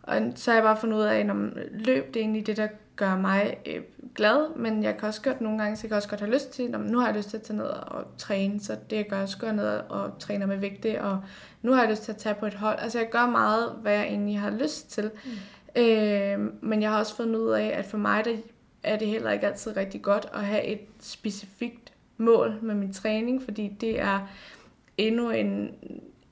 og 0.08 0.32
så 0.34 0.50
har 0.50 0.56
jeg 0.56 0.64
bare 0.64 0.76
fundet 0.76 0.96
ud 0.96 1.02
af, 1.02 1.18
at 1.18 1.36
løb 1.70 2.14
det 2.14 2.16
er 2.16 2.24
egentlig 2.24 2.46
det, 2.46 2.56
der 2.56 2.68
gør 2.96 3.16
mig 3.16 3.56
øh, 3.66 3.82
glad, 4.14 4.56
men 4.56 4.82
jeg 4.82 4.96
kan 4.96 5.08
også 5.08 5.22
godt 5.22 5.40
nogle 5.40 5.58
gange, 5.58 5.76
så 5.76 5.80
jeg 5.84 5.88
kan 5.88 5.96
også 5.96 6.08
godt 6.08 6.20
have 6.20 6.32
lyst 6.32 6.50
til, 6.50 6.70
nu 6.70 6.98
har 6.98 7.06
jeg 7.06 7.16
lyst 7.16 7.30
til 7.30 7.36
at 7.36 7.42
tage 7.42 7.56
ned 7.56 7.66
og 7.66 8.04
træne, 8.18 8.60
så 8.60 8.76
det 8.90 8.96
jeg 8.96 9.06
gør 9.08 9.22
også 9.22 9.38
gå 9.38 9.52
ned 9.52 9.66
og 9.88 10.18
træne 10.18 10.46
med 10.46 10.56
vægte, 10.56 11.02
og 11.02 11.20
nu 11.62 11.72
har 11.72 11.82
jeg 11.82 11.90
lyst 11.90 12.02
til 12.02 12.12
at 12.12 12.18
tage 12.18 12.34
på 12.34 12.46
et 12.46 12.54
hold. 12.54 12.78
Altså 12.78 12.98
jeg 12.98 13.08
gør 13.10 13.26
meget, 13.26 13.72
hvad 13.82 13.92
jeg 13.92 14.04
egentlig 14.04 14.40
har 14.40 14.50
lyst 14.50 14.90
til. 14.90 15.10
Mm. 15.24 15.82
Øh, 15.82 16.38
men 16.62 16.82
jeg 16.82 16.90
har 16.90 16.98
også 16.98 17.16
fundet 17.16 17.36
ud 17.36 17.50
af, 17.50 17.72
at 17.74 17.84
for 17.84 17.98
mig 17.98 18.24
der 18.24 18.36
er 18.82 18.98
det 18.98 19.08
heller 19.08 19.30
ikke 19.30 19.46
altid 19.46 19.76
rigtig 19.76 20.02
godt 20.02 20.26
at 20.34 20.44
have 20.44 20.64
et 20.64 20.80
specifikt 21.00 21.92
mål 22.16 22.58
med 22.62 22.74
min 22.74 22.92
træning, 22.92 23.42
fordi 23.42 23.76
det 23.80 24.00
er 24.00 24.28
endnu 24.98 25.30
en, 25.30 25.70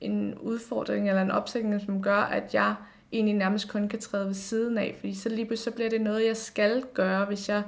en 0.01 0.35
udfordring 0.35 1.09
eller 1.09 1.21
en 1.21 1.31
opsætning, 1.31 1.81
som 1.81 2.01
gør, 2.01 2.21
at 2.21 2.53
jeg 2.53 2.75
egentlig 3.11 3.35
nærmest 3.35 3.69
kun 3.69 3.87
kan 3.87 3.99
træde 3.99 4.27
ved 4.27 4.33
siden 4.33 4.77
af, 4.77 4.95
fordi 4.99 5.15
så 5.15 5.29
lige 5.29 5.45
pludselig 5.45 5.73
så 5.73 5.75
bliver 5.75 5.89
det 5.89 6.01
noget, 6.01 6.25
jeg 6.25 6.37
skal 6.37 6.83
gøre, 6.93 7.25
hvis 7.25 7.49
jeg... 7.49 7.63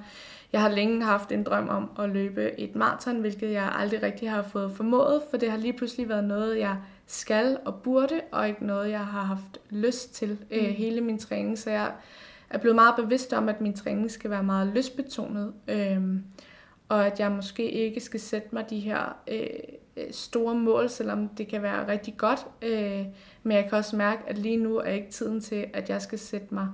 Jeg 0.54 0.62
har 0.62 0.70
længe 0.70 1.04
haft 1.04 1.32
en 1.32 1.44
drøm 1.44 1.70
om 1.70 1.90
at 2.00 2.10
løbe 2.10 2.60
et 2.60 2.76
maraton, 2.76 3.20
hvilket 3.20 3.52
jeg 3.52 3.72
aldrig 3.76 4.04
rigtig 4.04 4.30
har 4.30 4.42
fået 4.42 4.72
formået, 4.72 5.22
for 5.30 5.38
det 5.38 5.52
har 5.52 5.58
lige 5.58 5.74
pludselig 5.74 6.10
været 6.10 6.24
noget, 6.24 6.60
jeg 6.60 6.78
skal 7.08 7.58
og 7.66 7.76
burde, 7.76 8.22
og 8.32 8.48
ikke 8.48 8.66
noget, 8.66 8.90
jeg 8.90 9.00
har 9.00 9.22
haft 9.22 9.60
lyst 9.70 10.14
til 10.14 10.38
øh, 10.52 10.68
mm. 10.68 10.74
hele 10.74 11.02
min 11.02 11.18
træning. 11.18 11.58
Så 11.58 11.70
jeg 11.70 11.92
er 12.50 12.58
blevet 12.58 12.76
meget 12.76 12.96
bevidst 12.96 13.34
om, 13.34 13.50
at 13.50 13.62
min 13.62 13.74
træning 13.74 14.12
skal 14.12 14.30
være 14.30 14.44
meget 14.44 14.68
lystbetonet, 14.68 15.54
øh, 15.68 16.02
og 16.90 17.06
at 17.06 17.20
jeg 17.20 17.32
måske 17.32 17.72
ikke 17.72 18.00
skal 18.00 18.20
sætte 18.20 18.48
mig 18.52 18.70
de 18.70 18.80
her 18.80 19.18
øh, 19.28 19.48
Øh, 20.00 20.14
store 20.14 20.56
mål, 20.56 20.90
selvom 20.90 21.28
det 21.28 21.48
kan 21.48 21.64
være 21.64 21.88
rigtig 21.88 22.18
godt. 22.18 22.40
Øh, 22.62 23.06
men 23.44 23.58
jeg 23.58 23.66
kan 23.70 23.78
også 23.78 23.96
mærke, 23.96 24.22
at 24.28 24.38
lige 24.38 24.58
nu 24.58 24.78
er 24.78 24.92
ikke 24.92 25.12
tiden 25.12 25.42
til, 25.42 25.66
at 25.74 25.90
jeg 25.90 26.02
skal 26.02 26.20
sætte 26.20 26.48
mig 26.54 26.68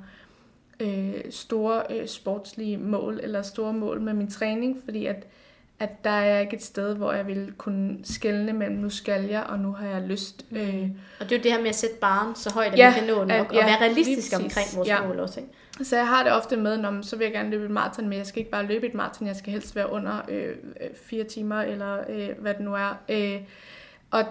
øh, 0.79 1.13
store 1.29 1.83
øh, 1.89 2.07
sportslige 2.07 2.77
mål 2.77 3.19
eller 3.23 3.41
store 3.41 3.73
mål 3.73 4.01
med 4.01 4.13
min 4.13 4.29
træning, 4.29 4.81
fordi 4.85 5.05
at, 5.05 5.27
at 5.79 6.03
der 6.03 6.09
er 6.09 6.39
ikke 6.39 6.55
et 6.55 6.63
sted, 6.63 6.95
hvor 6.95 7.13
jeg 7.13 7.27
vil 7.27 7.53
kunne 7.57 7.97
skelne 8.03 8.53
mellem, 8.53 8.77
nu 8.77 8.89
skal 8.89 9.23
jeg, 9.23 9.43
og 9.43 9.59
nu 9.59 9.71
har 9.71 9.88
jeg 9.88 10.01
lyst. 10.01 10.45
Mm. 10.49 10.57
Øh. 10.57 10.89
Og 11.19 11.29
det 11.29 11.31
er 11.31 11.38
jo 11.38 11.43
det 11.43 11.51
her 11.51 11.61
med 11.61 11.69
at 11.69 11.75
sætte 11.75 11.95
barn 12.01 12.35
så 12.35 12.53
højt, 12.53 12.73
at 12.73 12.77
ja, 12.79 12.93
vi 12.93 12.99
kan 12.99 13.07
nå 13.07 13.21
den, 13.21 13.31
og, 13.31 13.38
ja, 13.38 13.41
og 13.43 13.53
være 13.53 13.81
realistisk 13.81 14.33
omkring 14.35 14.67
vores 14.75 14.89
ja. 14.89 15.07
mål 15.07 15.19
også. 15.19 15.39
Ikke? 15.39 15.51
Så 15.83 15.95
jeg 15.95 16.07
har 16.07 16.23
det 16.23 16.31
ofte 16.31 16.57
med, 16.57 16.77
når 16.77 17.01
så 17.01 17.15
vil 17.15 17.25
jeg 17.25 17.33
gerne 17.33 17.49
løbe 17.49 17.65
et 17.65 17.71
maraton, 17.71 18.09
men 18.09 18.17
jeg 18.17 18.25
skal 18.25 18.39
ikke 18.39 18.51
bare 18.51 18.65
løbe 18.65 18.88
et 18.88 18.93
maraton, 18.93 19.27
jeg 19.27 19.35
skal 19.35 19.53
helst 19.53 19.75
være 19.75 19.91
under 19.91 20.21
øh, 20.29 20.55
øh, 20.81 20.95
fire 20.95 21.23
timer, 21.23 21.61
eller 21.61 22.03
øh, 22.09 22.29
hvad 22.39 22.53
det 22.53 22.61
nu 22.61 22.73
er. 22.73 22.97
Øh, 23.09 23.41
og, 24.11 24.23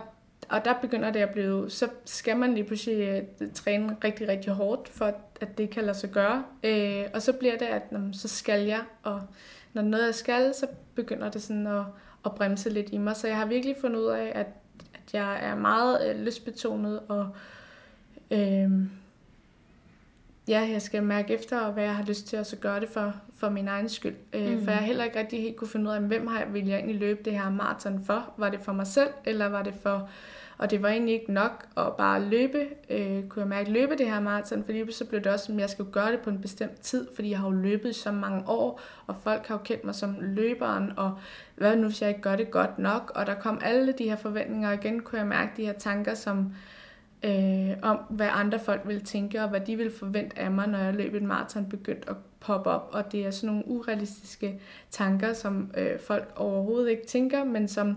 og 0.48 0.64
der 0.64 0.74
begynder 0.80 1.10
det 1.10 1.20
at 1.20 1.30
blive, 1.30 1.70
så 1.70 1.88
skal 2.04 2.36
man 2.36 2.54
lige 2.54 2.64
pludselig 2.64 3.26
øh, 3.40 3.48
træne 3.54 3.96
rigtig, 4.04 4.28
rigtig 4.28 4.52
hårdt, 4.52 4.88
for 4.88 5.04
at 5.40 5.58
det 5.58 5.70
kan 5.70 5.84
lade 5.84 5.96
sig 5.96 6.10
gøre. 6.10 6.44
Øh, 6.62 7.04
og 7.14 7.22
så 7.22 7.32
bliver 7.32 7.58
det, 7.58 7.66
at 7.66 7.92
når, 7.92 8.00
så 8.12 8.28
skal 8.28 8.62
jeg, 8.62 8.80
og 9.02 9.22
når 9.72 9.82
noget 9.82 10.06
jeg 10.06 10.14
skal, 10.14 10.54
så 10.54 10.66
begynder 10.94 11.30
det 11.30 11.42
sådan 11.42 11.66
at, 11.66 11.82
at 12.24 12.34
bremse 12.34 12.70
lidt 12.70 12.88
i 12.92 12.98
mig. 12.98 13.16
Så 13.16 13.28
jeg 13.28 13.36
har 13.36 13.46
virkelig 13.46 13.76
fundet 13.80 14.00
ud 14.00 14.06
af, 14.06 14.32
at, 14.34 14.46
at 14.94 15.14
jeg 15.14 15.38
er 15.42 15.54
meget 15.54 16.08
øh, 16.08 16.20
lystbetonet, 16.20 17.00
og 17.08 17.28
øh, 18.30 18.70
ja, 20.48 20.68
jeg 20.72 20.82
skal 20.82 21.02
mærke 21.02 21.34
efter, 21.34 21.72
hvad 21.72 21.84
jeg 21.84 21.96
har 21.96 22.04
lyst 22.04 22.26
til, 22.26 22.36
at 22.36 22.46
så 22.46 22.56
gøre 22.56 22.80
det 22.80 22.88
for, 22.88 23.14
for 23.36 23.48
min 23.48 23.68
egen 23.68 23.88
skyld. 23.88 24.16
Øh, 24.32 24.52
mm. 24.52 24.64
For 24.64 24.70
jeg 24.70 24.80
heller 24.80 25.04
ikke 25.04 25.18
rigtig 25.18 25.42
helt 25.42 25.56
kunne 25.56 25.68
finde 25.68 25.90
ud 25.90 25.94
af, 25.94 26.00
hvem 26.00 26.26
har 26.26 26.38
jeg, 26.38 26.54
ville 26.54 26.68
jeg 26.68 26.76
egentlig 26.76 26.96
løbe 26.96 27.20
det 27.24 27.32
her 27.32 27.50
maraton 27.50 28.04
for? 28.04 28.32
Var 28.36 28.50
det 28.50 28.60
for 28.60 28.72
mig 28.72 28.86
selv, 28.86 29.08
eller 29.24 29.46
var 29.46 29.62
det 29.62 29.74
for... 29.82 30.08
Og 30.58 30.70
det 30.70 30.82
var 30.82 30.88
egentlig 30.88 31.14
ikke 31.14 31.32
nok 31.32 31.66
at 31.76 31.96
bare 31.98 32.24
løbe, 32.24 32.66
øh, 32.90 33.28
kunne 33.28 33.40
jeg 33.40 33.48
mærke, 33.48 33.70
løbe 33.70 33.96
det 33.96 34.06
her 34.06 34.20
maraton, 34.20 34.64
fordi 34.64 34.92
så 34.92 35.04
blev 35.04 35.20
det 35.20 35.32
også, 35.32 35.52
at 35.52 35.58
jeg 35.58 35.70
skulle 35.70 35.92
gøre 35.92 36.12
det 36.12 36.20
på 36.20 36.30
en 36.30 36.40
bestemt 36.40 36.80
tid, 36.80 37.08
fordi 37.14 37.30
jeg 37.30 37.38
har 37.38 37.46
jo 37.46 37.52
løbet 37.52 37.90
i 37.90 37.92
så 37.92 38.12
mange 38.12 38.48
år, 38.48 38.80
og 39.06 39.16
folk 39.16 39.46
har 39.46 39.54
jo 39.54 39.60
kendt 39.64 39.84
mig 39.84 39.94
som 39.94 40.16
løberen, 40.20 40.92
og 40.96 41.18
hvad 41.56 41.76
nu, 41.76 41.86
hvis 41.86 42.02
jeg 42.02 42.08
ikke 42.08 42.20
gør 42.20 42.36
det 42.36 42.50
godt 42.50 42.78
nok? 42.78 43.12
Og 43.14 43.26
der 43.26 43.34
kom 43.34 43.60
alle 43.62 43.92
de 43.92 44.04
her 44.04 44.16
forventninger, 44.16 44.68
og 44.68 44.74
igen 44.74 45.00
kunne 45.00 45.18
jeg 45.18 45.26
mærke 45.26 45.52
de 45.56 45.66
her 45.66 45.72
tanker, 45.72 46.14
som 46.14 46.52
øh, 47.24 47.76
om, 47.82 47.96
hvad 47.96 48.28
andre 48.30 48.58
folk 48.58 48.80
vil 48.84 49.04
tænke, 49.04 49.42
og 49.42 49.48
hvad 49.48 49.60
de 49.60 49.76
vil 49.76 49.90
forvente 49.90 50.38
af 50.38 50.50
mig, 50.50 50.68
når 50.68 50.78
jeg 50.78 50.94
løb 50.94 51.14
et 51.14 51.22
maraton, 51.22 51.68
begyndt 51.68 52.08
at 52.08 52.16
poppe 52.40 52.70
op. 52.70 52.88
Og 52.92 53.12
det 53.12 53.26
er 53.26 53.30
sådan 53.30 53.46
nogle 53.46 53.68
urealistiske 53.68 54.60
tanker, 54.90 55.32
som 55.32 55.70
øh, 55.76 56.00
folk 56.00 56.32
overhovedet 56.36 56.90
ikke 56.90 57.06
tænker, 57.06 57.44
men 57.44 57.68
som 57.68 57.96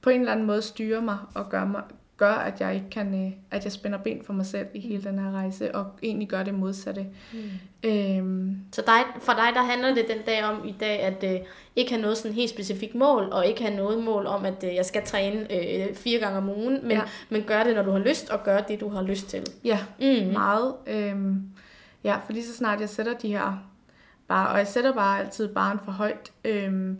på 0.00 0.10
en 0.10 0.20
eller 0.20 0.32
anden 0.32 0.46
måde 0.46 0.62
styrer 0.62 1.00
mig 1.00 1.18
og 1.34 1.48
gør, 1.48 1.64
mig, 1.64 1.82
gør 2.16 2.32
at 2.32 2.60
jeg 2.60 2.74
ikke 2.74 2.90
kan, 2.90 3.26
øh, 3.26 3.32
at 3.50 3.64
jeg 3.64 3.72
spænder 3.72 3.98
ben 3.98 4.22
for 4.24 4.32
mig 4.32 4.46
selv 4.46 4.66
i 4.74 4.80
hele 4.80 5.04
den 5.04 5.18
her 5.18 5.30
rejse, 5.30 5.74
og 5.74 5.86
egentlig 6.02 6.28
gør 6.28 6.42
det 6.42 6.54
modsatte. 6.54 7.06
Mm. 7.32 7.40
Øhm. 7.90 8.56
Så 8.72 8.82
dig, 8.86 9.20
for 9.20 9.32
dig, 9.32 9.48
der 9.54 9.62
handler 9.62 9.94
det 9.94 10.04
den 10.08 10.22
dag 10.26 10.44
om 10.44 10.68
i 10.68 10.74
dag, 10.80 11.00
at 11.00 11.24
øh, 11.24 11.40
ikke 11.76 11.90
have 11.90 12.02
noget 12.02 12.18
sådan 12.18 12.34
helt 12.34 12.50
specifikt 12.50 12.94
mål, 12.94 13.28
og 13.32 13.46
ikke 13.46 13.62
have 13.62 13.76
noget 13.76 14.04
mål 14.04 14.26
om, 14.26 14.44
at 14.44 14.64
øh, 14.64 14.74
jeg 14.74 14.84
skal 14.84 15.02
træne 15.04 15.46
øh, 15.52 15.94
fire 15.94 16.18
gange 16.18 16.38
om 16.38 16.48
ugen, 16.48 16.78
men, 16.82 16.90
ja. 16.90 17.02
men 17.28 17.42
gør 17.42 17.64
det, 17.64 17.74
når 17.74 17.82
du 17.82 17.90
har 17.90 17.98
lyst, 17.98 18.30
og 18.30 18.44
gør 18.44 18.60
det, 18.60 18.80
du 18.80 18.88
har 18.88 19.02
lyst 19.02 19.28
til. 19.28 19.46
Ja, 19.64 19.78
mm. 20.00 20.32
meget. 20.32 20.74
Øhm, 20.86 21.42
ja, 22.04 22.16
for 22.16 22.32
lige 22.32 22.46
så 22.46 22.56
snart 22.56 22.80
jeg 22.80 22.88
sætter 22.88 23.14
de 23.14 23.28
her 23.28 23.68
bare, 24.28 24.48
og 24.48 24.58
jeg 24.58 24.66
sætter 24.66 24.92
bare 24.92 25.20
altid 25.20 25.48
barn 25.48 25.80
for 25.84 25.92
højt, 25.92 26.32
øhm, 26.44 26.98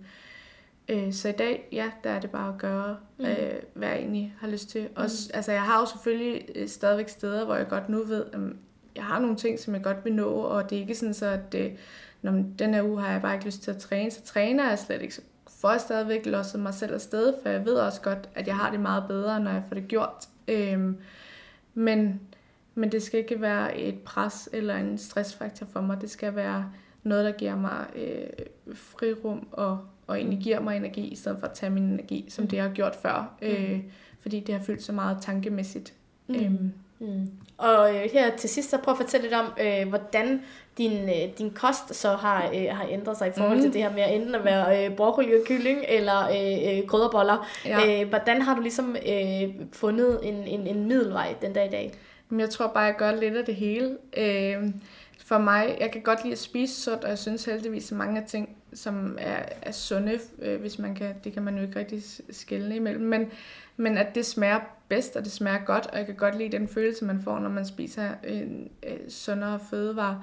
Øh, 0.88 1.12
så 1.12 1.28
i 1.28 1.32
dag, 1.32 1.68
ja, 1.72 1.90
der 2.04 2.10
er 2.10 2.20
det 2.20 2.30
bare 2.30 2.48
at 2.48 2.58
gøre, 2.58 2.96
mm. 3.18 3.24
øh, 3.24 3.62
hvad 3.74 3.88
jeg 3.88 3.98
egentlig 3.98 4.34
har 4.40 4.48
lyst 4.48 4.68
til. 4.68 4.82
Mm. 4.82 4.88
Også, 4.96 5.30
altså, 5.34 5.52
jeg 5.52 5.62
har 5.62 5.80
jo 5.80 5.86
selvfølgelig 5.86 6.48
øh, 6.54 6.68
stadigvæk 6.68 7.08
steder, 7.08 7.44
hvor 7.44 7.54
jeg 7.54 7.68
godt 7.68 7.88
nu 7.88 8.02
ved, 8.02 8.24
at 8.32 8.40
jeg 8.96 9.04
har 9.04 9.18
nogle 9.18 9.36
ting, 9.36 9.58
som 9.58 9.74
jeg 9.74 9.82
godt 9.82 10.04
vil 10.04 10.14
nå, 10.14 10.28
og 10.28 10.70
det 10.70 10.76
er 10.76 10.80
ikke 10.80 10.94
sådan 10.94 11.14
så, 11.14 11.26
at 11.26 11.52
det, 11.52 11.76
når 12.22 12.44
den 12.58 12.74
her 12.74 12.82
uge 12.82 13.00
har 13.00 13.12
jeg 13.12 13.22
bare 13.22 13.34
ikke 13.34 13.46
lyst 13.46 13.62
til 13.62 13.70
at 13.70 13.76
træne, 13.76 14.10
så 14.10 14.22
træner 14.22 14.68
jeg 14.68 14.78
slet 14.78 15.02
ikke. 15.02 15.14
Så 15.14 15.20
får 15.48 15.70
jeg 15.70 15.80
stadigvæk 15.80 16.26
losset 16.26 16.60
mig 16.60 16.74
selv 16.74 16.94
afsted, 16.94 17.34
for 17.42 17.48
jeg 17.48 17.64
ved 17.64 17.74
også 17.74 18.00
godt, 18.00 18.28
at 18.34 18.46
jeg 18.46 18.56
har 18.56 18.70
det 18.70 18.80
meget 18.80 19.04
bedre, 19.08 19.40
når 19.40 19.50
jeg 19.50 19.62
får 19.68 19.74
det 19.74 19.88
gjort. 19.88 20.28
Øhm, 20.48 20.98
men, 21.74 22.20
men 22.74 22.92
det 22.92 23.02
skal 23.02 23.20
ikke 23.20 23.40
være 23.40 23.78
et 23.78 23.98
pres 24.04 24.48
eller 24.52 24.76
en 24.76 24.98
stressfaktor 24.98 25.66
for 25.66 25.80
mig. 25.80 26.00
Det 26.00 26.10
skal 26.10 26.36
være 26.36 26.70
noget, 27.02 27.24
der 27.24 27.32
giver 27.32 27.56
mig 27.56 27.86
øh, 27.96 28.46
frirum 28.74 29.48
og 29.52 29.80
og 30.06 30.16
egentlig 30.16 30.38
giver 30.38 30.60
mig 30.60 30.76
energi, 30.76 31.08
i 31.08 31.16
stedet 31.16 31.38
for 31.38 31.46
at 31.46 31.52
tage 31.52 31.70
min 31.70 31.82
energi, 31.82 32.26
som 32.28 32.46
det 32.46 32.60
har 32.60 32.68
gjort 32.68 32.96
før. 33.02 33.34
Mm. 33.42 33.48
Øh, 33.48 33.80
fordi 34.20 34.40
det 34.40 34.54
har 34.54 34.62
følt 34.62 34.82
så 34.82 34.92
meget 34.92 35.18
tankemæssigt. 35.20 35.92
Mm. 36.26 36.34
Øhm. 36.34 36.72
Mm. 36.98 37.30
Og 37.58 37.94
øh, 37.94 38.02
her 38.12 38.36
til 38.36 38.50
sidst, 38.50 38.70
så 38.70 38.78
prøv 38.78 38.92
at 38.92 38.98
fortælle 38.98 39.24
lidt 39.26 39.34
om, 39.34 39.46
øh, 39.60 39.88
hvordan 39.88 40.40
din, 40.78 40.92
øh, 40.92 41.38
din 41.38 41.50
kost 41.50 41.94
så 41.94 42.08
har, 42.08 42.50
øh, 42.54 42.66
har 42.70 42.86
ændret 42.90 43.16
sig 43.16 43.28
i 43.28 43.30
forhold 43.36 43.56
mm. 43.56 43.62
til 43.62 43.72
det 43.72 43.82
her 43.82 43.92
med 43.92 44.02
at 44.02 44.14
enten 44.14 44.34
at 44.34 44.44
være 44.44 44.84
øh, 44.84 44.96
broccoli 44.96 45.32
og 45.34 45.46
kylling 45.46 45.78
eller 45.88 46.28
øh, 46.28 46.78
øh, 46.78 46.86
krydderboller. 46.86 47.48
Ja. 47.66 48.02
Øh, 48.02 48.08
hvordan 48.08 48.42
har 48.42 48.54
du 48.54 48.60
ligesom 48.60 48.96
øh, 49.08 49.54
fundet 49.72 50.20
en, 50.22 50.34
en, 50.34 50.66
en 50.66 50.88
middelvej 50.88 51.34
den 51.42 51.52
dag 51.52 51.66
i 51.66 51.70
dag? 51.70 51.92
Jeg 52.38 52.50
tror 52.50 52.66
bare, 52.66 52.84
jeg 52.84 52.94
gør 52.98 53.14
lidt 53.14 53.36
af 53.36 53.44
det 53.44 53.54
hele. 53.54 53.96
Øh, 54.16 54.70
for 55.24 55.38
mig, 55.38 55.76
jeg 55.80 55.92
kan 55.92 56.02
godt 56.02 56.22
lide 56.22 56.32
at 56.32 56.38
spise 56.38 56.82
sundt, 56.82 57.04
og 57.04 57.10
jeg 57.10 57.18
synes 57.18 57.44
heldigvis, 57.44 57.92
at 57.92 57.98
mange 57.98 58.20
af 58.20 58.26
ting, 58.26 58.56
som 58.72 59.18
er, 59.20 59.42
er 59.62 59.72
sunde, 59.72 60.18
øh, 60.38 60.60
hvis 60.60 60.78
man 60.78 60.94
kan, 60.94 61.14
det 61.24 61.32
kan 61.32 61.42
man 61.42 61.56
jo 61.56 61.62
ikke 61.62 61.78
rigtig 61.78 62.02
skille 62.30 62.76
imellem, 62.76 63.04
men, 63.04 63.30
men 63.76 63.98
at 63.98 64.14
det 64.14 64.26
smager 64.26 64.60
bedst, 64.88 65.16
og 65.16 65.24
det 65.24 65.32
smager 65.32 65.64
godt, 65.64 65.86
og 65.86 65.98
jeg 65.98 66.06
kan 66.06 66.14
godt 66.14 66.38
lide 66.38 66.58
den 66.58 66.68
følelse, 66.68 67.04
man 67.04 67.20
får, 67.22 67.38
når 67.38 67.48
man 67.48 67.66
spiser 67.66 68.08
en 68.24 68.68
øh, 68.86 68.98
sundere 69.08 69.60
fødevare. 69.70 70.22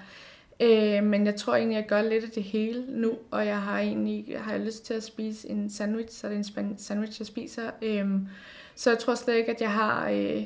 Øh, 0.60 1.04
men 1.04 1.26
jeg 1.26 1.36
tror 1.36 1.56
egentlig, 1.56 1.76
jeg 1.76 1.88
gør 1.88 2.02
lidt 2.02 2.24
af 2.24 2.30
det 2.30 2.44
hele 2.44 2.86
nu, 2.88 3.18
og 3.32 3.46
jeg 3.46 3.62
har 3.62 3.80
egentlig 3.80 4.40
har 4.40 4.52
jeg 4.52 4.62
lyst 4.62 4.86
til 4.86 4.94
at 4.94 5.04
spise 5.04 5.50
en 5.50 5.70
sandwich, 5.70 6.18
så 6.20 6.28
det 6.30 6.54
er 6.56 6.60
en 6.60 6.78
sandwich, 6.78 7.22
jeg 7.22 7.28
spiser. 7.28 7.72
Øh, 7.82 8.10
så 8.76 8.90
jeg 8.90 9.00
tror 9.00 9.16
slet 9.16 9.36
ikke, 9.36 9.52
at 9.52 9.62
jeg 9.62 9.72
har 9.72 10.10
øh, 10.10 10.44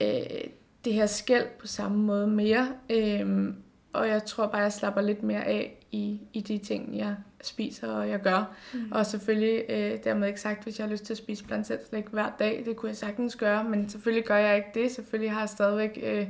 øh, 0.00 0.44
det 0.84 0.92
her 0.92 1.06
skæld 1.06 1.46
på 1.60 1.66
samme 1.66 1.98
måde 1.98 2.26
mere. 2.26 2.68
Øh, 2.90 3.54
og 3.92 4.08
jeg 4.08 4.24
tror 4.24 4.46
bare, 4.46 4.62
jeg 4.62 4.72
slapper 4.72 5.00
lidt 5.00 5.22
mere 5.22 5.44
af 5.44 5.84
i, 5.92 6.20
i 6.32 6.40
de 6.40 6.58
ting, 6.58 6.98
jeg 6.98 7.16
spiser 7.42 7.88
og 7.88 8.08
jeg 8.08 8.20
gør. 8.20 8.54
Mm. 8.74 8.92
Og 8.92 9.06
selvfølgelig, 9.06 9.64
øh, 9.68 9.98
dermed 10.04 10.28
ikke 10.28 10.40
sagt, 10.40 10.64
hvis 10.64 10.78
jeg 10.78 10.86
har 10.86 10.92
lyst 10.92 11.04
til 11.04 11.12
at 11.12 11.18
spise 11.18 11.44
blandt 11.44 11.66
selv 11.66 11.78
slik 11.88 12.04
hver 12.06 12.30
dag, 12.38 12.62
det 12.66 12.76
kunne 12.76 12.88
jeg 12.88 12.96
sagtens 12.96 13.36
gøre, 13.36 13.64
men 13.64 13.88
selvfølgelig 13.88 14.24
gør 14.24 14.36
jeg 14.36 14.56
ikke 14.56 14.68
det. 14.74 14.90
Selvfølgelig 14.90 15.32
har 15.32 15.40
jeg 15.40 15.48
stadigvæk, 15.48 15.98
øh, 16.02 16.26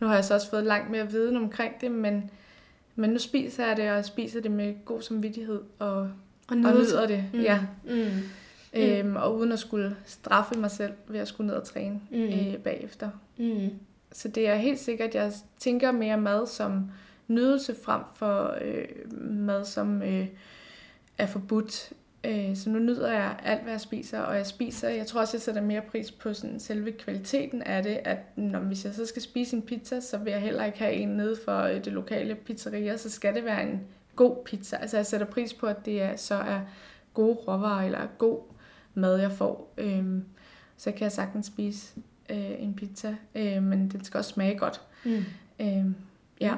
nu 0.00 0.06
har 0.06 0.14
jeg 0.14 0.24
så 0.24 0.34
også 0.34 0.50
fået 0.50 0.64
langt 0.64 0.90
mere 0.90 1.10
viden 1.10 1.36
omkring 1.36 1.80
det, 1.80 1.92
men, 1.92 2.30
men 2.96 3.10
nu 3.10 3.18
spiser 3.18 3.66
jeg 3.66 3.76
det, 3.76 3.90
og 3.90 3.96
jeg 3.96 4.04
spiser 4.04 4.40
det 4.40 4.50
med 4.50 4.74
god 4.84 5.02
samvittighed 5.02 5.60
og, 5.78 6.10
og, 6.48 6.56
nyder, 6.56 6.72
og 6.72 6.78
nyder 6.80 7.06
det. 7.06 7.24
Mm. 7.32 7.40
Ja. 7.40 7.60
Mm. 7.84 8.22
Øhm, 8.76 9.16
og 9.16 9.36
uden 9.36 9.52
at 9.52 9.58
skulle 9.58 9.96
straffe 10.04 10.58
mig 10.58 10.70
selv 10.70 10.92
ved 11.08 11.20
at 11.20 11.28
skulle 11.28 11.46
ned 11.46 11.54
og 11.54 11.64
træne 11.64 12.00
mm. 12.10 12.22
øh, 12.22 12.56
bagefter. 12.56 13.10
Mm. 13.36 13.70
Så 14.14 14.28
det 14.28 14.48
er 14.48 14.54
helt 14.54 14.78
sikkert, 14.78 15.08
at 15.08 15.14
jeg 15.14 15.32
tænker 15.58 15.92
mere 15.92 16.20
mad 16.20 16.46
som 16.46 16.90
nydelse 17.28 17.74
frem 17.84 18.02
for 18.14 18.56
øh, 18.60 19.12
mad, 19.20 19.64
som 19.64 20.02
øh, 20.02 20.26
er 21.18 21.26
forbudt. 21.26 21.92
Øh, 22.24 22.56
så 22.56 22.70
nu 22.70 22.78
nyder 22.78 23.12
jeg 23.12 23.36
alt, 23.42 23.62
hvad 23.62 23.72
jeg 23.72 23.80
spiser, 23.80 24.20
og 24.20 24.36
jeg 24.36 24.46
spiser, 24.46 24.88
jeg 24.88 25.06
tror 25.06 25.20
også, 25.20 25.36
jeg 25.36 25.42
sætter 25.42 25.62
mere 25.62 25.82
pris 25.90 26.10
på 26.10 26.34
sådan 26.34 26.60
selve 26.60 26.92
kvaliteten 26.92 27.62
af 27.62 27.82
det, 27.82 28.00
at 28.04 28.18
når, 28.36 28.58
hvis 28.58 28.84
jeg 28.84 28.94
så 28.94 29.06
skal 29.06 29.22
spise 29.22 29.56
en 29.56 29.62
pizza, 29.62 30.00
så 30.00 30.18
vil 30.18 30.30
jeg 30.30 30.40
heller 30.40 30.64
ikke 30.64 30.78
have 30.78 30.92
en 30.92 31.08
nede 31.08 31.36
for 31.44 31.60
øh, 31.60 31.84
det 31.84 31.92
lokale 31.92 32.34
pizzeria, 32.34 32.96
så 32.96 33.10
skal 33.10 33.34
det 33.34 33.44
være 33.44 33.62
en 33.62 33.80
god 34.16 34.36
pizza. 34.44 34.76
Altså 34.76 34.96
jeg 34.96 35.06
sætter 35.06 35.26
pris 35.26 35.54
på, 35.54 35.66
at 35.66 35.86
det 35.86 36.02
er, 36.02 36.16
så 36.16 36.34
er 36.34 36.60
gode 37.14 37.34
råvarer, 37.34 37.84
eller 37.84 38.06
god 38.18 38.38
mad, 38.94 39.16
jeg 39.20 39.32
får. 39.32 39.74
Øh, 39.78 40.06
så 40.76 40.92
kan 40.92 41.02
jeg 41.02 41.12
sagtens 41.12 41.46
spise 41.46 41.94
øh, 42.30 42.62
en 42.62 42.74
pizza, 42.74 43.16
øh, 43.34 43.62
men 43.62 43.88
den 43.88 44.04
skal 44.04 44.18
også 44.18 44.30
smage 44.30 44.58
godt. 44.58 44.80
Mm. 45.04 45.24
Øh, 45.60 45.84
ja. 46.40 46.54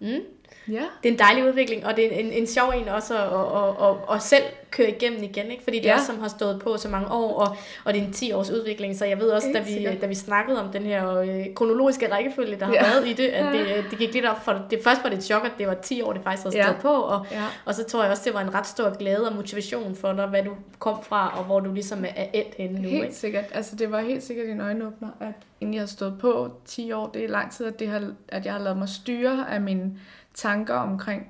Mm. 0.00 0.20
Ja. 0.68 0.84
Det 1.02 1.08
er 1.08 1.12
en 1.12 1.18
dejlig 1.18 1.44
udvikling, 1.44 1.86
og 1.86 1.96
det 1.96 2.14
er 2.14 2.20
en, 2.20 2.32
en 2.32 2.46
sjov 2.46 2.72
en 2.76 2.88
også 2.88 3.14
at, 3.14 3.20
at, 3.20 3.86
at, 3.86 3.88
at, 3.88 4.14
at 4.16 4.22
selv 4.22 4.42
køre 4.70 4.90
igennem 4.90 5.22
igen, 5.22 5.50
ikke? 5.50 5.62
fordi 5.62 5.78
det 5.78 5.86
er 5.86 5.90
ja. 5.90 5.94
også, 5.94 6.06
som 6.06 6.20
har 6.20 6.28
stået 6.28 6.60
på 6.60 6.76
så 6.76 6.88
mange 6.88 7.08
år, 7.08 7.40
og, 7.40 7.56
og 7.84 7.94
det 7.94 8.02
er 8.02 8.06
en 8.06 8.12
10 8.12 8.32
års 8.32 8.50
udvikling, 8.50 8.96
så 8.96 9.04
jeg 9.04 9.18
ved 9.18 9.30
også, 9.30 9.48
da 9.54 9.60
vi, 9.60 9.98
da 10.00 10.06
vi 10.06 10.14
snakkede 10.14 10.62
om 10.62 10.72
den 10.72 10.82
her 10.82 11.18
øh, 11.18 11.54
kronologiske 11.54 12.12
rækkefølge, 12.12 12.56
der 12.56 12.66
har 12.66 12.72
ja. 12.72 12.82
været 12.82 13.08
i 13.08 13.12
det, 13.12 13.28
at 13.28 13.52
det, 13.52 13.84
det 13.90 13.98
gik 13.98 14.14
lidt 14.14 14.26
op 14.26 14.44
for 14.44 14.66
det. 14.70 14.80
Først 14.84 15.02
var 15.02 15.10
det 15.10 15.18
et 15.18 15.24
chok, 15.24 15.44
at 15.44 15.52
det 15.58 15.66
var 15.66 15.74
10 15.74 16.02
år, 16.02 16.12
det 16.12 16.22
faktisk 16.22 16.42
havde 16.42 16.64
stået 16.64 16.76
ja. 16.76 16.80
på, 16.80 16.92
og, 16.92 17.26
ja. 17.30 17.44
og 17.64 17.74
så 17.74 17.84
tror 17.84 18.02
jeg 18.02 18.10
også, 18.10 18.22
det 18.24 18.34
var 18.34 18.40
en 18.40 18.54
ret 18.54 18.66
stor 18.66 18.98
glæde 18.98 19.28
og 19.28 19.36
motivation 19.36 19.96
for 19.96 20.12
dig, 20.12 20.26
hvad 20.26 20.42
du 20.42 20.50
kom 20.78 21.04
fra, 21.04 21.38
og 21.38 21.44
hvor 21.44 21.60
du 21.60 21.72
ligesom 21.72 22.04
er 22.04 22.24
endt 22.32 22.54
henne 22.54 22.82
nu. 22.82 22.88
Helt 22.88 23.04
ikke? 23.04 23.16
sikkert. 23.16 23.44
Altså 23.52 23.76
det 23.76 23.90
var 23.92 24.00
helt 24.00 24.22
sikkert 24.22 24.48
en 24.48 24.60
øjenåbner, 24.60 25.08
at 25.20 25.34
inden 25.60 25.74
jeg 25.74 25.82
har 25.82 25.86
stået 25.86 26.18
på 26.18 26.50
10 26.64 26.92
år, 26.92 27.10
det 27.14 27.24
er 27.24 27.28
lang 27.28 27.52
tid, 27.52 27.66
at, 27.66 27.78
det 27.78 27.88
har, 27.88 28.12
at 28.28 28.44
jeg 28.44 28.52
har 28.52 28.60
lavet 28.60 28.78
mig 28.78 28.88
styre 28.88 29.50
af 29.50 29.60
mine 29.60 29.92
tanker 30.34 30.74
omkring 30.74 31.26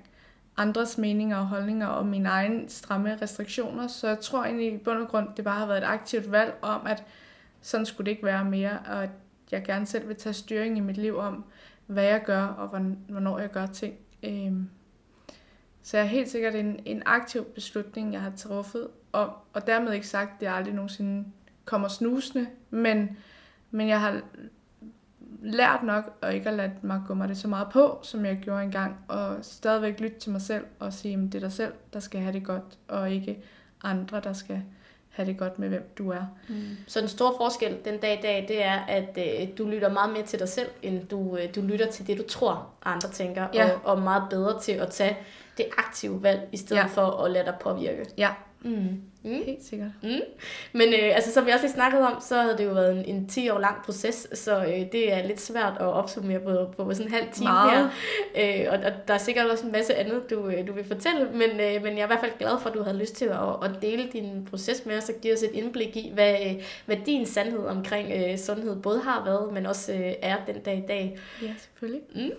andres 0.57 0.98
meninger 0.98 1.36
og 1.36 1.46
holdninger 1.46 1.86
og 1.86 2.07
mine 2.07 2.28
egne 2.28 2.68
stramme 2.68 3.18
restriktioner. 3.22 3.86
Så 3.86 4.09
jeg 4.09 4.20
tror 4.20 4.44
egentlig 4.44 4.72
i 4.72 4.78
bund 4.78 4.98
og 4.98 5.09
grund, 5.09 5.28
det 5.36 5.44
bare 5.44 5.59
har 5.59 5.66
været 5.66 5.78
et 5.78 5.86
aktivt 5.86 6.32
valg 6.32 6.55
om, 6.62 6.86
at 6.86 7.05
sådan 7.61 7.86
skulle 7.86 8.05
det 8.05 8.11
ikke 8.11 8.26
være 8.26 8.44
mere, 8.44 8.78
og 8.86 9.03
at 9.03 9.11
jeg 9.51 9.64
gerne 9.64 9.86
selv 9.86 10.09
vil 10.09 10.16
tage 10.16 10.32
styring 10.32 10.76
i 10.76 10.80
mit 10.80 10.96
liv 10.96 11.18
om, 11.18 11.44
hvad 11.86 12.05
jeg 12.05 12.22
gør 12.24 12.42
og 12.42 12.68
hvornår 13.09 13.38
jeg 13.38 13.51
gør 13.51 13.66
ting. 13.66 13.94
Øhm, 14.22 14.70
så 15.82 15.96
jeg 15.96 16.05
er 16.05 16.09
helt 16.09 16.28
sikkert 16.28 16.55
en, 16.55 16.80
en 16.84 17.03
aktiv 17.07 17.44
beslutning, 17.44 18.12
jeg 18.12 18.20
har 18.20 18.32
truffet, 18.36 18.88
og, 19.12 19.32
og 19.53 19.66
dermed 19.66 19.92
ikke 19.92 20.07
sagt, 20.07 20.30
at 20.34 20.40
det 20.40 20.46
aldrig 20.46 20.74
nogensinde 20.74 21.24
kommer 21.64 21.88
snusende, 21.88 22.46
men, 22.70 23.16
men 23.70 23.88
jeg 23.88 24.01
har 24.01 24.20
lært 25.43 25.82
nok, 25.82 26.05
og 26.20 26.34
ikke 26.34 26.49
at 26.49 26.57
lade 26.57 26.72
mig 26.82 27.03
gå 27.07 27.14
mig 27.14 27.28
det 27.28 27.36
så 27.36 27.49
meget 27.49 27.68
på, 27.72 27.99
som 28.03 28.24
jeg 28.24 28.36
gjorde 28.36 28.62
engang, 28.62 28.97
og 29.09 29.36
stadigvæk 29.43 30.01
lytte 30.01 30.18
til 30.18 30.32
mig 30.32 30.41
selv 30.41 30.64
og 30.78 30.93
sige, 30.93 31.14
at 31.14 31.20
det 31.20 31.34
er 31.34 31.41
dig 31.41 31.53
selv, 31.53 31.72
der 31.93 32.01
skal 32.01 32.20
have 32.20 32.32
det 32.32 32.45
godt, 32.45 32.78
og 32.88 33.11
ikke 33.11 33.38
andre, 33.82 34.20
der 34.20 34.32
skal 34.32 34.62
have 35.11 35.28
det 35.28 35.38
godt 35.38 35.59
med, 35.59 35.68
hvem 35.68 35.93
du 35.99 36.11
er. 36.11 36.24
Mm. 36.49 36.76
Så 36.86 37.01
den 37.01 37.09
store 37.09 37.32
forskel 37.36 37.76
den 37.84 37.99
dag 37.99 38.18
i 38.18 38.22
dag, 38.22 38.45
det 38.49 38.64
er, 38.64 38.80
at 38.80 39.18
øh, 39.18 39.49
du 39.59 39.68
lytter 39.68 39.93
meget 39.93 40.12
mere 40.12 40.22
til 40.22 40.38
dig 40.38 40.49
selv, 40.49 40.68
end 40.82 41.07
du, 41.07 41.36
øh, 41.36 41.55
du 41.55 41.61
lytter 41.61 41.91
til 41.91 42.07
det, 42.07 42.18
du 42.18 42.22
tror, 42.28 42.68
andre 42.84 43.09
tænker, 43.09 43.47
ja. 43.55 43.70
og, 43.72 43.80
og 43.84 44.03
meget 44.03 44.22
bedre 44.30 44.61
til 44.61 44.72
at 44.72 44.91
tage 44.91 45.16
det 45.57 45.66
aktive 45.78 46.22
valg, 46.22 46.49
i 46.53 46.57
stedet 46.57 46.80
ja. 46.80 46.86
for 46.86 47.07
at 47.07 47.30
lade 47.30 47.45
dig 47.45 47.55
påvirke. 47.61 48.07
Ja, 48.18 48.30
Mm. 48.62 49.03
Mm. 49.23 49.43
Helt 49.47 49.64
sikkert. 49.64 49.91
Mm. 50.03 50.21
Men 50.73 50.89
øh, 50.89 51.14
altså, 51.14 51.33
som 51.33 51.47
vi 51.47 51.51
også 51.51 51.64
lige 51.64 51.73
snakket 51.73 52.01
om, 52.01 52.21
så 52.21 52.43
havde 52.43 52.59
det 52.59 52.64
jo 52.64 52.73
været 52.73 52.99
en, 52.99 53.16
en 53.16 53.29
10 53.29 53.51
år 53.51 53.59
lang 53.59 53.83
proces, 53.85 54.29
så 54.35 54.64
øh, 54.64 54.93
det 54.93 55.12
er 55.12 55.27
lidt 55.27 55.41
svært 55.41 55.73
at 55.81 55.87
opsummere 55.87 56.41
på, 56.41 56.85
på 56.85 56.95
sådan 56.95 57.07
en 57.07 57.12
halv 57.12 57.27
time 57.33 57.51
Meget. 57.51 57.91
her. 58.37 58.66
Øh, 58.66 58.73
og, 58.73 58.79
og 58.87 58.93
der 59.09 59.14
er 59.14 59.18
sikkert 59.18 59.51
også 59.51 59.66
en 59.66 59.73
masse 59.73 59.95
andet, 59.95 60.31
du, 60.31 60.47
øh, 60.47 60.66
du 60.66 60.73
vil 60.73 60.85
fortælle, 60.85 61.29
men, 61.33 61.51
øh, 61.61 61.83
men 61.83 61.93
jeg 61.93 62.01
er 62.01 62.05
i 62.05 62.07
hvert 62.07 62.21
fald 62.21 62.39
glad 62.39 62.61
for, 62.61 62.68
at 62.68 62.75
du 62.75 62.83
havde 62.83 62.99
lyst 62.99 63.14
til 63.14 63.25
at, 63.25 63.71
at 63.71 63.71
dele 63.83 64.09
din 64.12 64.47
proces 64.51 64.87
med 64.87 64.97
os 64.97 65.09
og 65.09 65.14
give 65.23 65.35
os 65.35 65.43
et 65.43 65.51
indblik 65.53 65.97
i, 65.97 66.11
hvad, 66.14 66.37
øh, 66.47 66.62
hvad 66.87 66.97
din 67.07 67.27
sandhed 67.27 67.66
omkring 67.66 68.12
øh, 68.12 68.39
sundhed 68.39 68.77
både 68.77 69.01
har 69.01 69.25
været, 69.25 69.53
men 69.53 69.66
også 69.66 69.93
øh, 69.93 70.12
er 70.23 70.37
den 70.47 70.61
dag 70.61 70.79
i 70.79 70.87
dag. 70.89 71.18
Ja, 71.43 71.49
selvfølgelig. 71.59 72.03
Mm. 72.14 72.31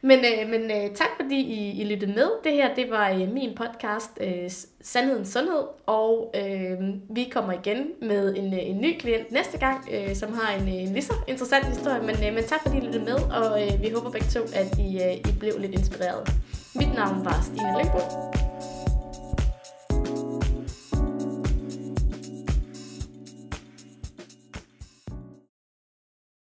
Men, 0.00 0.18
øh, 0.18 0.48
men 0.50 0.70
øh, 0.70 0.94
tak 0.94 1.08
fordi 1.20 1.40
I, 1.40 1.80
I 1.80 1.84
lyttede 1.84 2.12
med. 2.12 2.28
Det 2.44 2.52
her, 2.52 2.74
det 2.74 2.90
var 2.90 3.10
øh, 3.10 3.32
min 3.32 3.54
podcast, 3.54 4.10
øh, 4.20 4.50
Sandhedens 4.80 5.28
Sundhed, 5.28 5.62
og 5.86 6.27
øh, 6.34 6.78
vi 7.16 7.28
kommer 7.32 7.52
igen 7.52 7.86
med 8.02 8.36
en, 8.36 8.54
øh, 8.54 8.60
en 8.62 8.80
ny 8.80 8.98
klient 8.98 9.32
næste 9.32 9.58
gang, 9.58 9.88
øh, 9.92 10.16
som 10.16 10.32
har 10.32 10.54
en, 10.54 10.68
øh, 10.68 10.74
en 10.74 10.92
lige 10.92 11.02
så 11.02 11.14
interessant 11.28 11.66
historie. 11.66 12.00
Men, 12.00 12.16
øh, 12.24 12.34
men 12.34 12.44
tak 12.44 12.60
fordi 12.62 12.76
I 12.76 12.80
lyttede 12.80 13.04
med, 13.04 13.14
og 13.14 13.62
øh, 13.62 13.82
vi 13.82 13.90
håber 13.94 14.10
begge 14.10 14.26
to, 14.26 14.40
at 14.54 14.78
I, 14.78 15.02
øh, 15.02 15.14
I 15.14 15.38
blev 15.40 15.52
lidt 15.58 15.72
inspireret. 15.72 16.28
Mit 16.74 16.94
navn 16.94 17.24
var 17.24 17.40
Stine 17.42 17.74
Lindbo. 17.78 17.98